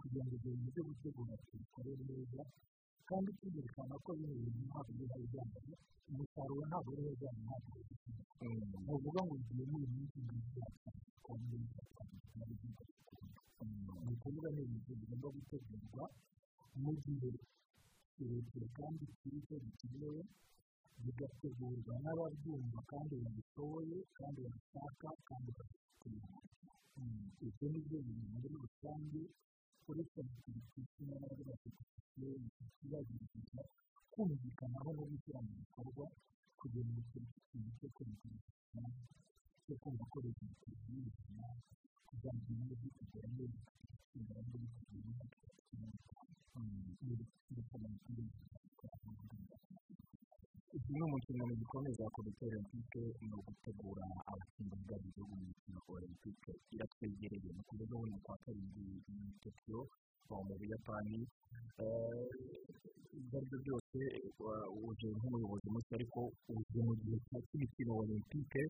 kugira 0.00 0.24
ngo 0.24 0.34
ibyo 0.36 0.52
bintu 0.54 0.68
byo 0.72 0.82
gutegura 0.88 1.34
tubikore 1.46 1.92
neza 2.08 2.42
kandi 3.08 3.28
tuzerekana 3.40 3.94
ko 4.04 4.10
bino 4.18 4.34
bintu 4.42 4.60
ntabwo 4.68 4.90
biba 4.98 5.16
bijyanye 5.22 5.74
umusaruro 6.10 6.62
ntabwo 6.70 6.88
uriho 6.92 7.10
bijyanye 7.14 7.40
ntabwo 7.46 7.70
ni 8.40 8.90
ukuvuga 8.94 9.20
ngo 9.26 9.34
igihe 9.40 9.64
ni 9.70 9.78
iminsi 9.86 10.18
ngiyi 10.24 10.50
yatanzwe 10.60 11.56
ni 14.04 14.12
ukuvuga 14.14 14.48
ni 14.54 14.60
ibintu 14.66 14.92
bigomba 15.00 15.28
gutegurwa 15.36 16.04
mu 16.82 16.90
gihe 17.02 17.30
kirekire 18.14 18.66
kandi 18.78 19.04
cyiza 19.18 19.54
gikenewe 19.64 20.20
bigategurwa 21.02 21.92
n'ababyumva 22.02 22.80
kandi 22.92 23.12
babishoboye 23.22 23.96
kandi 24.18 24.38
babishaka 24.44 25.08
kandi 25.28 25.48
babifitiye 25.56 26.20
ibyo 27.46 27.66
ni 27.72 27.80
byo 27.86 27.98
bintu 28.06 28.26
muri 28.32 28.48
rusange 28.62 29.22
uretse 29.90 30.18
na 30.26 30.32
politiki 30.44 31.00
n'abandi 31.08 31.42
bafite 31.48 31.80
kibagerageza 32.76 33.60
kumvikanaho 34.12 34.88
no 34.96 35.02
gushyira 35.10 35.38
mu 35.46 35.52
bikorwa 35.60 36.04
kugira 36.58 36.88
ngo 36.90 37.00
ikintu 37.02 37.70
cyo 37.78 37.88
kumvikana 37.96 38.88
cyo 39.64 39.74
kumva 39.82 40.04
ko 40.12 40.16
leta 40.24 40.42
iteguye 40.54 40.98
ubuzima 41.08 41.46
kuzagira 42.08 42.60
neza 42.68 42.86
kugera 42.96 43.28
neza 43.36 43.60
kugera 44.10 44.40
neza 44.50 44.76
kugera 44.88 45.20
neza 45.80 46.14
zimwe 50.74 51.04
mu 51.10 51.16
nshingano 51.18 51.54
zikomeye 51.60 51.94
za 52.00 52.06
komite 52.14 52.42
olympique 52.46 53.02
ni 53.26 53.32
ugutegura 53.38 54.04
abakinnyi 54.30 54.74
b'igihugu 54.82 55.08
gihugu 55.14 55.32
mu 55.38 55.44
mikino 55.50 55.78
olympique 55.94 56.52
iratwegereye 56.74 57.50
mu 57.56 57.62
kuvuga 57.68 57.94
ngo 57.96 58.06
ni 58.10 58.18
kwa 58.24 58.36
karindwi 58.42 58.84
muri 59.14 59.32
tokiyo 59.42 59.80
mu 60.46 60.54
buyapani. 60.58 61.18
Ibyo 63.18 63.36
ari 63.38 63.46
byo 63.48 63.58
byose 63.64 63.98
uje 64.88 65.08
nk'umuyobozi 65.16 65.68
mushya 65.74 65.94
ariko 65.98 66.20
uje 66.56 66.80
mu 66.86 66.92
gihe 67.00 67.16
cy'imikino 67.46 67.92
olympique 68.02 68.62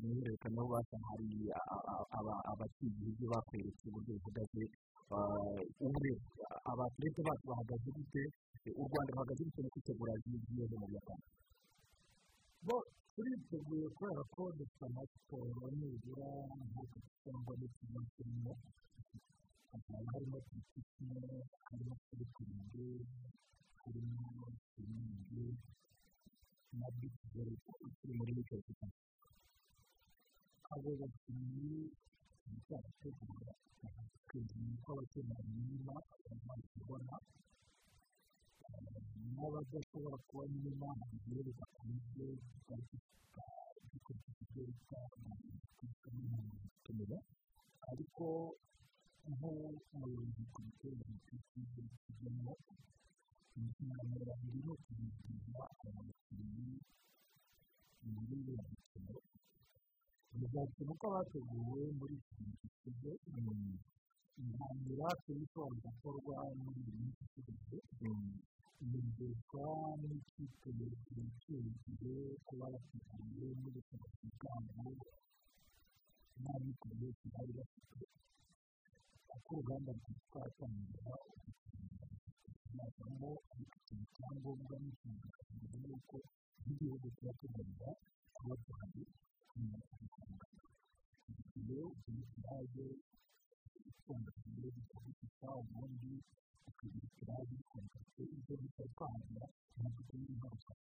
mwihererekanya 0.00 0.60
aho 0.60 0.68
basa 0.74 0.96
hari 1.08 1.30
abakinnyi 2.52 3.08
igihugu 3.12 3.32
bakweretse 3.32 3.82
uburyo 3.88 4.12
bihagaze 4.18 4.62
ubu 4.66 4.89
abaturage 6.70 7.20
bacu 7.26 7.44
bahagaze 7.50 7.88
gute 7.96 8.22
u 8.80 8.82
rwanda 8.86 9.10
ruhagaze 9.14 9.42
gute 9.46 9.60
mu 9.64 9.70
kwitegura 9.74 10.12
igihe 10.18 10.64
mu 10.80 10.86
buyapani 10.90 11.26
bo 12.66 12.76
turiteguye 13.14 13.86
kubera 13.96 14.22
ko 14.34 14.42
dufite 14.58 14.82
amasiporo 14.86 15.64
nibura 15.78 16.28
nk'uko 16.70 16.96
cyangwa 17.22 17.52
kirimo 18.14 18.52
hakaba 19.70 20.08
harimo 20.14 20.38
politiki 20.46 21.04
harimo 21.68 21.94
kurikurinde 22.06 22.86
harimo 23.82 24.24
siringi 24.70 25.46
na 26.78 26.86
bitizere 26.98 27.52
turi 27.98 28.12
muri 28.18 28.32
wikendi 28.36 28.72
abo 30.72 30.90
bakinnyi 31.00 31.90
barategura 32.68 33.52
twizeye 34.30 34.74
ko 34.82 34.88
abakeneye 34.94 35.42
inyuma 35.58 35.94
bamaze 36.26 36.66
kubona 36.74 37.14
n'abadashobora 39.34 40.16
nyuma 40.62 40.88
mu 40.98 41.14
gihe 41.22 41.40
bidakunze 41.46 42.26
dukurikije 43.90 44.40
ibyo 44.42 44.62
bita 44.68 45.00
gutumira 45.78 47.18
ariko 47.90 48.24
nk'umuyobozi 49.30 50.42
ku 50.52 50.58
bitero 50.66 50.96
by'ikigo 51.22 51.82
kigemo 52.02 52.52
inshingano 53.58 54.14
babiri 54.26 54.58
ni 54.64 54.70
ukubizeza 54.74 55.60
abakinnyi 55.84 56.68
muri 58.12 58.34
iyo 58.42 58.54
mikino 58.70 59.16
bizakina 60.38 60.90
uko 60.94 61.06
bateguwe 61.14 61.82
muri 61.98 62.14
iki 62.20 62.90
gihe 63.00 63.12
intambira 63.28 63.84
turi 65.24 65.42
ishobora 65.44 65.76
gukorwa 65.84 66.36
minsi 66.96 67.22
isigaye 67.24 67.78
yizezwa 68.90 69.66
n'ikipe 70.00 70.68
kirekire 71.40 72.14
kuba 72.46 72.66
yateguye 72.74 73.48
n'ubushobozi 73.60 74.26
bwabo 74.36 74.92
n'abikoreye 76.42 77.10
bari 77.32 77.52
bafite 77.58 78.00
kuko 79.28 79.48
uruganda 79.52 79.90
rwitwatangira 79.98 81.12
kuzavamo 82.62 83.30
ariko 83.52 83.76
ikintu 83.80 84.06
cyangombwa 84.16 84.74
ni 84.82 84.88
ikintu 84.94 85.26
kigaragaza 85.36 85.78
yuko 85.88 86.16
nk'igihugu 86.60 87.06
tuba 87.16 87.32
tugomba 87.40 87.88
kuba 88.34 88.54
duhari 88.64 89.02
iyo 91.60 91.84
ugiye 91.92 92.24
kiraje 94.14 94.66
itondekanye 94.66 94.68
bikagufasha 94.76 95.48
ubundi 95.62 96.10
ikiraje 97.06 97.54
ukumva 97.62 97.98
ibyo 98.36 98.54
bita 98.60 98.82
twahangira 98.94 99.46
ntabwo 99.76 100.00
turi 100.08 100.24
ingaruka 100.34 100.72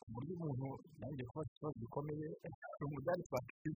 ku 0.00 0.06
buryo 0.12 0.32
umuntu 0.38 0.66
nanjye 1.00 1.22
kuba 1.30 1.42
ikibazo 1.48 1.74
gikomeye 1.82 2.28
umudari 2.86 3.22
twakwiye 3.28 3.70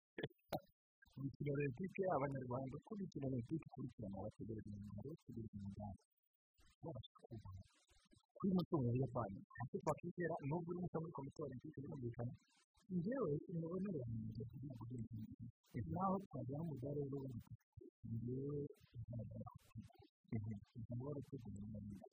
imikino 1.16 1.50
olympique 1.56 2.02
abanyarwanda 2.16 2.74
uko 2.78 2.90
imikino 2.96 3.24
olympique 3.30 3.66
ikurikirana 3.68 4.16
bategereza 4.24 4.68
umumaro 4.70 5.08
bategereza 5.14 5.54
umuganda 5.58 6.02
babasha 6.82 7.12
kubona 7.24 7.62
kuri 8.36 8.50
mutungo 8.56 8.86
wa 8.90 8.96
yapani 9.02 9.38
ntacyo 9.54 9.76
twakwizera 9.82 10.34
nubwo 10.48 10.68
uri 10.70 10.78
muto 10.82 10.96
muri 11.02 11.12
komite 11.16 11.38
olympique 11.46 11.78
birumvikana 11.82 12.32
njyewe 12.34 12.65
imibonere 13.50 13.98
yanjye 14.06 14.42
kugira 14.50 14.74
ngo 14.74 14.84
ugire 14.94 15.80
naho 15.94 16.14
twajyana 16.26 16.62
umudari 16.66 17.00
w'urubuga 17.02 17.50
njyewe 18.12 18.58
ntabwo 19.06 19.38
ntabwo 20.82 21.02
wari 21.06 21.18
utegura 21.22 21.56
umwanya 21.62 22.04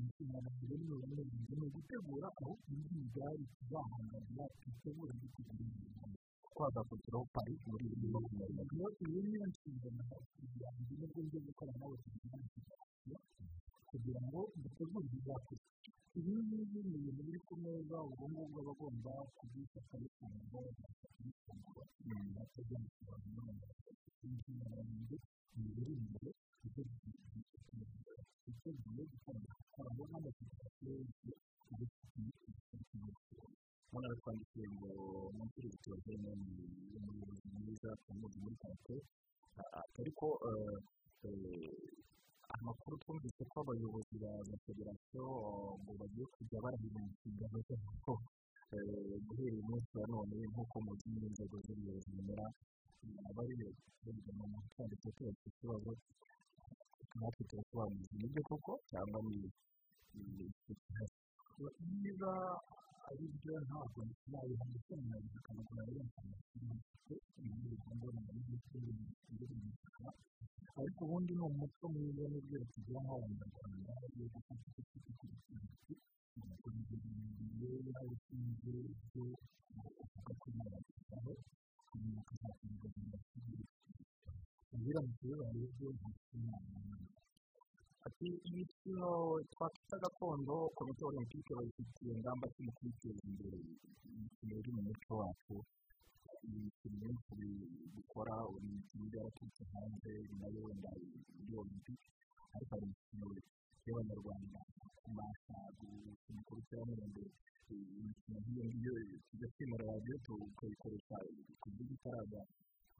inshingano 0.00 0.48
n'imibonere 0.68 1.22
yanjye 1.30 1.54
ni 1.58 1.64
ugutegura 1.68 2.26
aho 2.40 2.52
indi 2.72 2.88
migari 3.00 3.42
tuzahangarira 3.56 4.44
dutegura 4.64 5.12
imibonere 5.20 6.16
twazakurikiraho 6.52 7.24
pari 7.34 7.52
muri 7.68 7.84
na 8.00 8.08
makumyabiri 8.14 8.64
iyo 8.76 8.86
iyo 9.04 9.20
niyo 9.28 9.44
nshingano 9.50 10.02
yanjye 10.62 10.92
nubwo 10.98 11.20
njye 11.24 11.38
gukora 11.46 11.72
nawe 11.80 11.96
kugira 13.90 14.20
ngo 14.26 14.40
dutegure 14.62 15.04
ibizakorwa 15.08 15.59
ibi 16.18 16.32
ngibi 16.46 16.78
ni 16.88 16.96
ibintu 16.98 17.20
biri 17.26 17.40
ku 17.46 17.54
meza 17.62 17.96
ubu 18.10 18.24
ngubu 18.30 18.56
aba 18.60 18.72
agomba 18.74 19.12
kubyifata 19.36 19.94
bifungura 20.02 20.70
kubifungura 21.14 21.82
bakajya 22.36 22.76
mu 22.82 22.88
kibanza 22.94 23.42
inshingano 24.26 24.76
yanjye 24.82 25.16
ni 25.56 25.64
ibiri 25.70 25.92
imbere 26.00 26.30
iteguye 28.50 29.02
gukorana 29.12 29.52
gukoramo 29.60 30.02
n'amasosiyete 30.10 30.84
yose 30.88 31.28
ubona 33.88 34.08
twandikiye 34.20 34.66
ngo 34.74 34.88
munsi 35.36 35.56
y'ibitoki 35.62 36.10
umuyobozi 36.96 37.46
mwiza 37.58 37.90
tumuzi 38.04 38.36
muri 38.42 38.56
karate 38.62 38.96
ariko 40.00 40.26
amakuru 42.58 42.94
twumvise 43.02 43.42
ko 43.50 43.56
abayobozi 43.62 44.14
ba 44.22 44.30
federasiyo 44.66 45.24
ngo 45.80 45.92
bagiye 46.00 46.26
kujya 46.34 46.58
barahira 46.64 47.00
inshingano 47.08 47.58
zabo 47.68 48.12
guhera 49.26 49.54
uyu 49.56 49.62
munsi 49.68 49.90
wa 49.98 50.06
none 50.12 50.34
nk'uko 50.50 50.76
mu 50.84 50.92
zindi 51.00 51.26
nzego 51.32 51.56
z'ubuyobozi 51.64 52.08
bimera 52.16 52.46
abari 53.28 53.52
bagize 54.02 54.30
mu 54.38 54.44
muntu 54.52 54.66
twanditse 54.72 55.08
tubatse 55.16 55.44
ikibazo 55.50 55.90
natwe 57.20 57.42
turasobanuza 57.48 58.12
ni 58.18 58.26
byo 58.30 58.42
koko 58.48 58.72
cyangwa 58.90 59.18
ni 59.26 59.38
niba 62.02 62.32
ari 63.08 63.24
byo 63.36 63.54
ntabwo 63.66 63.98
nabihamya 64.30 64.78
ko 64.86 64.92
umuntu 65.00 65.30
akanagura 65.38 65.82
yumva 65.94 66.20
ko 67.06 67.14
ibintu 67.38 67.64
bigomba 67.72 68.06
mu 68.14 68.20
buryo 68.26 68.54
bw'ubutaka 69.30 70.06
ariko 70.78 71.00
ubundi 71.04 71.32
ni 71.38 71.42
umuco 71.48 71.84
mwiza 71.92 72.24
n'ibyo 72.32 72.58
tugira 72.72 72.98
nk'abanyarwanda 73.04 73.92
yo 74.18 74.26
gufata 74.32 74.66
icyo 74.80 74.82
cy'ubucuruzi 75.16 75.94
ugakomeza 76.38 76.92
ibintu 76.96 77.42
yera 77.60 78.00
ushinzwe 78.14 78.70
ibyo 78.92 79.24
uvuga 80.02 80.32
ko 80.40 80.46
yabagezaho 80.56 81.32
kugira 81.88 82.20
ngo 82.72 82.86
ubiramutse 84.74 85.22
bibaye 85.28 85.64
byo 85.74 85.88
ntakintu 85.98 86.54
ati 88.06 88.26
imikino 88.48 89.08
twakwita 89.52 89.96
gakondo 90.04 90.54
komite 90.76 91.02
olympique 91.10 91.52
bayifitiye 91.58 92.10
ingamba 92.16 92.46
mu 92.64 92.70
kwiteza 92.76 93.22
imbere 93.30 93.58
imikino 94.16 94.52
iri 94.60 94.70
mu 94.76 94.82
muco 94.88 95.12
wacu 95.20 95.56
imikino 96.48 96.94
myinshi 97.00 97.36
dukora 97.96 98.34
imikino 98.60 99.04
yaraturutse 99.14 99.62
hanze 99.72 100.12
na 100.40 100.46
yo 100.54 100.60
wenda 100.66 100.90
muri 101.38 101.54
olympique 101.62 102.08
ariko 102.54 102.70
hari 102.74 102.84
imikino 102.88 103.26
y'abanyarwanda 103.86 104.58
kubasha 105.04 105.56
gukina 105.78 106.40
ku 106.46 106.52
rukiramende 106.56 107.22
imikino 107.70 108.36
nk'iyo 108.42 108.64
ngiyo 108.74 109.46
twimura 109.52 109.84
radiyo 109.92 110.16
tukayikoresha 110.26 111.16
ku 111.60 111.66
gihugu 111.74 111.92
itaraza 111.98 112.40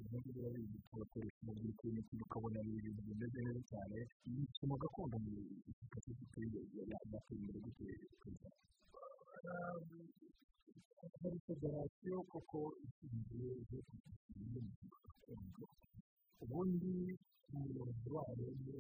ibyo 0.01 0.19
biba 0.25 0.49
bizi 0.55 0.79
tugakoresha 0.89 1.39
umubiri 1.43 1.73
ku 1.79 1.83
imikino 1.91 2.23
ukabona 2.27 2.59
ni 2.67 2.73
ibintu 2.79 3.01
bimeze 3.09 3.39
neza 3.45 3.63
cyane 3.71 3.99
imikino 4.27 4.75
gakondo 4.83 5.17
ni 5.25 5.33
ifite 5.71 6.11
guteye 6.19 6.61
yateye 6.91 7.39
imbere 7.41 7.59
gute 7.65 7.87
hari 11.23 11.39
federasiyo 11.47 12.17
koko 12.33 12.59
ishinzwe 12.87 13.47
gakondo 15.05 15.65
ubundi 16.43 16.93
umuyobozi 17.53 18.09
wayo 18.15 18.47
ni 18.65 18.75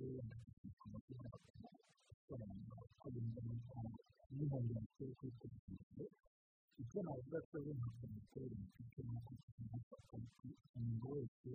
n'inkomyi 4.34 4.76
kuri 4.96 5.32
federasiyo 5.40 5.42
icyo 5.42 5.54
navuga 5.56 5.96
ko 5.96 6.04
ari 6.80 7.70
nka 7.78 7.90
minisiteri 8.00 8.54
ifite 8.66 8.98
n'uko 9.06 9.30
tugifata 9.54 10.16
umuntu 10.76 11.04
wese 11.14 11.50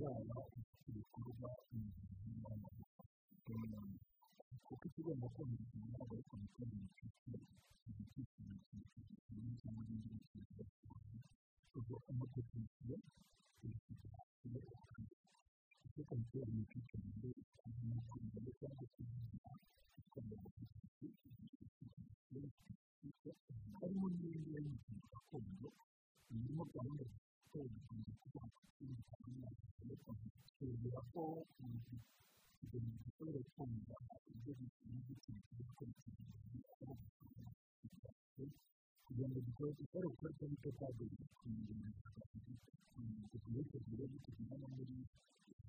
yaba 0.00 0.36
ufite 0.58 0.84
ibikorwa 0.90 1.48
n'amagufa 2.40 3.02
kuko 4.66 4.82
ikigomba 4.88 5.26
kumvikana 5.34 5.84
ntabwo 5.92 6.12
ari 6.14 6.24
komite 6.30 6.60
y'imikino 6.68 7.38
igitekerezo 7.88 8.76
cyiza 9.24 9.68
muri 9.74 9.92
iyi 9.96 10.08
mikino 10.14 10.64
ubwo 11.76 11.94
amatekinisiye 12.10 12.96
icyo 15.90 16.02
komite 16.08 16.36
y'imikino 16.38 16.86
igomba 17.40 17.98
kumenya 18.10 18.50
cyangwa 18.58 18.84
se 18.92 19.02
ikomeza 20.00 20.48
harimo 23.80 24.06
n'ibindi 24.10 24.48
y'imikino 24.54 25.04
gakondo 25.12 25.68
birimo 26.28 26.64
gahunda 26.72 27.02
gukomeza 27.42 28.12
kuba 28.22 28.42
twegera 30.56 31.00
ko 31.12 31.22
ngo 31.62 31.96
dushobore 33.04 33.40
kumva 33.54 33.94
ibyo 34.32 34.52
bitandukanye 34.58 35.40
kugira 39.04 39.26
ngo 39.28 39.38
dukore 39.46 39.70
gukora 39.80 40.06
icyo 40.34 40.46
bita 40.50 40.70
muri 40.70 41.06
muri 43.50 43.64
byo 43.68 43.78
kigali 43.84 44.16
kugira 44.24 44.54
ngo 44.56 44.66
nawe 44.70 44.84
bashyira 44.84 44.90
mu 44.90 45.02
bitwaro 45.02 45.48
byo 45.48 45.59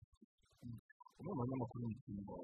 umwe 0.00 1.32
mu 1.32 1.32
banyamakuru 1.38 1.80
w'imikino 1.82 2.34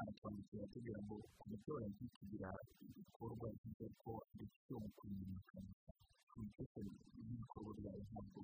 aratwandikira 0.00 0.62
atubwira 0.64 0.98
ngo 1.04 1.16
komite 1.40 1.68
olympique 1.78 2.18
igira 2.24 2.50
ibikorwa 2.88 3.46
byiza 3.56 3.86
ko 4.02 4.12
dufite 4.38 4.72
mu 4.82 4.88
kumenyekanisha 4.98 5.90
komite 6.32 6.62
y'ibikorwa 7.26 7.70
byayo 7.78 8.02
ntabwo 8.10 8.40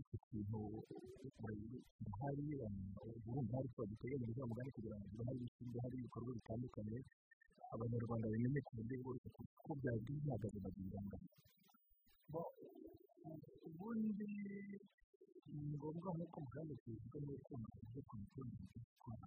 icyo 0.00 0.16
kintu 0.26 0.60
hari 2.20 2.46
urumva 3.28 3.54
hari 3.58 3.68
ko 3.74 3.80
duteganyiriza 3.90 4.42
umugani 4.46 4.70
kugira 4.76 4.96
ngo 4.98 5.22
ibishinzwe 5.36 5.78
hari 5.84 5.94
ibikorwa 6.00 6.30
bitandukanye 6.38 6.98
abanyarwanda 7.74 8.26
bimenye 8.32 8.60
ku 8.66 8.72
buryo 8.76 8.94
bwose 9.02 9.26
kuko 9.36 9.70
byagiye 9.80 10.18
bihagaze 10.24 10.58
bagira 10.64 10.96
ingano 11.00 11.28
ubundi 13.68 14.30
ni 15.50 15.66
ngombwa 15.76 16.08
nk'uko 16.14 16.36
muganga 16.44 16.74
tubivuga 16.80 17.18
n'uko 17.26 17.52
ibyo 17.84 18.00
komite 18.08 18.40
ikora 18.94 19.26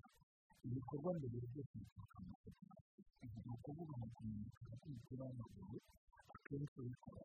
ibikorwa 0.66 1.10
mbere 1.18 1.38
byose 1.52 1.74
bituruka 1.82 2.18
mu 2.26 2.34
ni 3.44 3.52
ukuvuga 3.56 3.94
ngo 4.00 4.08
kumenyekana 4.16 4.76
k'umupira 4.82 5.24
w'amaguru 5.28 5.78
akenshi 6.36 6.78
bikora 6.88 7.24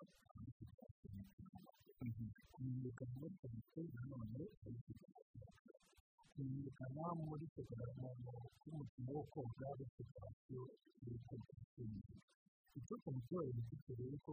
kumenyekana 2.53 3.15
muri 3.21 3.35
komite 3.41 3.81
nanone 3.95 4.43
kumenyekana 6.33 7.03
muri 7.27 7.45
federasiyo 7.55 8.09
y'umukino 8.65 9.11
wo 9.17 9.23
koga 9.33 9.65
ari 9.73 9.85
federasiyo 9.97 10.63
icyo 12.79 12.95
komite 13.05 13.37
ifite 13.61 13.91
rero 13.99 14.17
ko 14.25 14.33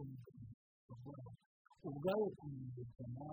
ubwayo 1.88 2.26
kumenyekana 2.38 3.26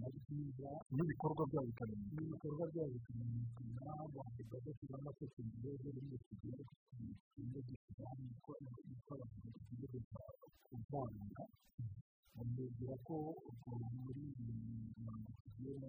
na 0.00 0.08
byiza 0.14 0.70
n'ibikorwa 0.94 1.42
byabo 1.50 1.66
bikamenyekana 1.68 2.14
n'ibikorwa 2.14 2.64
byabo 2.72 2.90
bikamenyekana 2.96 3.65
ko 3.90 4.70
tuba 4.78 4.96
amatekinisiye 4.98 5.70
yo 5.82 5.90
muri 5.94 6.18
kigali 6.26 6.64
kimwe 7.32 7.58
gishyiramo 7.66 8.30
ko 8.44 8.50
abantu 9.14 9.38
bagiye 9.46 9.98
kuvanga 10.66 11.42
bamubwira 12.34 12.94
ko 13.06 13.14
ubwo 13.48 13.72
muri 14.02 14.22
iyi 14.40 14.52
mirongo 14.96 15.30
tugiye 15.40 15.72
no 15.80 15.88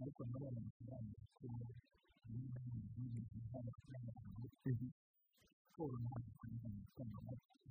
ariko 0.00 0.20
nanone 0.28 0.58
amafaranga 0.60 1.18
ko 1.36 1.46
siporo 4.60 5.94
ntabwo 6.04 6.28
ikorera 6.32 6.68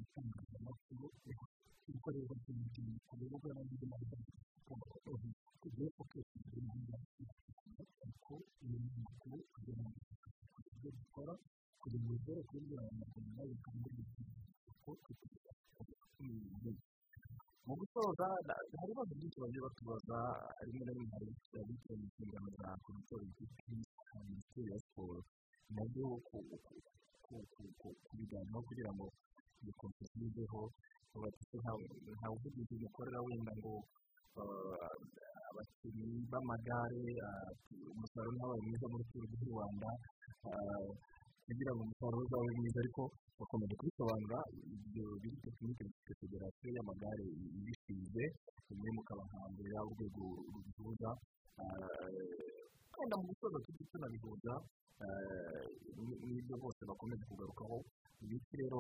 itangazamakuru 0.02 1.06
ikorerwa 1.94 2.36
ku 2.44 2.50
mikino 3.20 3.38
ku 3.40 3.50
rubuga 3.50 3.50
n'andi 3.56 3.76
siporo 4.54 4.84
tugiye 5.62 5.88
fokesinga 5.96 6.48
kuri 6.52 6.68
iyi 6.78 6.96
ariko 8.04 8.34
iyo 8.64 8.78
amakuru 8.96 9.38
kugira 9.54 9.82
ngo 9.84 10.00
ibyo 10.74 10.90
dukora 11.00 11.34
kugira 11.82 12.02
ngo 12.04 12.12
bigere 12.16 12.42
kuri 12.48 12.60
buri 12.68 12.76
abanyarwanda 12.80 13.42
bikangurira 13.52 14.04
ko 14.84 14.92
mu 17.66 17.74
gusoza 17.80 18.26
hari 18.80 18.92
ibibazo 18.92 19.12
byinshi 19.18 19.38
bagiye 19.44 19.62
batubaza 19.68 20.18
rimwe 20.66 20.84
na 20.86 20.92
rimwe 20.96 21.10
hari 21.14 21.28
abitwa 21.62 21.92
inshingano 22.04 22.48
za 22.60 22.68
komite 22.84 23.12
olympique 23.16 23.64
minisiteri 24.30 24.70
ya 24.74 24.78
siporo 24.84 25.22
na 25.76 25.84
byo 25.92 26.06
kubiganiraho 28.08 28.62
kugira 28.68 28.92
ngo 28.96 29.06
kompetisiyo 29.82 30.28
iveho 30.30 30.62
nta 32.16 32.28
buvugizi 32.32 32.76
bukorera 32.82 33.20
wenda 33.26 33.52
ngo 33.60 33.74
abakinnyi 35.50 36.08
b'amagare 36.32 37.04
umusaruro 37.94 38.32
ntabaye 38.38 38.62
mwiza 38.66 38.86
muri 38.92 39.04
turu 39.10 39.26
y'u 39.32 39.50
rwanda 39.52 39.90
kugira 41.46 41.72
ngo 41.74 41.82
umusaruro 41.86 42.22
uzabe 42.26 42.52
mwiza 42.60 42.80
ariko 42.84 43.04
bakomeje 43.40 43.74
kubisobanura 43.80 44.40
ibyo 44.76 45.06
biri 45.22 45.38
tekinike 45.44 45.84
bifite 45.90 46.12
federasiyo 46.22 46.70
y'amagare 46.78 47.24
ibishinzwe 47.60 48.24
bimwe 48.68 48.90
mukabahambira 48.98 49.80
urwego 49.90 50.24
rubihuza 50.54 51.10
wenda 53.00 53.16
mu 53.20 53.26
gusoza 53.30 53.58
tujye 53.66 53.84
tunabihuza 53.92 54.54
n'ibyo 56.28 56.56
bose 56.64 56.82
bakomeje 56.90 57.24
kugarukaho 57.30 57.78
ibiki 58.24 58.54
rero 58.62 58.80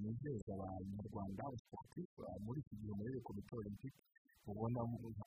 mwizeza 0.00 0.52
abanyarwanda 0.54 1.40
abasiporutifu 1.46 2.20
muri 2.44 2.58
iki 2.62 2.74
gihe 2.80 2.92
muri 2.98 3.10
komite 3.26 3.52
olympique 3.60 4.00
ubona 4.50 4.80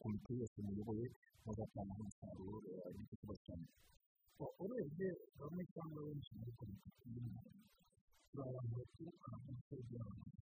komite 0.04 0.32
yose 0.40 0.58
muyoboye 0.66 1.06
muzatanga 1.46 1.94
umusaruro 2.02 2.58
kibazo 3.20 3.40
cyane 3.46 3.66
urebye 4.64 5.10
bamwe 5.40 5.64
cyangwa 5.74 6.00
benshi 6.08 6.32
muri 6.40 6.52
komite 6.60 6.88
abantu 8.34 8.72
baturuka 8.80 9.30
mu 9.44 9.50
misozi 9.56 9.92
y'abantu 9.98 10.38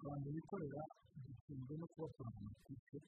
abantu 0.00 0.26
bikorera 0.36 0.82
dushinzwe 1.26 1.72
no 1.80 1.86
kubakora 1.92 2.30
politike 2.38 2.98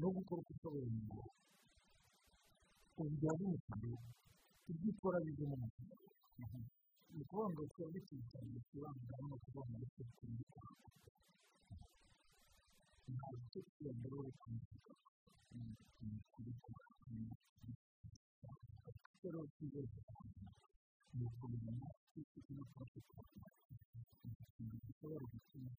no 0.00 0.08
gukora 0.14 0.40
uko 0.42 0.52
ushoboye 0.54 0.88
ngo 1.04 1.20
ubibyaze 3.00 3.42
umusaruro 3.48 3.98
ibyo 4.70 4.88
ukora 4.94 5.18
bivemo 5.26 5.54
umusaruro 5.58 6.13
ni 7.14 7.20
ukuvuga 7.22 7.46
ngo 7.52 7.62
tuba 7.72 7.88
dukurikiranye 7.94 8.56
ikibanza 8.60 9.14
no 9.28 9.36
kuvuga 9.42 9.66
ngo 9.70 9.84
turi 9.92 10.10
kubikora 10.18 10.70
ntabwo 13.14 13.36
cyo 13.50 13.60
kwiyongera 13.70 14.14
uri 14.20 14.32
kubikora 14.40 14.96
kubikora 16.32 16.86
rero 19.22 19.40
ikibazo 19.48 19.98
ni 21.14 21.22
ukumenya 21.28 21.88
icyo 22.20 22.52
no 22.58 22.64
kubikora 22.72 23.46
gishobora 24.84 25.24
gutuma 25.32 25.72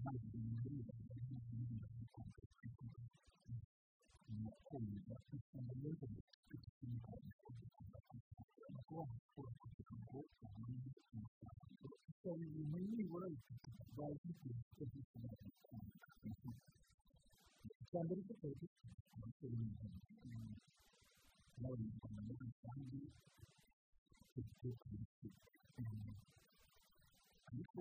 ntabwo 0.00 0.36
muri 0.52 0.76
iyo 4.32 4.50
kumva 4.66 5.14
usanga 5.36 5.72
neza 5.82 6.04
mu 6.12 6.18
gihe 6.28 6.44
ukaba 12.10 12.40
ibintu 12.46 12.76
nibura 12.96 13.26
bifite 13.34 13.68
bazi 13.96 14.28
ko 14.38 14.44
bifite 14.54 14.82
icya 17.82 18.00
mbere 18.04 18.20
cyo 18.26 18.34
kuba 18.40 18.54
gifite 18.60 18.86
umusoro 19.14 19.54
n'abanyarwanda 21.60 22.20
muri 22.26 22.36
rusange 22.48 22.98
dufite 24.34 24.68
kubifite 24.80 25.28
ariko 27.50 27.80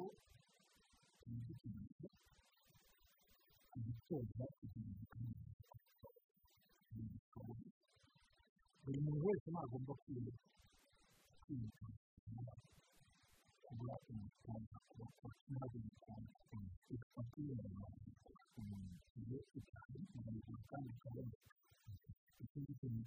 ibidukikije 1.26 2.08
ibitoza 3.78 4.46
ibintu 4.66 5.04
buri 8.84 9.00
muntu 9.06 9.24
wese 9.28 9.48
ntagomba 9.54 9.94
kwiga 10.02 10.34
kwiga 11.42 11.88
kugura 13.64 13.96
umutungo 14.12 14.76
kubakora 14.90 15.36
ntabwo 15.52 15.76
umutungo 15.80 16.30
ufite 16.94 17.40
abantu 17.74 17.98
iyo 19.22 19.40
utazi 19.60 20.00
umuntu 20.18 20.52
kandi 20.70 20.88
ukabona 20.96 21.36
ikindi 22.44 22.72
kintu 22.80 23.04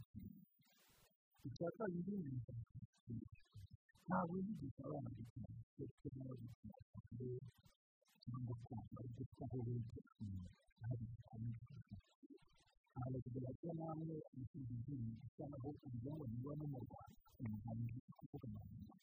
icya 1.47 1.69
kabiri 1.77 2.13
ni 2.23 2.37
ntabwo 4.07 4.35
yigisha 4.45 4.81
abana 4.89 5.09
gukina 5.17 5.49
ndetse 5.75 6.07
no 6.17 6.33
gukina 6.41 6.77
cyangwa 8.23 8.55
kumva 8.65 8.99
ibyo 9.07 9.25
aho 9.45 9.57
biga 9.67 10.01
ntabwo 10.79 11.05
bikomeye 11.11 11.55
ntabwo 12.97 13.19
kugaragara 13.25 13.73
namwe 13.79 14.15
ibisubizo 14.35 14.75
by'ibintu 14.83 15.21
bisa 15.23 15.45
naho 15.51 15.69
kugira 15.81 16.13
ngo 16.17 16.25
no 16.59 16.65
mu 16.73 16.79
rwanda 16.85 17.21
umuhanzi 17.43 17.99
kuvuga 18.19 18.47
amahanga 18.49 18.95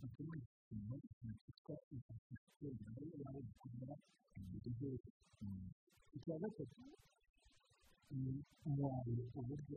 gikemura 0.00 0.40
ikintu 0.56 0.94
cyitwa 1.42 1.74
infrastructure 1.94 2.74
na 2.84 2.90
yo 3.08 3.14
yaba 3.22 3.40
gukomera 3.48 3.94
ibyo 4.68 4.88
icya 6.16 6.34
gatatu 6.42 6.80
umwari 8.66 9.12
uburyo 9.38 9.76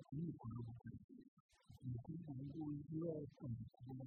gukoresha 0.67 1.13
ni 1.83 1.91
ukuvuga 1.97 2.31
ngo 2.47 2.63
niba 2.87 3.09
yakunze 3.19 3.63
kubona 3.75 4.05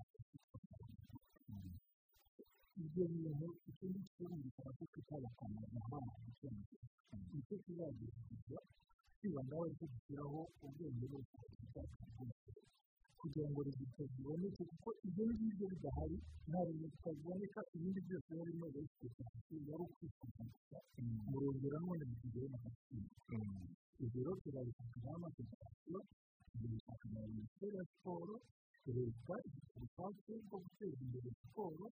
ibyo 2.82 3.04
bintu 3.12 3.46
ikindi 3.70 3.98
kibazo 4.14 4.36
gisaba 4.44 4.70
ko 4.78 4.82
tutabakanira 4.92 5.66
amahanga 5.70 6.14
gukemuka 6.24 6.76
ni 7.32 7.40
cyo 7.46 7.56
kizagerageza 7.64 8.56
kwibandaho 8.56 8.58
ariko 9.20 9.84
gushyiraho 9.92 10.40
ubwenge 10.64 11.04
bwose 11.12 11.36
kugira 13.20 13.48
ngo 13.52 13.60
rezita 13.66 14.02
ziboneke 14.12 14.62
kuko 14.70 14.88
ibyo 15.06 15.24
ngibyo 15.28 15.66
bidahari 15.72 16.16
nta 16.48 16.60
rezita 16.66 17.08
ziboneka 17.16 17.60
ibindi 17.76 18.00
byose 18.06 18.28
biba 18.32 18.44
birimo 18.48 18.66
bifite 18.74 19.22
ari 19.76 19.84
ukwisuzuma 19.84 20.78
murongera 21.30 21.78
none 21.84 22.02
mugire 22.10 22.46
n'agaciro 22.48 23.08
ibyo 24.04 24.20
rero 24.24 24.32
amasezerano 25.16 26.00
tugabifasha 26.52 27.06
na 27.12 27.20
minisiteri 27.28 27.76
ya 27.76 27.84
siporo 27.92 28.34
leta 28.88 29.34
ifite 29.48 29.70
ubushake 29.76 30.32
bwo 30.48 30.56
guteza 30.64 31.00
imbere 31.04 31.28
siporo 31.40 31.86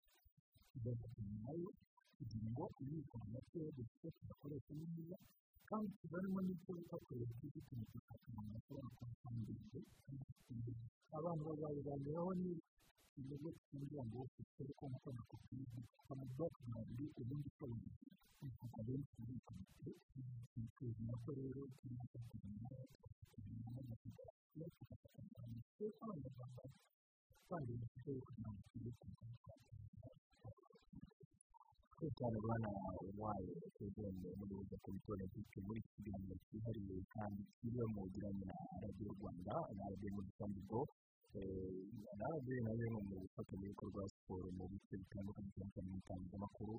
tugafatanya 0.73 1.39
na 1.45 1.53
yo 1.61 1.71
kugira 2.17 2.47
ngo 2.55 2.65
imyitozo 2.81 3.27
mikeya 3.35 3.71
dufite 3.77 4.07
tugakoresha 4.17 4.73
neza 4.79 5.17
kandi 5.69 5.89
n'icyo 6.47 6.71
bita 6.79 6.97
politiki 7.07 7.59
tugafata 7.67 8.13
akamaro 8.17 8.49
gashobora 8.55 8.89
kuba 8.97 9.13
abantu 11.19 11.43
bazabiganiraho 11.49 12.31
n'ikigo 12.43 13.49
cy'umuryango 13.65 14.17
ngo 14.17 14.29
ufite 14.41 14.73
ko 14.79 14.85
nk'uko 14.89 15.09
nakubwiye 15.17 15.81
amabwate 16.11 16.61
abiri 16.81 17.05
ubundi 17.21 17.49
ukoresha 17.51 18.05
ibikorwa 18.43 18.81
benshi 18.87 19.15
muri 19.19 19.33
iyi 19.35 19.43
komite 19.47 19.91
twiteza 20.51 21.01
nako 21.09 21.29
rero 21.39 21.61
turi 21.77 21.95
gufatanya 22.01 22.69
n'amategeko 23.75 24.31
tugafatanya 24.77 25.41
na 25.53 25.61
twese 25.75 25.99
abanyarwanda 26.05 26.63
kandi 27.49 27.71
bafite 27.81 28.11
kugira 28.27 28.49
ngo 28.53 28.61
tujye 28.71 28.93
cyane 31.97 32.37
bwana 32.45 32.69
wayo 33.21 33.53
twegeye 33.75 34.11
muri 34.39 34.55
za 34.71 34.77
komite 34.85 35.09
olympique 35.17 35.59
muri 35.67 35.79
iki 35.81 35.91
kiganiro 35.97 36.35
cyihariye 36.47 36.97
kandi 37.15 37.41
kiriho 37.57 37.87
mu 37.95 38.01
bugiranye 38.05 38.45
na 38.45 38.57
radiyo 38.85 39.09
rwanda 39.17 39.55
na 39.77 39.85
radiyo 39.91 40.11
ubwo 40.61 40.81
na 42.19 42.25
radiyo 42.33 42.59
na 42.65 42.71
yo 42.81 42.87
ni 42.93 43.01
mu 43.09 43.17
bufatanyabikorwa 43.25 44.01
wa 44.05 44.09
siporo 44.13 44.47
mu 44.57 44.65
bice 44.71 44.95
bitandukanye 45.01 45.51
cyane 45.57 45.71
cyane 45.75 45.89
mu 45.93 45.97
itangazamakuru 46.03 46.75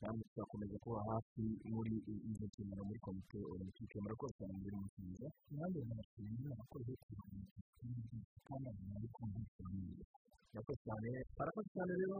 kandi 0.00 0.20
tuzakomeza 0.30 0.76
kuba 0.82 0.98
hafi 1.10 1.42
muri 1.74 1.94
izo 2.30 2.44
nshingano 2.46 2.82
muri 2.88 3.00
komite 3.06 3.38
olympique 3.54 3.96
murakoze 4.02 4.32
cyane 4.38 4.52
muri 4.62 4.74
umunsi 4.78 4.98
mwiza 5.02 5.28
nanjye 5.58 5.80
nashimye 5.90 6.48
abakozi 6.54 6.92
kandi 8.46 8.66
ari 8.96 9.08
kumvikana 9.14 9.82
murakoze 10.52 10.80
cyane 10.84 11.10
barakoze 11.38 11.68
cyane 11.74 11.92
rero 12.00 12.18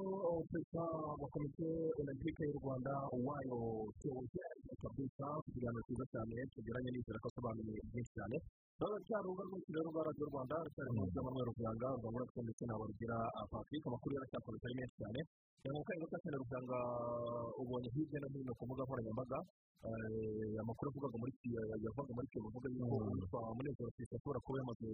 perezida 0.50 0.82
wa 1.20 1.28
komite 1.32 1.68
olympique 2.00 2.42
y'u 2.48 2.58
rwanda 2.62 2.92
wayo 3.26 3.58
tewoze 4.00 4.42
kabisa 4.82 5.26
ikiganiro 5.48 5.82
cyiza 5.86 6.04
cyane 6.12 6.36
tugeranye 6.52 6.90
n'inzira 6.92 7.18
ko 7.22 7.26
asobanuye 7.28 7.76
byinshi 7.92 8.12
cyane 8.16 8.36
rero 8.80 8.96
cyari 9.06 9.26
urubuga 9.28 9.44
rwose 9.48 9.68
rero 9.76 9.88
rwa 9.92 10.02
radiyo 10.08 10.26
rwanda 10.32 10.54
rucyari 10.64 10.90
mu 10.96 11.02
by'amanywa 11.12 11.42
ruganga 11.48 11.88
rwabona 11.98 12.24
ko 12.32 12.38
ndetse 12.46 12.64
na 12.66 12.74
barugira 12.80 13.16
patrick 13.52 13.82
amakuru 13.86 14.12
yaracyakomeza 14.16 14.64
ari 14.66 14.76
menshi 14.80 14.96
cyane 15.02 15.20
mu 15.62 15.78
kanya 15.86 16.06
gato 16.10 16.18
cyane 16.26 16.36
ruganga 16.42 16.78
ubonye 17.62 17.88
hirya 17.94 18.18
no 18.18 18.28
hino 18.34 18.52
ku 18.58 18.62
mbuga 18.66 18.82
nkoranyambaga 18.82 19.38
amakuru 20.62 20.88
avugaga 20.90 21.16
muri 21.22 21.32
yavaga 21.86 22.10
muri 22.18 22.26
kiyovu 22.30 22.48
avuga 22.50 22.68
yuko 22.74 22.96
uwitwa 22.98 23.38
munezero 23.54 23.90
christian 23.94 24.18
ashobora 24.18 24.40
kuba 24.42 24.58
yamaze 24.58 24.88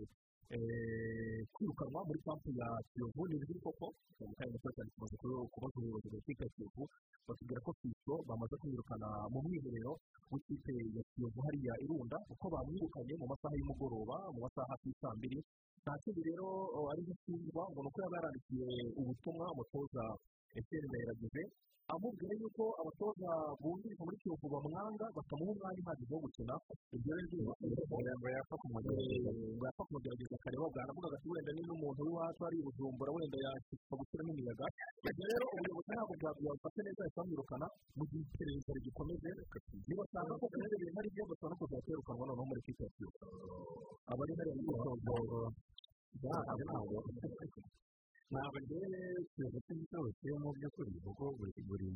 kwirukanwa 1.57 2.01
muri 2.09 2.21
kampu 2.21 2.49
ya 2.61 2.69
kiyovu 2.93 3.21
ni 3.29 3.35
ibiri 3.41 3.61
koko 3.65 3.87
mu 4.21 4.35
kanya 4.37 4.53
gato 4.61 4.69
cyane 4.77 4.91
tumaze 4.93 5.15
kubaza 5.17 5.77
ubuyobozi 5.81 6.09
bw'ikipe 6.13 6.45
ya 6.45 6.51
kiyovu 6.53 6.83
batubwira 7.27 7.61
ko 7.65 7.71
kristo 7.81 8.13
bamaze 8.29 8.55
kumwirukana 8.61 9.09
mu 9.33 9.39
mwiherero 9.45 9.93
w'ikipe 10.33 10.73
ya 10.97 11.03
kiyovu 11.17 11.39
hariya 11.49 11.73
irunda 11.85 12.17
uko 12.29 12.45
bamwirukanye 12.53 13.13
mu 13.21 13.25
masaha 13.33 13.55
y'umugoroba 13.57 14.17
mu 14.37 14.39
masaha 14.45 14.69
hafi 14.77 14.89
saa 15.01 15.17
mbiri 15.17 15.39
nta 15.81 15.93
kindi 16.05 16.21
rero 16.29 16.49
ari 16.93 17.01
gushinjwa 17.09 17.63
ngo 17.73 17.81
ni 17.81 17.89
uko 17.89 17.99
yaba 18.05 18.17
yarandikiye 18.21 18.69
ubutumwa 19.01 19.47
umutoza 19.57 20.05
etiyeni 20.59 20.87
ndayiragije 20.89 21.43
amubwira 21.93 22.33
yuko 22.41 22.65
abatoza 22.81 23.31
bungirije 23.61 24.03
muri 24.05 24.17
kiyovu 24.21 24.47
bamwanga 24.53 25.07
bakamuha 25.17 25.51
umwanya 25.57 25.81
uhagije 25.85 26.13
wo 26.15 26.21
gukina. 26.25 26.55
Ibyo 26.97 27.13
rero 27.17 27.45
ngo 28.19 28.29
yapfa 28.35 28.55
kumugerageza 29.89 30.35
akareba 30.39 30.67
bwanavuga 30.73 31.07
ati 31.17 31.27
wenda 31.33 31.51
niba 31.57 31.73
umuntu 31.79 32.01
w'iwacu 32.07 32.41
ari 32.49 32.57
bujumbura 32.65 33.11
wenda 33.17 33.37
yakitwa 33.45 33.95
gushyiramo 34.01 34.31
imiyaga 34.37 34.67
ibyo 35.11 35.25
rero 35.31 35.45
ubuyobozi 35.55 35.91
ntabwo 35.97 36.13
bwabifata 36.21 36.79
neza 36.85 37.01
yahita 37.03 37.21
bamwirukana 37.23 37.67
mu 37.97 38.05
gihe 38.11 38.23
iperereza 38.29 38.71
rigikomeje 38.77 39.29
niba 39.89 40.03
usanga 40.05 40.33
ko 40.41 40.45
ibyo 40.53 40.77
bintu 40.83 40.99
ari 41.01 41.09
byo 41.15 41.23
bashobora 41.31 41.53
no 41.53 41.59
kuzajya 41.61 41.85
kwirukanwa 41.85 42.25
noneho 42.29 42.45
muri 42.51 42.61
kiyovu 42.67 43.07
abari 44.13 44.33
hariya 44.39 44.55
mu 44.57 44.63
myitozo 44.67 45.15
ntabwo 46.21 46.97
ntabwo 48.31 48.59
kiyovu 49.33 49.59
cyose 49.91 50.27
mu 50.43 50.51
by'ukuri 50.57 50.91
kuko 51.05 51.25
buri 51.69 51.87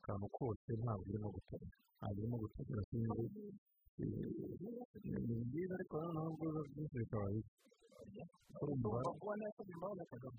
akantu 0.00 0.26
kose 0.36 0.70
ntabwo 0.82 1.04
irimo 1.10 1.28
gutora 1.36 1.66
ntabwo 1.98 2.18
irimo 2.20 2.36
gutora 2.42 2.80
sinzi 2.88 3.24
ni 5.26 5.44
byiza 5.48 5.74
ariko 5.78 5.94
noneho 6.02 6.28
ubwo 6.32 6.44
biba 6.48 6.62
byinshi 6.72 6.96
bikaba 7.02 7.26
bibi 7.34 7.50
kuri 8.56 8.70
umubare 8.76 9.08
ubona 9.16 9.44
ko 9.56 9.60
bimaze 9.68 10.02
kagame 10.10 10.38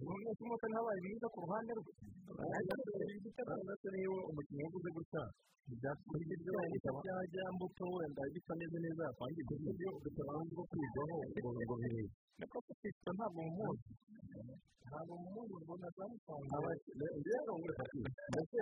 umuntu 0.00 0.42
wese 0.50 0.66
ntabaye 0.70 0.98
mwiza 1.04 1.26
ku 1.32 1.38
ruhande 1.44 1.72
rwe 1.78 1.92
ndetse 3.64 3.86
niyo 3.94 4.12
umukinnyi 4.30 4.62
waguze 4.64 4.88
gutya 4.96 5.22
ibyo 5.64 6.90
byajya 7.00 7.44
mbuto 7.54 7.84
wenda 7.96 8.22
bisa 8.34 8.52
neza 8.58 8.78
neza 8.84 9.02
yapangiye 9.08 9.42
ibyo 9.72 9.92
abandi 10.28 10.52
bo 10.58 10.64
kwigaho 10.70 11.16
ngo 11.38 11.48
ngo 11.64 11.74
birebe 11.80 12.10
niko 12.38 12.58
kufite 12.66 13.08
ntabwo 13.16 13.40
mumuzi 13.46 13.88
ntabwo 14.88 15.14
mumuzi 15.22 15.54
mbona 15.64 15.88
zamusanze 15.96 16.72
rero 17.26 17.52
ngureka 17.58 17.84
ndetse 18.30 18.56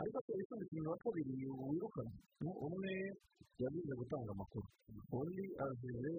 ariko 0.00 0.18
se 0.24 0.30
ese 0.40 0.52
umukinnyi 0.56 0.88
wa 0.92 0.96
kabiri 1.02 1.32
wirukana 1.68 2.12
umwe 2.66 2.92
yagize 3.62 3.92
gutanga 4.00 4.30
amakuru 4.34 4.66
undi 5.18 5.44
azize 5.64 6.12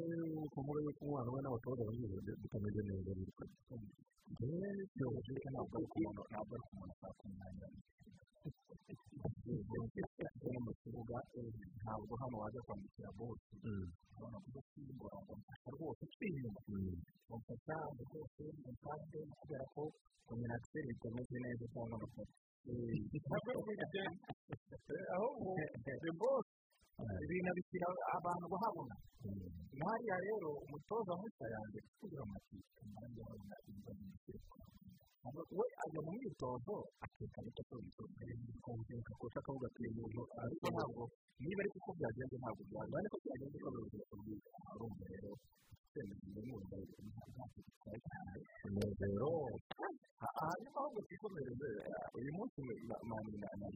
kuvuga 0.54 0.80
yuko 0.86 1.02
umwana 1.06 1.30
we 1.34 1.40
n'abatoza 1.42 1.82
bagize 1.88 2.18
bitameze 2.42 2.82
neza 2.88 3.12
birukana 3.18 3.56
byoroshye 4.96 5.34
ntabwo 5.54 5.74
ari 5.78 5.88
ku 5.92 5.98
muntu 6.04 6.22
ntabwo 6.30 6.52
ari 6.56 6.64
ku 6.68 6.72
muntu 6.78 6.92
ashaka 6.96 7.22
umwanya 7.28 7.68
mu 10.66 10.72
kibuga 10.82 11.18
ntabwo 11.82 12.14
hano 12.22 12.36
wajya 12.42 12.62
kwandikira 12.66 13.10
bose 13.20 13.52
ubona 14.16 14.38
ko 14.44 14.48
usimbura 14.60 15.18
ngo 15.24 15.32
mfasha 15.40 15.70
rwose 15.76 16.02
twinyuma 16.14 16.60
mufasha 17.30 17.76
rwose 18.04 18.42
mufashe 18.66 19.20
kubera 19.40 19.66
ko 19.74 19.84
kominakiseri 20.28 20.88
bitameze 20.94 21.36
neza 21.44 21.66
cyangwa 21.74 21.96
amafoto 21.98 22.34
kugenda 23.66 24.02
ahubwo 25.16 25.50
ni 26.04 26.12
bose 26.22 26.52
ibintu 27.24 27.50
bishyira 27.58 27.88
abantu 28.18 28.46
bahabona 28.54 28.96
nk'hariya 29.78 30.18
rero 30.26 30.50
umutoza 30.66 31.14
mushya 31.22 31.46
yanjye 31.56 31.80
kugira 32.00 32.22
amakipe 32.28 32.80
nanjye 32.94 33.22
abona 33.32 33.56
ibyo 33.70 33.92
we 35.58 35.66
ajya 35.84 36.00
mu 36.06 36.12
myitozo 36.18 36.76
akeka 37.06 37.38
ariko 37.44 37.62
ko 37.70 37.76
bikomeye 37.84 38.34
kosa 39.20 39.38
akavuga 39.42 39.66
ati 39.70 39.82
umuntu 39.92 40.22
ariko 40.44 40.66
ntabwo 40.74 41.02
niba 41.44 41.60
ariko 41.64 41.78
uko 41.82 41.92
byagenze 41.98 42.36
ntabwo 42.42 42.62
byagenze 42.70 42.98
ariko 43.02 43.16
byagenze 43.24 43.56
uko 43.60 43.68
urubyiruko 43.70 44.14
rwiza 44.20 44.50
arumva 44.72 45.04
rero 45.12 45.32
cyane 45.94 46.14
umunezero 48.68 49.32
hanyuma 50.40 50.78
ahubwo 50.80 51.00
twikomereze 51.08 51.70
uyu 52.18 52.32
munsi 52.38 52.58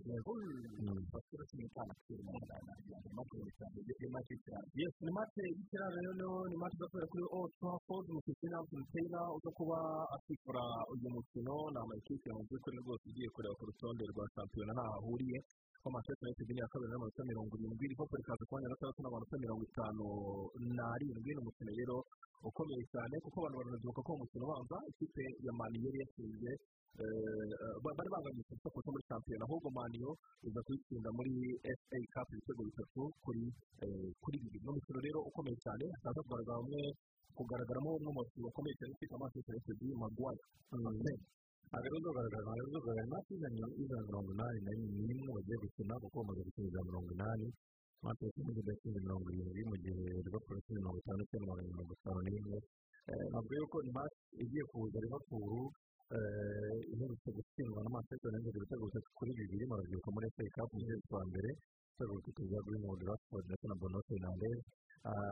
rwego 0.04 0.32
basura 1.14 1.44
cumi 1.50 1.64
n'itanu 1.64 1.92
kuri 2.04 2.22
na 2.28 2.34
na 2.68 2.76
na 3.04 3.12
make 3.18 3.36
y'itanu 3.44 3.78
ni 4.00 4.08
make 4.14 4.32
y'itanu 4.34 4.68
yes 4.82 4.94
ni 5.06 5.12
make 5.18 5.42
y'itanu 5.56 5.96
rero 5.96 6.30
ni 6.52 6.56
make 6.62 6.76
izakorera 6.78 7.08
kuri 7.12 7.24
o 7.38 7.40
trafford 7.60 8.06
umukinnyi 8.12 8.48
Nelson 8.54 8.84
Taylor 8.92 9.28
uza 9.38 9.50
kuba 9.58 9.78
asifura 10.16 10.64
uyu 10.94 11.08
mukino 11.16 11.56
ni 11.74 11.78
amakipe 11.84 12.30
mu 12.36 12.42
by'ukuri 12.48 12.78
rwose 12.84 13.04
ugiye 13.10 13.30
kureba 13.34 13.56
ku 13.60 13.64
rutonde 13.70 14.04
rwa 14.12 14.26
shampiyona 14.36 14.74
ntaho 14.76 14.94
ahuriye 15.00 15.40
ko 15.84 15.88
manchester 15.92 16.26
united 16.28 16.48
ni 16.50 16.56
iya 16.60 16.68
kabiri 16.72 16.90
n'amanota 16.92 17.22
mirongo 17.32 17.54
irindwi 17.60 17.86
liverpool 17.92 18.20
ikaza 18.24 18.44
ku 18.48 18.52
mwanya 18.56 18.68
wa 18.68 18.74
gatandatu 18.74 19.00
n'amanota 19.04 19.36
mirongo 19.44 19.64
itanu 19.70 20.06
n'arindwi 20.78 21.32
ni 21.36 21.42
umukino 21.44 21.72
rero 21.80 21.98
ukomeye 22.48 22.84
cyane 22.94 23.16
kuko 23.24 23.38
abantu 23.40 23.58
baranabyuka 23.60 24.02
ko 24.08 24.12
umukino 24.18 24.44
ubanza 24.48 24.78
ikipe 24.92 25.24
ya 25.46 25.52
mani 25.60 25.78
yari 25.86 25.98
yatsinze 26.04 26.52
bari 27.84 28.10
banganyije 28.14 28.54
isoko 28.56 28.78
cyo 28.84 28.92
muri 28.94 29.06
shampiyona 29.10 29.44
ahubwo 29.48 29.68
maniyo 29.78 30.12
iza 30.48 30.62
kuyitsinda 30.66 31.10
muri 31.18 31.34
fa 31.64 31.98
cup 32.14 32.28
ibitego 32.32 32.62
bitatu 32.70 33.02
kuri 33.24 34.38
bibiri 34.44 34.60
ni 34.64 34.70
umukino 34.72 35.00
rero 35.06 35.20
ukomeye 35.30 35.58
cyane 35.66 35.86
hakaza 35.96 36.20
kugaragara 36.24 36.60
umwe 36.64 36.82
kugaragaramo 37.38 37.90
umwe 37.98 38.10
mu 38.14 38.20
bakinnyi 38.22 38.46
bakomeye 38.48 38.76
cyane 38.80 38.92
ufite 38.96 39.16
manchester 39.22 39.52
united 39.56 39.80
magwaya 40.04 40.44
aha 40.74 40.90
rero 41.82 41.96
uzagaragaza 41.98 42.52
inoti 43.04 43.34
y'ijana 43.34 44.04
mirongo 44.08 44.30
inani 44.34 44.60
na 44.66 44.72
n'imwe 44.78 45.32
bagiye 45.36 45.58
gukina 45.64 45.94
kuko 46.02 46.16
bamaze 46.22 46.42
gukina 46.46 46.68
ijana 46.70 46.86
mirongo 46.90 47.10
inani 47.18 47.48
manchester 48.06 48.42
united 48.46 48.66
yatsinze 48.70 49.00
mirongo 49.06 49.26
irindwi 49.34 49.62
mu 49.70 49.76
gihe 49.84 50.06
liverpool 50.26 50.56
yatsinze 50.58 50.80
mirongo 50.84 51.00
itanu 51.02 51.22
magana 51.50 51.70
mirongo 51.74 51.94
itanu 51.98 52.20
n'imwe 52.26 52.58
ntabwo 53.32 53.52
yuko 53.60 53.78
match 53.98 54.16
igiye 54.44 54.64
kuza 54.72 54.98
liverpool 55.06 55.54
iherutse 56.94 57.30
gutsindwa 57.38 57.80
na 57.86 57.90
manchester 57.96 58.30
united 58.32 58.54
ibitego 58.60 58.84
bitatu 58.90 59.10
kuri 59.18 59.32
bibiri 59.40 59.66
barabyibuka 59.72 60.10
muri 60.14 60.28
fa 60.36 60.44
cup 60.56 60.70
mu 60.78 60.82
kwezi 60.86 61.06
kwa 61.10 61.22
mbere 61.30 61.50
ibitego 61.58 62.14
bitatu 62.22 62.42
bya 62.50 62.60
greenwood 62.68 63.02
rashford 63.10 63.46
ndetse 63.50 63.66
na 63.72 63.76
bono 63.82 64.00
fernandez 64.08 64.58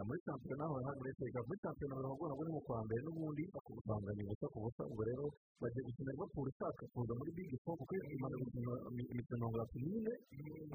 muri 0.07 0.19
shampiyona 0.27 0.63
aho 0.67 0.75
hari 0.83 0.97
muri 0.99 1.13
cup 1.31 1.45
muri 1.47 1.59
shampiyona 1.63 1.95
baravuga 1.99 2.27
ngo 2.35 2.43
ni 2.43 2.51
mu 2.55 2.61
kwa 2.67 2.79
mbere 2.85 2.99
n'ubundi 3.07 3.43
bakubanganya 3.55 4.21
ubusa 4.27 4.45
ku 4.51 4.57
busa 4.67 4.83
ubwo 4.91 5.03
rero 5.07 5.25
bagiye 5.61 5.81
gukina 5.87 6.11
liverpool 6.11 6.47
ishaka 6.51 6.83
kuza 6.91 7.13
muri 7.19 7.31
big 7.37 7.51
four 7.63 7.75
kuko 7.79 7.93
imaze 7.95 8.35
gukina 8.43 8.71
imikino 8.91 9.35
mirongo 9.39 9.55
itatu 9.55 9.77
n'ine 9.79 10.13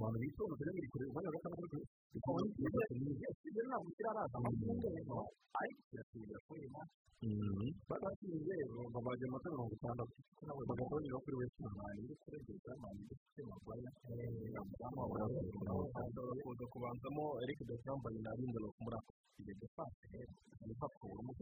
abantu 0.01 0.17
bitonze 0.25 0.63
rero 0.65 0.73
biri 0.77 0.89
kureba 0.93 1.11
umwanya 1.13 1.29
wa 1.29 1.35
gatandatu 1.37 1.79
ikaba 2.17 2.37
ari 2.41 2.49
itatu 2.57 2.95
n'ine 2.97 3.27
ibyo 3.49 3.63
ntabwo 3.69 3.89
kiraraza 3.97 4.37
amatungo 4.41 4.87
ariko 5.61 5.81
kirasubira 5.89 6.39
kuri 6.47 6.65
bagatsinze 7.89 8.55
babajya 8.95 9.27
amata 9.29 9.49
mirongo 9.53 9.73
itandatu 9.77 10.15
bagatondera 10.69 11.19
kuri 11.25 11.37
wese 11.41 11.61
mani 11.77 12.01
iri 12.05 12.15
kurengera 12.23 12.75
mani 12.83 13.01
iri 13.05 13.15
kuri 13.33 13.43
magwaya 13.51 13.91
umudamu 14.65 15.01
kuza 16.45 16.65
kubanzamo 16.73 17.25
eric 17.43 17.61
desambaye 17.71 18.19
na 18.25 18.31
rindelo 18.39 18.69
muri 18.87 18.97
ako 19.03 19.11
kigo 19.35 19.53
defense 19.61 20.47
liverpool 20.67 21.19
mu 21.27 21.33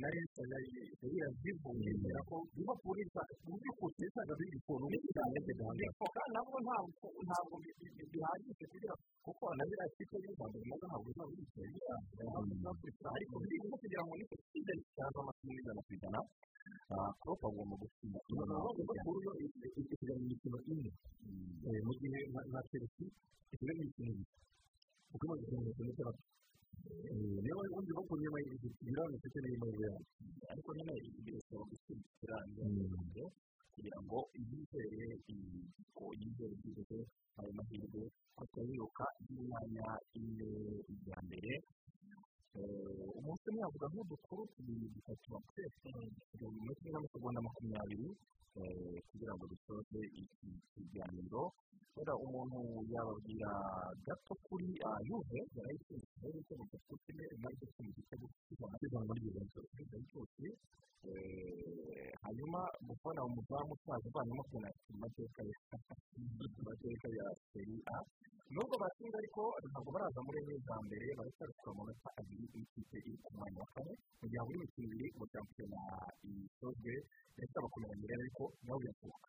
na 0.00 0.08
leta 0.14 0.42
zivuye 1.40 1.90
kubera 1.96 2.20
ko 2.28 2.36
liverpool 2.56 2.98
mu 3.48 3.54
by'ukuri 3.60 4.04
isaga 4.08 4.34
biri 4.40 4.58
ku 4.64 4.72
n'ubu 4.80 4.98
cyane 5.16 5.38
kandi 5.44 6.30
nabwo 6.34 6.56
ntabwo 6.64 7.54
bihagije 8.12 8.64
kugira 8.72 8.94
kuko 9.24 9.44
na 9.56 9.62
biriya 9.68 9.86
kipe 9.96 10.16
y'u 10.24 10.32
rwanda 10.36 10.56
bimaze 10.62 10.84
ntabwo 10.88 11.08
biba 11.08 11.24
bicaye 11.32 11.78
ariko 13.16 13.34
birimo 13.42 13.74
kugira 13.82 14.02
ngo 14.04 14.12
ni 14.18 14.24
cyo 14.28 14.36
kipe 14.52 14.72
cyangwa 14.96 15.18
amasomo 15.24 15.50
y'ijana 15.56 15.80
ku 15.86 15.90
ijana 15.96 16.20
klopp 17.20 17.42
agomba 17.48 17.74
gutsinda 17.82 18.18
liverpool 18.78 19.18
yo 19.26 19.32
isigaye 19.80 20.16
mu 20.20 20.26
mikino 20.30 20.58
ine 20.72 20.90
mu 21.86 21.92
gihe 22.00 22.18
na 22.52 22.60
chelsea 22.70 23.08
isigaye 23.52 23.76
mu 23.78 23.84
mikino 23.88 24.10
ibiri 24.14 24.24
kuko 25.14 25.24
imaze 25.30 25.42
gukina 25.46 25.62
imikino 25.62 25.90
itandatu 25.94 26.22
niba 27.42 27.60
ubundi 27.70 27.90
irani 28.90 29.14
ifite 29.18 29.36
niyo 29.40 29.56
mahirwe 29.62 29.86
yayo 29.86 30.02
ariko 30.52 30.68
nyine 30.74 30.92
birasaba 31.24 31.64
gutsinda 31.70 32.06
irani 32.24 32.50
kugira 33.74 33.98
ngo 34.04 34.18
yizere 34.50 35.06
ko 35.96 36.04
yizere 36.20 36.54
byibuze 36.60 36.98
ayo 37.38 37.50
mahirwe 37.58 38.02
atayiruka 38.42 39.04
y'imyanya 39.26 39.86
ine 40.18 40.50
ya 41.08 41.18
mbere 41.26 41.52
umunsi 43.18 43.44
umwe 43.48 43.60
yavuga 43.64 43.86
nk'udukuru 43.90 44.42
dutatu 44.94 45.30
twese 45.48 45.88
muri 46.62 46.74
kimwe 46.78 46.90
n'amasegonda 46.92 47.46
makumyabiri 47.46 48.08
kugira 49.08 49.32
ngo 49.34 49.44
dusoze 49.52 50.00
iki 50.22 50.48
kiganiro 50.72 51.42
kubera 51.90 52.12
umuntu 52.24 52.58
yababwira 52.92 53.50
gato 54.06 54.32
kuri 54.46 54.68
yuve 55.08 55.38
yarayitsinze 55.56 56.26
ibitego 56.30 56.62
bitatu 56.66 56.92
kimwe 57.04 57.24
imaze 57.36 57.54
gutsinda 57.60 57.90
igitego 57.92 58.24
cy'ijana 58.78 59.06
muri 59.08 59.20
juventus 59.24 59.66
juventus 59.78 60.30
hanyuma 62.24 62.60
gufana 62.88 63.20
umuzamu 63.28 63.70
ushaje 63.76 64.06
uvanyemo 64.08 64.42
penaliti 64.50 64.88
mu 64.92 64.98
mateka 65.04 65.40
ye 65.48 65.54
mu 66.54 66.62
mateka 66.68 67.06
ya 67.18 67.26
seri 67.50 67.76
a 67.94 67.96
nubwo 68.52 68.74
batsinze 68.82 69.16
ariko 69.18 69.42
ntabwo 69.70 69.90
baraza 69.94 70.20
muri 70.26 70.38
enye 70.42 70.56
za 70.66 70.76
mbere 70.86 71.06
baracyari 71.18 71.52
ku 71.58 71.64
amanota 71.72 72.08
abiri 72.20 72.43
y'ikipe 72.54 72.96
iri 73.08 73.12
ku 73.24 73.30
mwanya 73.36 73.58
wa 73.62 73.68
kane 73.74 73.92
mu 74.20 74.24
gihe 74.28 74.38
habura 74.40 74.56
imikino 74.58 74.84
ibiri 74.88 75.06
ngo 75.16 75.24
shampiyona 75.32 75.80
isozwe 76.28 76.92
ndetse 77.36 77.54
abakomeye 77.58 77.94
rero 78.10 78.20
ariko 78.24 78.44
nabo 78.64 78.78
birashoboka 78.82 79.26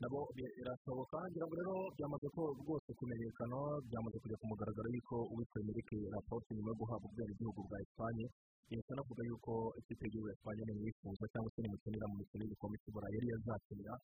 nabo 0.00 0.20
birashoboka 0.36 1.16
ngira 1.30 1.44
ngo 1.46 1.54
rero 1.60 1.74
byamaze 1.96 2.28
ko 2.36 2.42
rwose 2.60 2.88
kumenyekana 2.98 3.58
byamaze 3.88 4.16
kujya 4.22 4.36
ku 4.40 4.46
mugaragaro 4.50 4.88
y'uko 4.94 5.16
uwitwa 5.32 5.56
emerike 5.62 5.96
rapote 6.14 6.48
nyuma 6.54 6.70
yo 6.72 6.78
guhabwa 6.80 7.06
ubwenegihugu 7.08 7.60
bwa 7.68 7.78
esipanye 7.84 8.26
leta 8.72 8.90
anavuga 8.94 9.22
yuko 9.28 9.52
ikipe 9.80 10.02
y'igihugu 10.04 10.28
ya 10.28 10.34
esipanye 10.34 10.62
nimwifuza 10.66 11.24
cyangwa 11.32 11.50
se 11.54 11.58
nimukenera 11.62 12.06
mu 12.10 12.14
mikino 12.20 12.42
y'igikombe 12.42 12.76
cy'uburayi 12.82 13.14
yari 13.16 13.28
yazakenera 13.32 13.94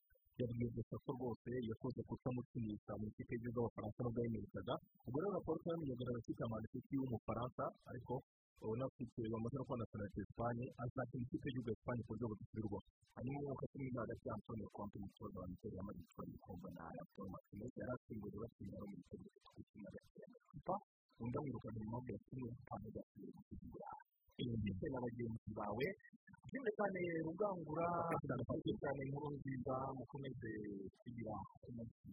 yabwiye 0.41 0.82
ko 1.05 1.11
rwose 1.16 1.51
yakoze 1.70 2.01
kutamukinisha 2.09 2.93
mu 3.01 3.05
ikipe 3.11 3.32
y'igihugu 3.35 3.59
y'abafaransa 3.61 3.99
nubwo 4.05 4.20
yamwicaga 4.24 4.74
ubwo 5.07 5.19
rero 5.20 5.32
raporo 5.37 5.59
yamenyekana 5.69 6.11
amakipe 6.12 6.41
ya 6.45 6.49
manisiti 6.53 6.91
y'umufaransa 6.97 7.62
ariko 7.91 8.15
ubona 8.62 8.85
afite 8.89 9.20
bamaze 9.32 9.55
no 9.57 9.65
kubona 9.66 9.85
penaliti 9.91 10.19
esipanye 10.24 10.65
azakina 10.82 11.23
ikipe 11.24 11.47
y'igihugu 11.49 11.70
esipanye 11.74 12.01
ku 12.05 12.11
buryo 12.12 12.27
budasubirwaho 12.31 12.78
hanyuma 13.16 13.53
cumi 13.70 13.85
n'imwe 13.85 14.01
hagati 14.05 14.24
ya 14.28 14.35
antonio 14.37 14.69
conte 14.77 14.95
umutoza 15.01 15.37
wa 15.41 15.47
miteri 15.51 15.77
yamaze 15.78 15.99
gutwara 16.05 16.28
igikombe 16.31 16.69
na 16.77 16.85
raporo 16.99 17.27
martinez 17.35 17.73
yari 17.81 17.93
asimbuye 17.97 18.37
bakinira 18.43 18.85
mu 18.91 18.95
gitego 19.01 19.27
cy'icumi 19.32 19.82
na 19.85 19.91
gatanu 19.95 20.37
kupa 20.51 20.74
undi 21.23 21.37
amwirukana 21.39 21.77
inyuma 21.81 21.99
bya 22.07 22.19
kimwe 22.27 22.51
kandi 22.69 22.87
agasubiye 22.91 23.31
gusigira 23.37 23.91
ndetse 24.62 24.85
na 24.93 24.99
bagenzi 25.05 25.51
bawe 25.59 25.87
byumve 26.49 26.70
cyane 26.78 27.01
rugangura 27.27 27.87
cyane 28.81 29.01
inkuru 29.07 29.28
nziza 29.37 29.74
mukomeze 29.99 30.51
kugira 31.01 31.35
umunsi 31.69 32.09